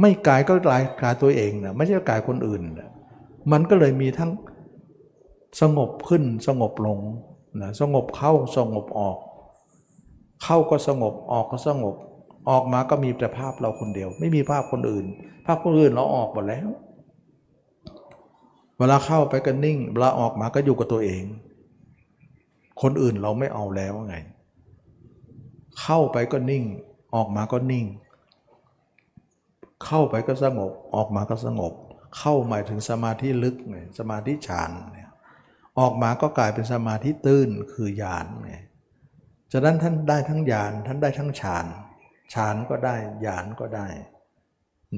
[0.00, 2.90] ไม่กายก็กายกายตัวเองนะไม่ใช่กายคนอื่นนะ
[3.52, 4.30] มันก็เลยมีทั้ง
[5.60, 6.98] สงบขึ้นสงบลง
[7.60, 9.18] นะสงบเข้าสงบออก
[10.42, 11.94] เข้าก็สงบออกก็สงบ
[12.50, 15.06] ออกมาก็มีแต่ภาพเราคนเดียว ไม่มีภาพคนอื่น
[15.46, 16.68] ภาพคนอื่นเราออกหมดแล้ว
[18.78, 21.24] เวลาเข้าไปก็นิ่งเวลาออกมาก็อยู่กับตัวเอง
[22.82, 24.16] คนอื่นเราไม่เอาแล้วไง
[25.80, 26.64] เข้าไปก็นิ่ง
[27.14, 27.86] ออกมาก็นิ่ง
[29.84, 31.72] เข้าไปก็สงบ ออกมาก็สงบ
[32.18, 35.10] เข้าหมายถึงสมาธิลึกไงสมาธิฌานเนี่ย
[35.78, 38.54] ออกมาก็กลายเป็นสมาธิตื้นคือญาณไง
[39.52, 41.66] ฉะนั้นท่านได้ทั้งญาณท่านได้ทั้งฌาน
[42.34, 42.96] ฌานก็ได้
[43.26, 43.86] ญาณก็ได้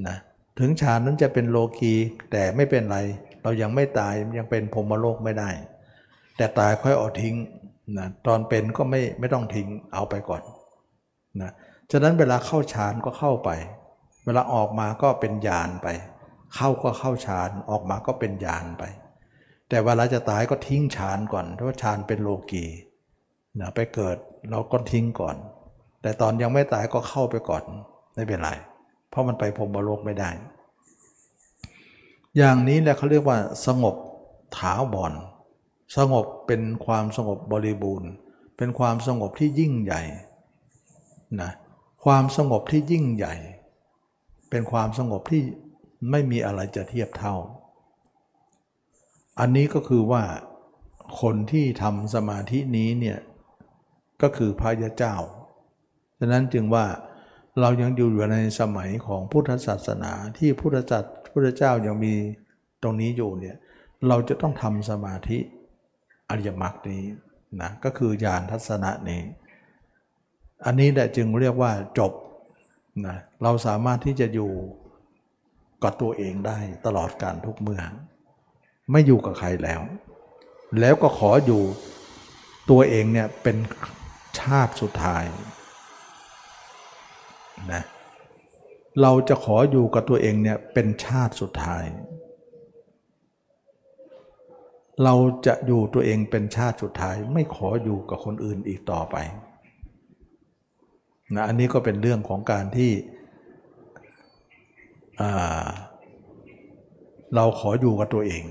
[0.07, 0.17] นะ
[0.59, 1.93] ถึงฌานนั้นจะเป็นโลกี
[2.31, 2.97] แต่ไม่เป็นไร
[3.43, 5.49] เรายังไม่ตายยังเป็นพรมโลกไม่ได้
[6.37, 7.35] แต่ตายค่อยเอาทิ้ง
[7.97, 10.43] นะตอนเป็นก็ไม่ไม่ต้องทิ้งเอาไปก่อน
[11.41, 11.51] นะ
[11.91, 13.49] ฉะนั้นเวลาเข้าฌานก็เข้าไป
[14.25, 15.87] เวลาออกมาก็เป็นญาณไป
[16.55, 18.83] เข้าก็เข้าฌานออกมาก็เป็นญาณไป
[19.69, 22.65] แต่เวลาจะตายก็ทิ้งฌานก่อนเพราะฌานเป็นโลกี
[23.59, 24.17] นะไปเกิด
[24.51, 25.35] เราก็ทิ้งก่อน
[26.01, 27.63] แต่ตอนยังไม่ตายก็เข้าไปก่อน
[28.15, 28.49] ไม่เป็นไร
[29.09, 30.29] เพราะมันไปพรมโลกไม่ได้
[32.37, 33.95] อย่างนี้แหละเขาเรียกว่า สงบ
[34.57, 35.13] ถาวร
[35.97, 38.11] สงบเป็นความสงบบริบูรณ์
[38.57, 40.01] เป็นความสงบที่ยิ่งใหญ่
[41.41, 41.51] นะ
[42.05, 43.33] ความสงบที่ยิ่งใหญ่
[44.49, 45.43] เป็นความสงบที่
[46.11, 47.35] ไม่มีอะไรจะเทียบเท่า
[49.39, 50.23] อันนี้ก็คือว่า
[51.21, 53.17] คนที่ทำสมาธินี้เนี่ย
[54.21, 55.15] ก็คือพระยาเจ้า
[56.19, 56.85] ฉะนั้นจึงว่า
[57.61, 62.13] เรายังอยู่อยู่ในสมัยของพุทธศาสนาที่พุทธจักรพุทธเจ้ายังมี
[62.81, 63.57] ตรงนี้อยู่เนี่ย
[64.07, 65.39] เราจะต้องทำสมาธิ
[66.29, 67.03] อริยมรรคนี้
[67.61, 69.21] นะก็คือญาณทัศนะนี้
[70.65, 72.11] อันนี้แหละจึงเรียกว่าจบ
[73.05, 74.51] นะเราสามารถที่จะอยู่
[75.83, 77.81] กับตัวเองได้ตลอดการทุกเมื่อ
[78.91, 79.81] ไม่อยู่กับใครแล้ว
[80.79, 81.61] แล้วก็ขออยู่
[82.69, 83.57] ตัวเองเนี่ยเป็น
[84.41, 85.23] ชาติสุดท้าย
[87.73, 87.83] นะ
[89.01, 91.83] เราจะขออยู่กับตัวเองเนี่ยเป็นชาติสุดท้าย
[95.03, 99.15] เราจะอยู่ตัวเองเป็นชาติสุดท้าย ไม่ขออยู่กับคนอื่นอีกต่อไป
[101.35, 102.91] นะอันนี้ก็เป็นเรื่องของการที่
[107.35, 108.43] เราขออยู่กับตัวเอง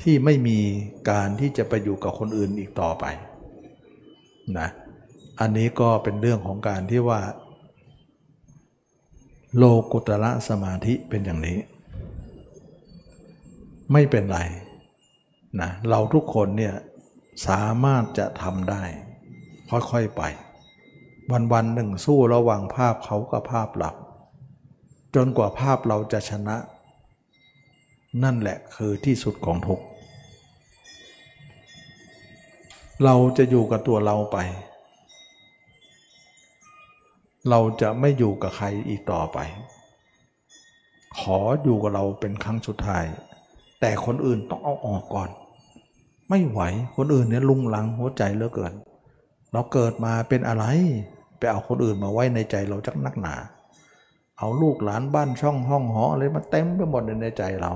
[0.00, 0.58] ที่ไม่มี
[1.10, 3.04] การที่จะไปอยู่กับคนอื่นอีกต่อไป
[4.58, 4.68] นะ
[5.40, 7.20] อันนี้ก็เป็นเรื่องของการที่ว่า
[9.56, 11.58] โลกุตระสมาธิเป็นอย่างนี้
[13.92, 14.38] ไม่เป็นไร
[15.60, 16.74] นะเราทุกคนเนี่ย
[17.46, 18.82] สามารถจะทำได้
[19.70, 20.22] ค่อยๆไป
[21.30, 23.90] วันวันหนึ่งสู้ระหว่างภาพเขากับภาพเรา
[25.14, 26.56] จนกว่าภาพเราจะชนะ
[28.22, 29.84] นั่นแหละคือที่สุดของทุกข์
[33.04, 34.38] เราจะอยู่กับตัวเราไป
[37.50, 39.38] เราจะไม่อยู่กับใครอีกต่อไป
[41.18, 43.04] ขออยู่กับเราเป็นครั้งสุดท้าย
[43.80, 45.30] แต่คนอื่นต้องเอาออกก่อน
[46.28, 46.60] ไม่ไหว
[46.96, 48.72] คนอื่นเนี่ยลุงลังหัวใจเหลือเกิน
[49.52, 50.64] เราเกิดมาเป็นอะไร
[51.38, 53.34] ไปเอาคนอื่นมาไว้ในใจเราจักนักหนา
[54.38, 57.72] เอาลูกหลานบ้านช่องห้องหออะไรมาเต็มไปหมดในใจเรา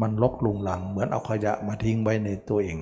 [0.00, 2.78] มันลกลุงหลังเหมือนเอาขยะมาทิ้งไว้ในตัวเอง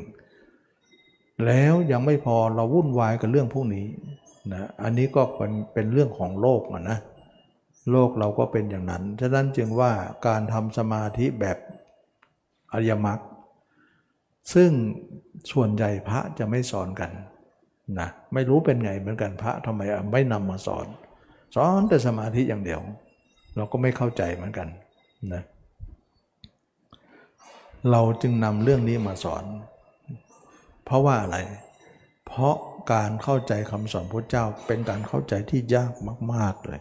[1.47, 3.87] แล้วยังไม่พอเราวุ่นวายกับเรื่องพวกนี้
[4.53, 6.99] นะอันนี้ก็เป็นเป็นเรื่องของโลกอะนะ
[7.91, 9.93] โลกเราก็เป็นอย่างนั้น ฉะนั้นจึงว่า
[10.27, 11.57] การทำสมาธิแบบ
[12.73, 13.21] อริยมรรค
[14.55, 14.71] ซึ่ง
[15.53, 17.11] ส่วนใหญ่พระจะไม่สอนกัน
[18.01, 19.81] นะไม่รู้เป็นไงเหมือนกันพระทำไม
[20.13, 20.87] ไม่นำมาสอน
[21.55, 22.81] สอนแต่สมาธิอย่างเดียว
[23.57, 24.69] เราก็ไม่เข้าใจเหมือนกัน
[25.33, 25.43] นะ
[27.91, 29.45] เราจึงนำเรื่องนี้มาสอน
[30.93, 31.39] ราะว่าอะไร
[32.27, 32.57] เพราะ
[32.93, 35.93] การเข้าใจคำสอนพระเจ้าเป็นการเข้าใจที่ยาก
[36.35, 36.81] มาก ๆเลย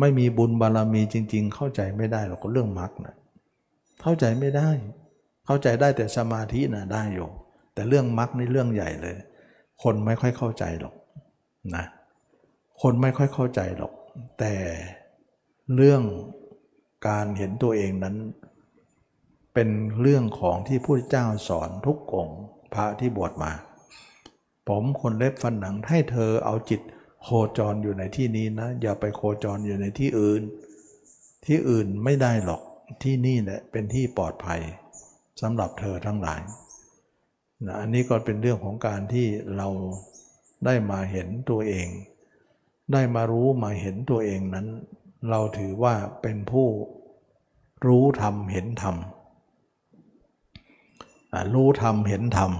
[0.00, 3.14] ไม่มีบุญบารมีจริง ๆ เข้าใจไม่ได้หรอกเรื่องมรรคนะ
[4.02, 4.70] เข้าใจไม่ได้
[5.46, 7.28] เข้าใจได้แต่สมาธินะได้อยู่
[7.74, 9.16] แต่เรื่องมรรคนี่เรื่องใหญ่เลย
[9.82, 10.94] คนไม่ค่อยเข้าใจหรอก
[11.76, 11.84] นะ
[12.82, 13.92] คนไม่ค่อยเข้าใจหรอก
[14.38, 14.54] แต่
[15.76, 16.02] เรื่อง
[17.08, 18.16] การเห็นตัวเองนั้น
[19.54, 19.68] เป็น
[20.00, 22.38] เรื่องของที่พระเจ้าสอนทุกองค์
[22.74, 23.52] พระที่บวชมา
[24.68, 26.80] ผมคนเล็บฟันหนังให้เธอเอาจิต
[27.22, 27.28] โค
[27.58, 30.42] จรอยู่ในที่นี้นะ อย่าไปโคจรอยู่ในที่อื่น
[31.46, 32.62] ที่อื่นไม่ได้หรอก
[33.02, 34.60] ที่นี่แหละเป็นที่ปลอดภัย
[35.40, 36.40] สำหรับเธอทั้งหลาย
[37.66, 39.26] นะอันนี้ก็เป็นเรื่องของการที่
[39.56, 39.68] เรา
[40.64, 41.88] ได้มาเห็นตัวเอง
[42.92, 44.66] ได้มารู้มาเห็นตัวเองนั้น
[45.30, 46.68] เราถือว่าเป็นผู้
[47.86, 48.96] รู้ธรรมเห็นธรรม
[51.54, 52.52] รู้ธรรมเห็นธรรม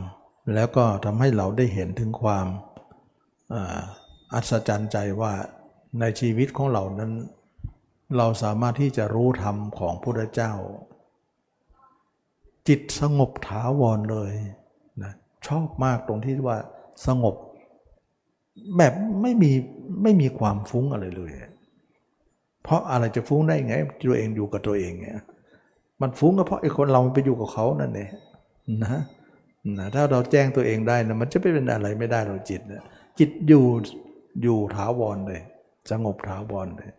[0.55, 2.47] แล้วก็ทำให้เราได้เห็นถึงความ
[4.35, 5.33] อัศจรรย์ใจว่า
[6.01, 7.13] ในชีวิตของเรานั้น
[8.17, 10.53] เราสามารถที่จะรู้ธรรมของพระเจ้า
[12.69, 14.33] จิตสงบถาวรเลย
[15.03, 15.13] นะ
[15.47, 16.59] ชอบมากตรงที่ว่า
[17.07, 17.35] สงบ
[18.77, 18.93] แบบ
[19.23, 19.53] ไม่มี
[20.03, 21.33] ไม่มีความฟุ้งอะไรเลย
[22.63, 23.75] เพราะอะไรจะฟุ้งได้ไง
[24.09, 25.21] ตัวเองอยู่กับตัวเองเนี่ย
[26.01, 28.11] มันฟุ้งก็เพราะไอ้คนเราไปอยู่กับเขานั่นเอง
[28.85, 28.97] นะ
[29.79, 32.83] นะถ้าเราแจ้งตัวเองได้นะมันจะไม่เป็นอะไรไม่ได้เราจิตนะ
[33.19, 33.65] จิตอยู่
[34.43, 35.41] อยู่ถาวรเลย
[35.91, 36.91] สงบถาวรเลย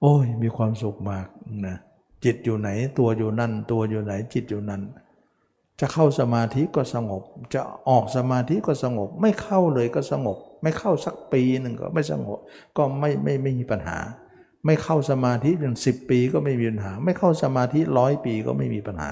[0.00, 1.26] โอ้ย มีความสุขมาก
[1.66, 1.76] นะ
[2.24, 2.68] จิตอยู่ไหน
[2.98, 4.82] ตัวอยู่นั่น ตัวอยู่ไหนจิตอยู่นั่น
[5.80, 7.22] จะเข้าสมาธิก็สงบ
[7.54, 12.38] จะออกสมาธิก็สงบ ไม่เข้าเลยก็สงบ ไม่เข้าสักปีหนึ่งก็ไม่สงบ
[12.76, 13.98] ก็ไม่ไม่ไม่มีปัญหา
[14.66, 19.10] ไม่เข้าสมาธิถึงสิบปีก็ไม่มีปัญหา ไม่เข้าสมาธิร้อยปีก็ไม่มีปัญหา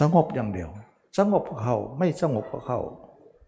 [0.00, 0.70] สงบอย่างเดียว
[1.18, 2.80] สงบก็เข้าไม่สงบก็เข้า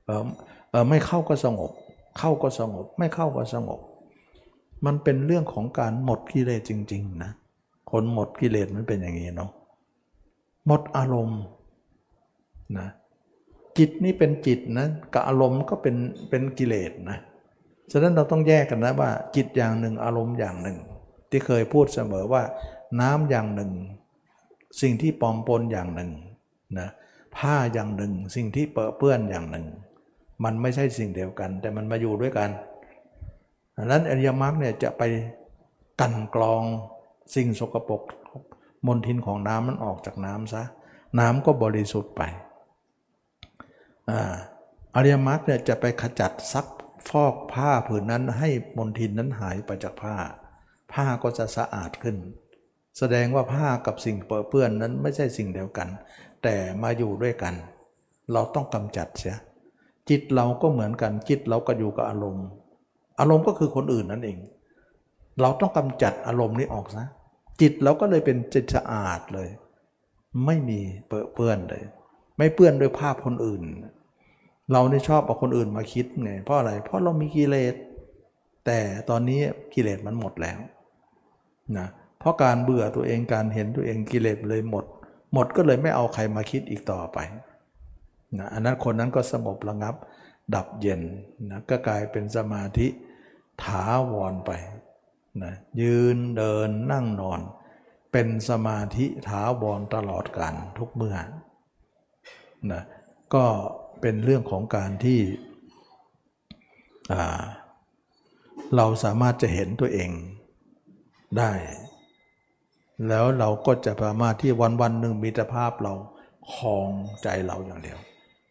[0.06, 0.26] เออ
[0.70, 1.70] เออไม่เข้าก็สงบ
[2.18, 3.80] เข้าก็สงบ ไม่เข้าก็สงบ
[4.86, 7.30] มันเป็นเรื่องของการหมดกิเลสจริง ๆ นะ
[7.90, 9.50] คนหมดกิเลสมันเป็นอย่างนี้เนาะ
[10.66, 11.42] หมดอารมณ์
[12.78, 12.88] นะ
[13.78, 15.96] จิตนี่เป็นจิตนะกับอารมณ์ก็เป็น
[16.30, 17.18] เป็นกิเลสนะ
[17.92, 20.78] ฉะนั้นเราต้องแยกกันนะว่า จิตอย่างหนึ่งอารมณ์อย่างหนึ่ง
[21.30, 22.42] ที่เคยพูดเสมอว่า
[23.00, 23.72] น้ำอย่างหนึ่ง
[24.80, 26.10] สิ่งที่ปลอมปนอย่างหนึ่ง
[26.78, 26.88] นะ
[27.36, 28.66] ผ้าอย่างหนึ่งสิ่งที่
[28.98, 29.66] เปื้อนอย่างหนึ่ง
[30.44, 32.50] มันไม่ใช่สิ่งเดียวกัน แต่มันมาอยู่ด้วยกัน
[33.76, 35.02] ดังนั้นอริยมรรคเนี่ยจะไป
[36.00, 36.62] กันกรอง
[37.34, 38.02] สิ่งสกปรก
[38.86, 40.62] มลทินของน้ำมันออกจากน้ำซะ
[41.18, 42.22] น้ำก็บริสุทธิ์ไป
[44.94, 46.66] อริยมรรคเนี่ยจะไปขจัดซัก
[47.08, 50.16] ฟอกผ้าผืนนั้นให้มลทินนั้นหายไปจากผ้า
[50.92, 52.16] ผ้าก็จะสะอาดขึ้น
[52.98, 55.88] แสดงว่าผ้ากับสิ่งเปื้อนนั้นไม่ใช่สิ่งเดียวกัน
[56.46, 57.54] แต่มาอยู่ด้วยกัน
[58.32, 59.36] เราต้องกำจัดเสีย
[60.10, 62.46] จิตเราก็เหมือนกัน จิตเราก็อยู่กับอารมณ์
[63.20, 64.38] อารมณ์ก็คือคนอื่นนั่นเอง
[65.40, 67.04] เราต้องกำจัดอารมณ์นี้ออกซะ
[67.60, 69.48] จิตเราก็เลยเป็นจิตสะอาดเลย
[70.46, 71.82] ไม่มีเปื้อนเลย
[72.36, 73.62] ไม่เปื้อนด้วยภาพคนอื่น
[74.72, 77.74] เราเนี่ชอบเอาคนอื่นมาคิดไง เพราะอะไร เพราะเรามีกิเลส
[78.66, 78.78] แต่
[79.10, 79.40] ตอนนี้
[79.74, 80.58] กิเลสมันหมดแล้ว
[81.78, 84.84] นะ เพราะการเบื่อตัวเองการเห็นตัวเองกิเลสเลยหมด
[85.36, 87.18] หมดก็เลยไม่เอาใครมาคิดอีกต่อไป
[88.38, 89.94] นะอันนั้นคนนั้นก็สงบระงับ
[90.54, 91.02] ดับเย็น
[91.50, 92.86] นะก็กลายเป็นสมาธิ
[93.64, 94.50] ถาวรไป
[95.42, 97.40] นะยืนเดินนั่งนอน
[98.12, 101.16] เป็นสมาธิถาวรตลอดการทุกเมื่อ
[102.72, 102.82] นะ
[103.34, 103.44] ก็
[104.00, 105.20] เป็นเรื่องของการที่
[108.76, 110.10] เราสามารถจะเห็นตัวเอง
[111.38, 111.52] ได้
[113.08, 115.94] แล้วเราก็จะสามารถที่วันวันหนึ่งมีต่ภาพเรา
[116.54, 116.90] คลอง
[117.22, 117.98] ใจเราอย่างเดียว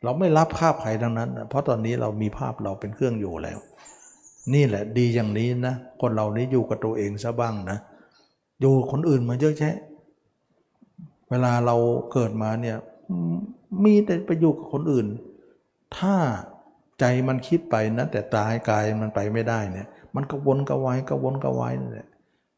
[0.04, 3.60] เราไม่รับภาพใครทั้งนั้น เพราะตอนนี้เรามีภาพเราเป็นเครื่องอยู่แล้ว
[4.54, 7.78] นี่แหละดีอย่างนี้นะ คนเรานี้อยู่กับตัวเองซะบ้างนะ
[8.62, 9.76] อยู่คนอื่นมาเยอะแยะ
[11.30, 11.76] เวลาเรา
[12.12, 12.78] เกิดมาเนี่ย
[13.84, 15.08] มีแต่ไปอยู่กับคนอื่น
[15.98, 16.16] ถ้า
[17.00, 22.08] ใจมันคิดไปนะแต่ตายกายมันไปไม่ได้เนี่ย มันกระวนกระวายกระวนกระวายนั่นแหละ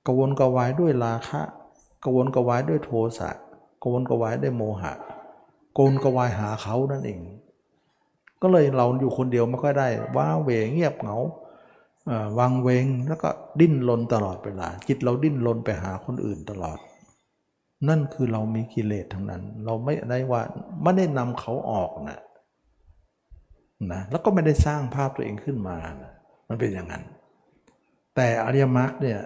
[0.05, 1.41] กระวนกระวายด้วยราคะ
[2.15, 3.29] วนกระวายด้วยโทสะ
[3.81, 4.93] กระวนกระวายด้วยโมหะ
[5.77, 7.19] กวนกระวายหาเขานั่นเอง
[8.41, 11.17] ก็เลยเราอยู่คนเดียวไม่ค่อยได้ ว้าเหวเงียบเหงา
[12.39, 13.29] วังเวงแล้วก็
[13.59, 16.79] ดิ้นรนตลอดเวลา จิตเราดิ้นรนไปหาคนอื่นตลอด
[17.87, 20.41] นั่นคือเรามีกิเลสทั้งนั้น เราไม่ได้ว่า
[20.83, 22.19] ไม่ได้นำเขาออกนะ
[23.91, 26.13] นะแล้วก็ไม่ได้สร้างภาพตัวเองขึ้นมานะ
[26.47, 27.03] มันเป็นอย่างนั้น
[28.15, 29.19] แต่อริยมรรคเนี่ย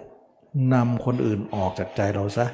[0.74, 2.46] นำคนอื่นออกจากใจเราซะ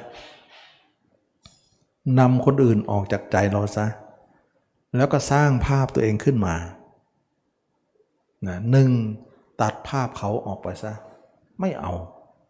[2.19, 3.85] นำคนอื่นออกจากใจเราซะ
[4.95, 6.55] แล้วก็สร้างภาพตัวเองขึ้นมา
[8.47, 8.91] นะหนึ่ง
[9.61, 10.93] ตัดภาพเขาออกไปซะ
[11.59, 11.93] ไม่เอา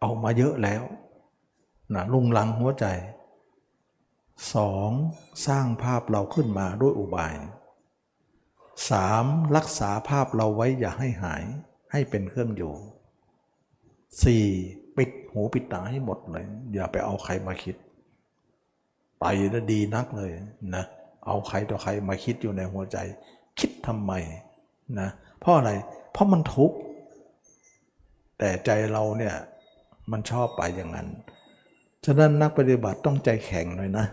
[0.00, 0.82] เอามาเยอะแล้ว
[1.94, 2.86] นะลุงลังหัวใจ
[4.54, 4.90] สอง
[5.46, 7.34] สร้างภาพเราขึ้นมาด้วยอุบาย
[8.90, 9.24] สาม
[9.56, 11.44] รักษาภาพเราไว้อย่าให้หาย
[11.92, 12.74] ให้เป็นเครื่องอยู่
[14.22, 14.46] สี่
[15.32, 16.44] หูปิดตาให้หมดเลย
[16.74, 17.76] อย่าไปเอาใครมาคิด
[19.20, 20.30] ไปแล้วดีนักเลย
[20.76, 20.84] นะ
[21.26, 22.98] เอาใครต่อใครมาคิดอยู่ในหัวใจ
[23.58, 24.12] คิดทำไม
[25.00, 25.08] นะ
[25.38, 25.70] เพราะอะไร
[26.12, 26.76] เพราะมันทุกข์
[28.38, 29.34] แต่ใจเราเนี่ย
[30.10, 31.08] มันชอบไปอย่างนั้น
[32.04, 34.06] ฉะนั้นนักปฏิบัติต้องใจแข็งหน่อยนะ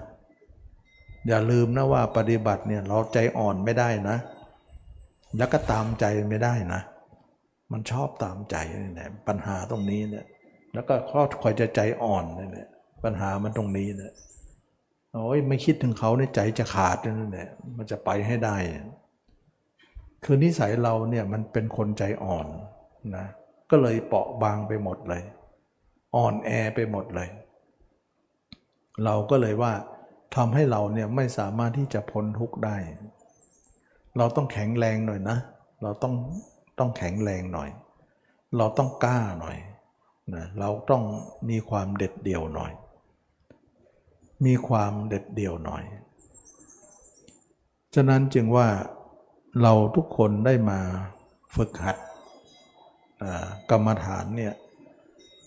[1.28, 4.18] อย่าลืมนะว่าปฏิบัติเนี่ยเราใจอ่อนไม่ได้นะ
[5.38, 6.82] แล้วก็ตามใจไม่ได้นะ
[7.72, 10.26] มันชอบตามใจนี่แหละปัญหาตรงนี้เนี่ย
[10.78, 12.68] แล้วก็ข้อคอยจะใจอ่อนนี่แหละ
[13.04, 14.14] ปัญหามันตรงนี้เนี่ย
[15.14, 18.56] โอ้ยไม่คิดถึงเขาในใจจะขาดนั่นแหละมันจะไปให้ได้
[20.24, 22.48] คือนิสัยเราเนี่ยมันเป็นคนใจอ่อน
[23.16, 23.26] นะ
[23.70, 25.24] ก็เลยเปราะบางไปหมดเลย
[26.16, 27.30] อ่อนแอไปหมดเลย
[29.06, 29.74] เราก็เลยว่า
[30.36, 32.76] ทำให้เราเนี่ยไม่สามารถที่จะพ้นทุกข์ได้
[34.18, 35.38] เราต้องแข็งแรงหน่อยนะ
[35.84, 36.14] เราต้อง
[36.80, 37.70] ต้องแข็งแรงหน่อย
[38.58, 39.58] เราต้องกล้าหน่อย
[40.34, 41.04] นะเราต้อง
[41.50, 42.72] มีความเด็ดเดี่ยวหน่อย
[44.46, 45.84] มีความเด็ดเดี่ยวหน่อย
[47.96, 48.68] ฉะนั้นจึงว่า
[49.62, 50.80] เราทุกคนได้มา
[51.56, 51.98] ฝึกหัด
[53.70, 54.54] กรรมฐานเนี่ย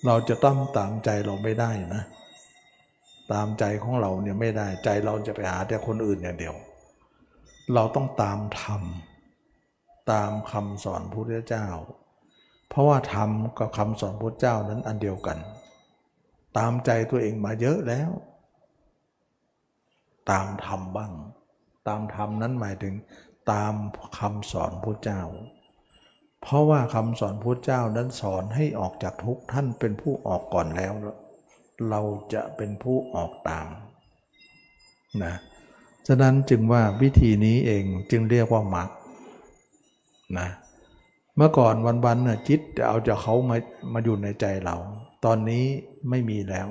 [0.07, 2.02] เราจะต้องตามใจเราไม่ได้นะ
[3.32, 6.55] ตามใจของเราเนี่ยไม่ได้ใจเราจะไปหาแต่คนอื่นอย่างเดียว
[7.74, 8.82] เราต้องตามธรรม
[10.12, 11.66] ตามคำสอนพระพุทธเจ้า
[12.70, 15.38] เพราะว่าธรรมกับคำสอนพระเจ้านั้นอันเดียวกัน
[16.59, 18.10] ตามใจตัวเองมาเยอะแล้ว
[20.30, 21.12] ตามธรรมบ้าง
[21.88, 22.94] ตามธรรมนั้นหมายถึง
[23.52, 23.74] ตาม
[24.18, 25.22] คำสอนพระเจ้า
[26.42, 30.92] เพราะว่าคำสอนพระเจ้านั้นสอนให้ออกจากทุกท่านเป็นผู้ออกก่อนแล้ว
[31.90, 32.01] เรา
[32.34, 33.66] จะเป็นผู้ออกตาม
[35.24, 35.34] นะ
[36.06, 38.88] ฉะนั้นจึงว่าวิธีนี้เองจึงเรียกว่ามรรค
[40.38, 40.48] นะ
[41.40, 41.74] เมื่อก่อน
[42.06, 43.56] วันๆเนี่ยจิตจะเอาจากเขามา
[43.92, 44.76] มาอยู่ในใจเรา
[45.24, 45.64] ตอนนี้
[46.10, 46.68] ไม่มีแล้ว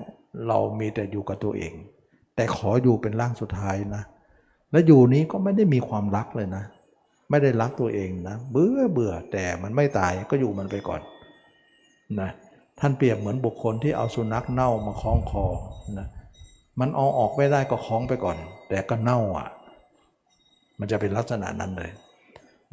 [0.47, 1.73] เรามีแต่อยู่กับตัวเอง
[2.35, 4.03] แต่ขออยู่เป็นร่างสุดท้ายนะ
[4.71, 6.63] และอยู่นี้ก็ไม่ได้มีความรักเลยนะ
[7.29, 11.01] ไม่ได้รักตัวเองนะ เบื่อเบื่อแต่มันไม่ตายก็อยู่มันไปก่อน
[12.19, 12.29] นะ
[12.79, 15.45] ท่านเปรียบเหมือนบุคคลที่เอาสุนัขเน่ามาคล้องคอ
[15.97, 16.07] นะ
[16.79, 18.37] มันเอาออกไม่ได้ก็คล้องไปก่อน
[18.69, 19.47] แต่ก็เน่าอะ
[20.79, 21.91] มันจะเป็นลักษณะนั้นเลย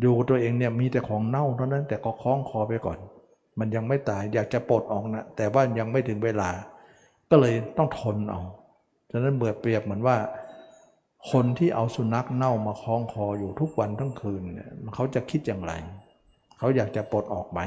[0.01, 2.99] อยู่ตัวเองเนี่ยมีแต่ของเน่าเท่านั้นแต่ก็คล้องคอไปก่อน
[3.59, 6.51] มันยังไม่ตายอยากจะปลดออกนะแต่ว่ายังไม่ถึงเวลา
[7.31, 8.41] ก็เลยต้องทนเอา
[9.11, 10.17] ฉะนั้นเบื่อเปรียบเหมือนว่า
[11.31, 15.73] คนที่เอาสุนัขเน่ามาคล้องคออยู่ทุกวันทั้งคืนเนี่ยเขาจะคิดอย่างไร
[16.59, 17.61] เขาอยากจะปลดออกไหม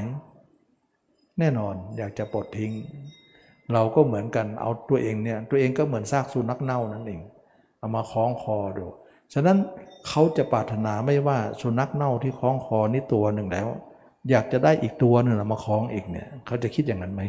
[1.40, 2.74] แน่นอนอยากจะปลดทิ้ง
[3.74, 7.22] เราก็เหมือนกันเอาตัวเองเนี่ยตัวเองก็เหมือนซากสุนัขเน่านั่นเอง
[7.80, 8.86] เอามาคล้องคอดู
[9.34, 9.58] ฉะนั้น
[10.08, 13.68] เขาจะปรารถนาไม่ว่าสุนัขเน่าที่คล้องคอนี่ตัวหนึ่งแล้ว
[14.30, 17.22] อยากจะได้อีกตัวหนึ่งมาคล้องอีกเนี่ย เขาจะคิดอย่างนั้นไหม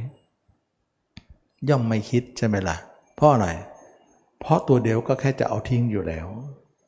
[1.69, 2.77] ย่อมไม่คิดใช่ไหมล่ะ
[3.17, 3.49] เพราะอะไร
[4.41, 6.27] เพราะตัวเดียวก็แค่จะเอาทิ้งอยู่แล้ว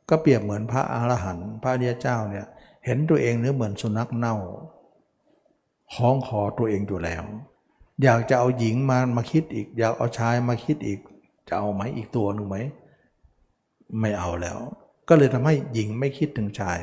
[0.08, 2.46] ก็เปรียบเหมือนพระอรหันต์พระอริยเจ้าเนี่ย
[2.84, 4.36] เห็นตัวเองเนื้อเหมือนสุนัขเน่า
[5.94, 7.22] คล้องคอตัวเองอยู่แล้ว
[8.02, 11.00] อยากจะเอาหญิงมามาคิดอีก อยากเอาชายมาคิดอีก
[11.48, 12.56] จะเอาไหมอีกตัวหนึ่งไหม
[14.00, 14.58] ไม่เอาแล้ว
[15.08, 16.78] ก็เลยทำให้หญิงไม่คิดถึงชาย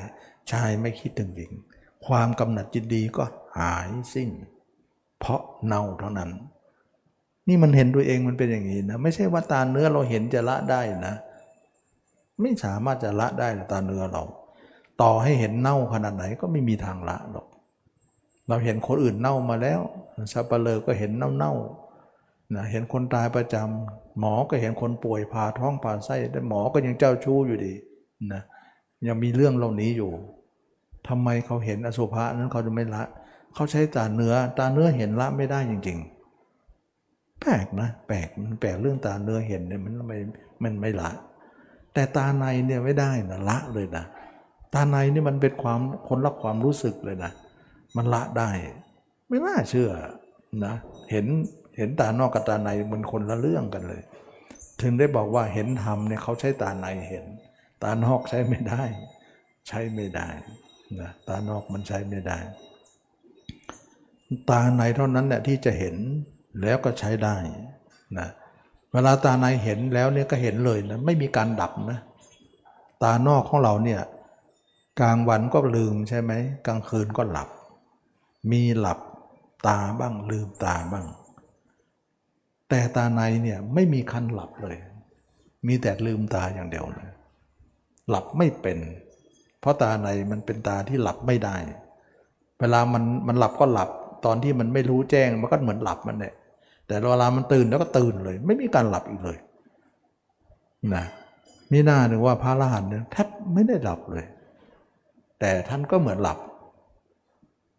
[0.52, 1.52] ชายไม่คิดถึงหญิง
[2.06, 3.24] ความกำหนัดจิตดีก็
[3.58, 4.30] หายสิ้น
[5.20, 6.32] เพราะเน่าเท่านั้น
[7.48, 11.16] นี่มันเห็นตัวเองมันเป็นอย่างนี้นะไม่ใช่ว่าตาเนื้อเราเห็นจะละได้นะ
[12.42, 14.24] ไม่สามารถจะละได้ตาเนื้อเรา
[15.02, 17.48] ต่อให้เห็นเน่าขนาดไหนก็ไม่มีทางละหรอก
[18.48, 19.82] เราเห็นคนอื่นเน่ามาแล้ว
[20.32, 27.74] สับเปลือก็เห็นเน่าๆนะเห็นคนตายประจำหมอก็เห็นคนป่วยผ่าท้องผ่าไส้แต่หมอก็ยังเจ้าชู้อยู่ดี
[28.34, 28.42] นะ
[29.08, 30.12] ยังมีเรื่องเหล่านี้อยู่
[31.08, 33.04] ทำไมเขาเห็นอสุภะนั้นเขาจะไม่ละ
[33.54, 35.98] เขาใช้ตาเนื้อตาเนื้อเห็นละไม่ได้จริง
[36.70, 40.18] ๆ แปลกนะแปลกมันแปลกเรื่องตาเนื้อเห็นเนี่ยมันไม่
[40.64, 41.12] มันไม่ละ
[41.94, 44.06] แต่ตาในเนี่ยไม่ได้นะละเลยนะ
[44.74, 47.32] ตาในนี่มันเป็นความคนละความรู้สึกเลยนะ
[47.98, 48.50] มันละได้
[49.28, 49.90] ไม่น่าเชื่อ
[50.66, 50.74] นะ
[51.12, 51.26] เห็น
[51.78, 54.02] เห็นตานอกกับตาในมันคนละเรื่องกันเลย
[54.82, 57.26] ถึงได้บอกว่าเห็นธรรมเนี่ยเขาใช้ตาในเห็น
[57.84, 58.84] ตานอกใช้ไม่ได้
[59.68, 60.30] ใช้ไม่ได้
[61.00, 62.40] นะตานอกมันใช้ไม่ได้
[64.50, 65.96] ตาในเท่านั้นแหละที่จะเห็น
[66.62, 67.36] แล้วก็ใช้ได้
[68.18, 68.28] นะ
[68.94, 72.00] เวลาตาในเห็นแล้วเนี่ยก็เห็นเลยนะไม่มีการดับนะ
[73.04, 74.02] ตานอกของเราเนี่ย
[75.00, 76.32] กลางวันก็ลืมใช่ไหม
[76.68, 77.50] กลางคืนก็หลับ
[78.52, 79.00] มีหลับ
[79.68, 81.06] ตาบ้างลืมตาบ้าง
[82.70, 84.78] แต่ตาในเนี่ยไม่มีคันหลับเลย
[85.68, 87.10] มีแต่ลืมตาอย่างเดียวเลย
[88.10, 88.80] หลับไม่เป็น
[89.60, 91.58] เพราะตาในมันเป็นตาที่หลับไม่ได้
[92.60, 93.90] เวลามันมันหลับก็หลับ
[94.26, 96.34] ตอนที่มันไม่รู้แจ้งมันก็เหมือนหลับมันเนี่ย
[96.88, 99.38] แต่เวลามันตื่นแล้วก็ตื่นเลย ไม่มีการหลับอีกเลย
[100.96, 101.06] นะ
[101.72, 104.26] มีหน้าหนึ่งว่าพระอรหันต์เนี่ยแทบไม่ได้หลับเลย
[105.40, 106.40] แต่ท่านก็เหมือนหลับ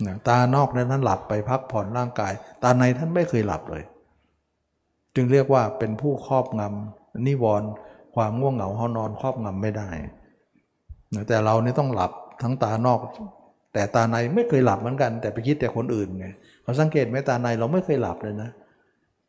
[0.07, 2.33] นะตานอกนั้นท่านหลับไปพักผ่อนร่างกาย
[2.63, 3.85] ตาในท่านไม่เคยหลับเลย
[5.15, 7.69] จึงเรียกว่าเป็นผู้ครอบงำนิวรณ์
[8.15, 9.89] ความง่วงเหงาหอนอนครอบงำไม่ได้
[11.29, 12.13] แต่เรานี่ต้องหลับ
[12.43, 13.01] ทั้งตานอก
[13.75, 16.27] แต่ตาในไม่เคยหลับเหมือนกัน แต่ไปคิดแต่คนอื่นไง
[16.63, 18.51] เราสังเกตไหมตาในเราไม่เคยหลับเลยนะ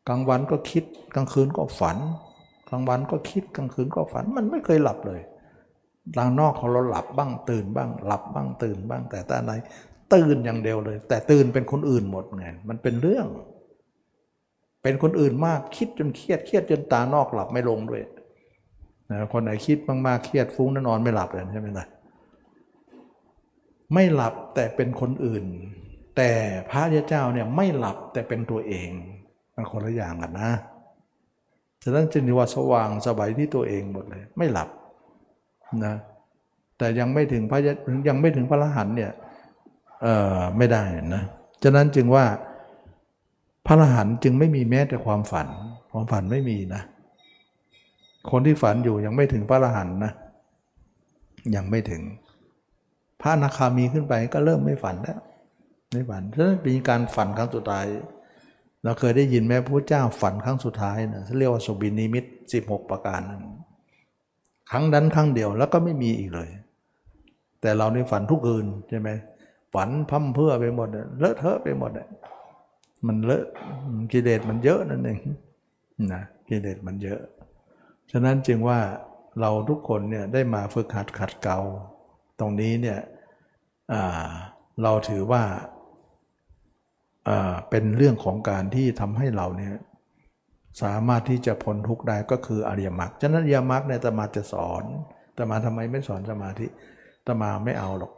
[0.08, 0.84] กลางวันก็คิด
[1.14, 1.98] กลางคืนก็ฝัน
[2.70, 5.20] กลางวันก็คิดกลางคืนก็ฝันมันไม่เคยหลับเลย
[6.16, 9.50] ทางนอกของเราหลับบ้างตื่นบ้าง หลับบ้างตื่นบ้าง แต่ตาใน
[10.14, 13.26] ตื่นอย่างเดียวเลย แต่ตื่นเป็นคนอื่นหมดไงมันเป็นเรื่อง
[14.82, 18.02] เป็นคนอื่นมากคิดจนเครียดเครียดจนตานอกหลับไม่ลงด้วย
[19.12, 21.86] นะคนไหนคิดมากๆเครียดฟุ้งนอนไม่หลับเลยใช่ไหมล่ะ
[23.94, 25.44] ไม่หลับแต่เป็นคนอื่น
[26.16, 26.30] แต่
[26.70, 28.90] พระเจ้าเนี่ยไม่หลับแต่เป็นตัวเอง
[29.54, 30.50] มันคนละอย่างกันนะ
[31.82, 34.68] ฉะนั้นจึงว่าสว่างสบายที่ตัวเองหมดเลย ไม่หลับ
[35.84, 35.94] นะ
[36.78, 37.58] แต่ยังไม่ถึงพระ
[38.08, 39.12] ยังไม่ถึงพระรหันเนี่ย
[40.02, 40.06] เอ
[40.36, 40.82] อไม่ได้
[41.14, 41.22] นะ
[41.62, 42.24] ฉะนั้นจึงว่า
[43.66, 45.48] พระรหันจึงไม่มีแม้แต่ความฝัน
[45.90, 46.82] ความฝันไม่มีนะ
[48.30, 50.12] คนที่ฝันอยู่ยังไม่ถึงพระรหันนะ
[51.56, 52.02] ยังไม่ถึง
[53.20, 55.18] พระอนาคามีขึ้นไปก็เริ่มไม่ฝันแล้ว
[55.92, 57.86] ไม่ฝันฉะนั้นเป็นการฝันครั้งสุดท้าย
[58.84, 62.24] เราเคยได้ยินแม่พระเจ้าฝันครั้งสุดท้ายนะเรียกว่าสุบินิมิต
[62.58, 63.42] 16 ประการนั้น
[64.70, 66.50] ครั้งนั้นครั้งเดียวแล้วก็ไม่มีอีกเลย
[67.60, 69.08] แต่เราในฝันทุกคืนใช่ไหม
[69.74, 70.88] ฝันพั่มเพื่อไปหมด
[71.18, 71.90] เลอะเทอะไปหมด
[73.06, 73.44] มันเลอะ
[74.12, 75.18] กิเลสมันเยอะนั่นเอง
[76.12, 77.20] นะกิเลสมันเยอะ
[78.10, 78.80] ฉะนั้นจึงว่า
[79.40, 81.58] เราทุกคนเนี่ยได้มาฝึกหัดขัดเกลา
[82.40, 82.98] ตรงนี้เนี่ย
[84.82, 85.42] เราถือว่า
[87.70, 89.74] เป็นเรื่องของการที่ทำให้เราเนี่ย
[90.82, 94.84] สามารถที่จะพ้นทุกข์ได้ก็คืออริยมรรคฉะนั้นอริยมรรคเนี่ยตมาจะสอน
[95.36, 96.66] ตมาทำไมไม่สอนสมาธิ
[97.26, 98.12] ตมาไม่เอาหรอก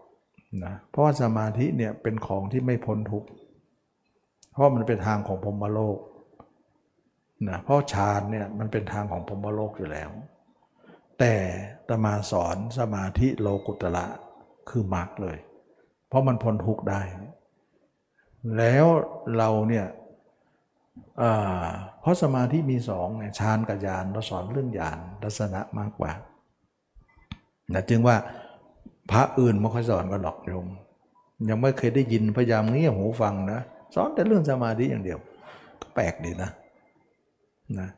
[0.65, 3.29] นะเพราะว่าสมาธิเนี่ยเป็นของที่ไม่พ้นทุกข์
[4.53, 5.99] เพราะมันเป็นทางของพรมโลก
[7.51, 10.11] นะเพราะฌานเนี่ยมันเป็นทางของพรมโลกอยู่แล้ว
[11.19, 11.35] แต่
[11.89, 14.07] ตมาสอนสมาธิโลกุตละ
[14.71, 15.39] คือมรรคเลย
[16.09, 17.03] เพราะมันพ้นทุกข์ได้
[18.57, 18.87] แล้ว
[19.37, 19.87] เราเนี่ย
[22.01, 26.13] เพราะสมาธิมีสองไงฌานกับญาณเราสอนเรื่องญาณลักษณะมากกว่า
[27.73, 28.17] นะจึงว่า
[29.11, 30.67] พระอื่นไม่ค่อยสอนกันหรอกโยม
[31.49, 33.61] ยังไม่เคยได้ยินพยายามเงี่ยหูฟังนะ
[33.95, 35.19] สอนแต่เรื่องสมาธิอย่างเดียว
[35.81, 36.51] ก็แปลกดีนะ
[37.81, 37.89] นะ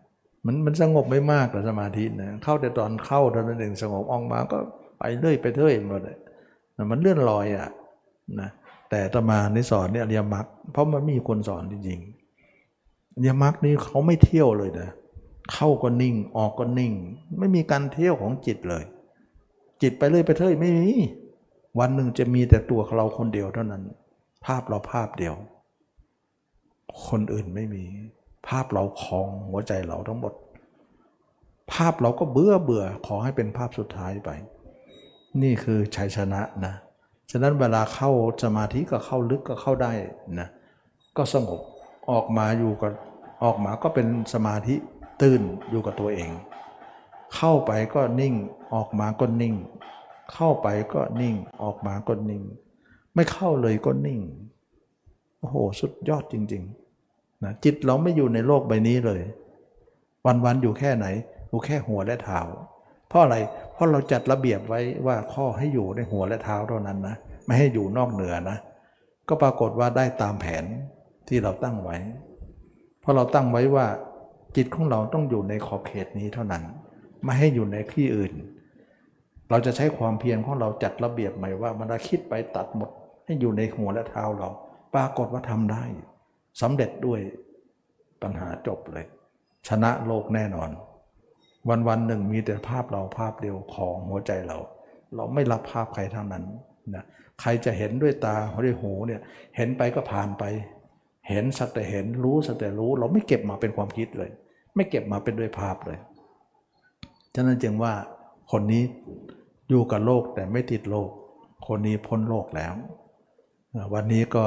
[0.46, 4.58] มันมันสงบไม่มากแต่สมาธินะเข้าแต่ตอนเข้าตอนนั้นเองสงบออกมาก็
[4.98, 6.18] ไปเรื่อยไปเรื่อยหมดเลย
[6.90, 7.70] มันเลื่อนลอยอะ
[8.40, 8.50] นะ
[8.90, 14.88] แต่ตมาในสอนเนี่ยอริยมรรคเพราะมันมีคนสอนจริงๆอริยมรรคนี่เขาไม่เที่ยวเลยนะ
[15.52, 16.92] เข้าก็นิ่งออกก็นิ่ง
[17.38, 18.84] ไม่มีการเที่ยวของจิตเลย
[19.82, 20.90] จิตไปเลยไปเท่ยไม่มี
[21.78, 23.82] วันหนึ่งจะมีแต่ตัวเราคนเดียวเท่านั้น
[24.44, 25.34] ภาพเราภาพเดียว
[27.06, 27.84] คนอื่นไม่มี
[28.48, 30.32] ภาพเราคลองหัวใจเราทั้งหมด
[31.72, 34.30] ภาพเราก็เบื่อเบื่อขอให้เป็นภาพสุดท้ายไป
[35.42, 36.74] นี่คือชัยชนะนะ
[37.30, 38.10] ฉะนั้นเวลาเข้า
[38.42, 39.92] สมาธิก็เข้าลึกก็เข้าได้
[40.40, 40.48] นะ
[41.16, 41.60] ก็สงบ
[42.10, 42.92] ออกมาอยู่กับ
[43.44, 44.74] ออกมาก็เป็นสมาธิ
[45.22, 46.30] ตื่นอยู่กับตัวเอง
[47.36, 48.34] เข้าไปก็นิ่ง
[48.74, 49.54] ออกมาก็นิ่ง
[50.32, 52.42] เข้าไปก็นิ่งออกมาก็นิ่ง
[53.14, 54.20] ไม่เข้าเลยก็นิ่ง
[55.38, 56.85] โอ้โหสุดยอดจริง ๆ
[57.44, 59.22] นะจิตเราไม่อยู่ในโลกใบนี้เลย
[60.44, 61.06] วันๆอยู่แค่ไหน
[61.48, 62.40] อยู่แค่หัวและเท้า
[63.08, 63.36] เพราะอะไร
[63.72, 68.58] เพราะเราจัดระเบียบไว้ว่าข้อให้อยู่ในหัวและเท้าเท่านั้นนะไม่ให้อยู่นอกเหนือนะ
[69.28, 70.64] ก็ปรากฏว่าได้ตามแผน
[71.28, 71.96] ที่เราตั้งไว้
[73.00, 73.86] เพราะเราตั้งไว้ว่า
[74.56, 76.62] จิตของเราต้องอยู่ในขอบเขตนี้เท่านั้น
[77.24, 78.32] ไม่ให้อยู่ในที่อื่น
[79.50, 82.90] เราจะใช้ความเพียรของเราจัดระเบียบใหม่ว่ามันคิดไปตัดหมด
[83.24, 84.48] ให้อยู่ในหัวและเท้าเรา
[84.94, 85.84] ปรากฏว่าทำได้
[86.60, 87.20] สำเร็จด้วย
[88.22, 89.06] ปัญหาจบเลย
[89.68, 90.70] ชนะโลกแน่นอน
[91.68, 94.58] วันวันหนึ่งมีแต่ภาพเราภาพเดียวของหัวใจเรา
[95.14, 96.44] เราไม่รับภาพใครทั้งนั้น
[96.94, 97.04] นะ
[97.40, 99.20] ใครจะเห็นด้วยตาด้วยหูเนี่ย
[99.56, 100.44] เห็นไปก็ผ่านไป
[101.28, 104.30] เห็นสักแต่เห็นรู้สักแต่รู้ เราไม่เก็บมาเป็นความคิดเลย
[104.74, 105.98] ไม่เก็บมาเป็นด้วยภาพเลย
[107.34, 107.92] ฉะนั้นจึงว่า
[108.52, 108.82] คนนี้
[109.68, 111.10] อยู่กับโลกแต่ไม่ติดโลก
[111.68, 112.74] คนนี้พ้นโลกแล้ว
[113.94, 114.44] วันนี้ก็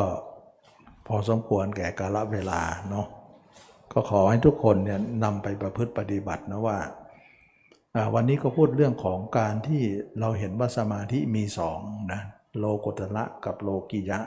[1.09, 3.07] พอสมควรแก่กาลเวลาเนาะ
[3.93, 6.77] ก็ขอให้ทุกคนเนี่ยนำไปประพฤติปฏิบัตินะว่า
[8.13, 9.81] วันนี้ก็พูดเรื่องของการที่
[10.19, 11.79] เราเห็นว่าสมาธิมีสอง
[12.11, 12.21] นะ
[12.57, 14.19] โลกุตละกับโลกิยะ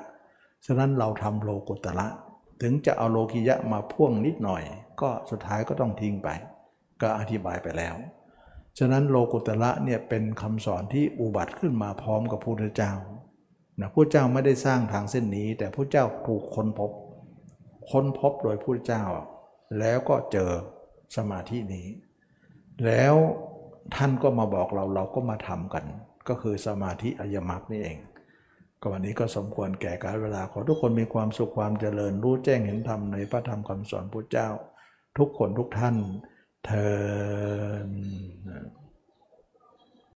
[0.66, 2.06] ฉะนั้นเราทำโลกุตละ
[2.62, 4.62] ถึงจะเอาโลกิยะมาพ่วงนิดหน่อย
[5.00, 6.28] ก็สุดท้ายก็ต้องทิ้งไป
[7.00, 7.94] ก็อธิบายไปแล้ว
[8.78, 12.92] ฉะนั้นโลกุตละเนี่ยเป็นคำสอนที่อุบัติขึ้นมาพร้อมกับพระพุทธเจ้า
[13.82, 16.90] นะพระเจ้าไม่ได้สร้างทางเส้นนี้ แต่พระเจ้าถูกค้นพบ
[17.90, 19.04] ค้นพบโดยพระเจ้า
[19.78, 20.50] แล้วก็เจอ
[21.16, 21.86] สมาธินี้
[22.86, 23.14] แล้ว
[23.96, 25.84] ท่านก็มาบอกเราเราก็มาทำกัน
[26.28, 27.98] ก็คือสมาธิอริยมรรคนี่เอง
[28.80, 34.48] ก็วันนี้ก็สมควรแก่การเวลาขอทุกคนมีความสุขความเจริญรู้แจ้งเห็นธรรมในพระธรรมคำสอนพระเจ้า
[35.18, 35.96] ทุกคนทุกท่าน
[36.64, 36.88] เทอ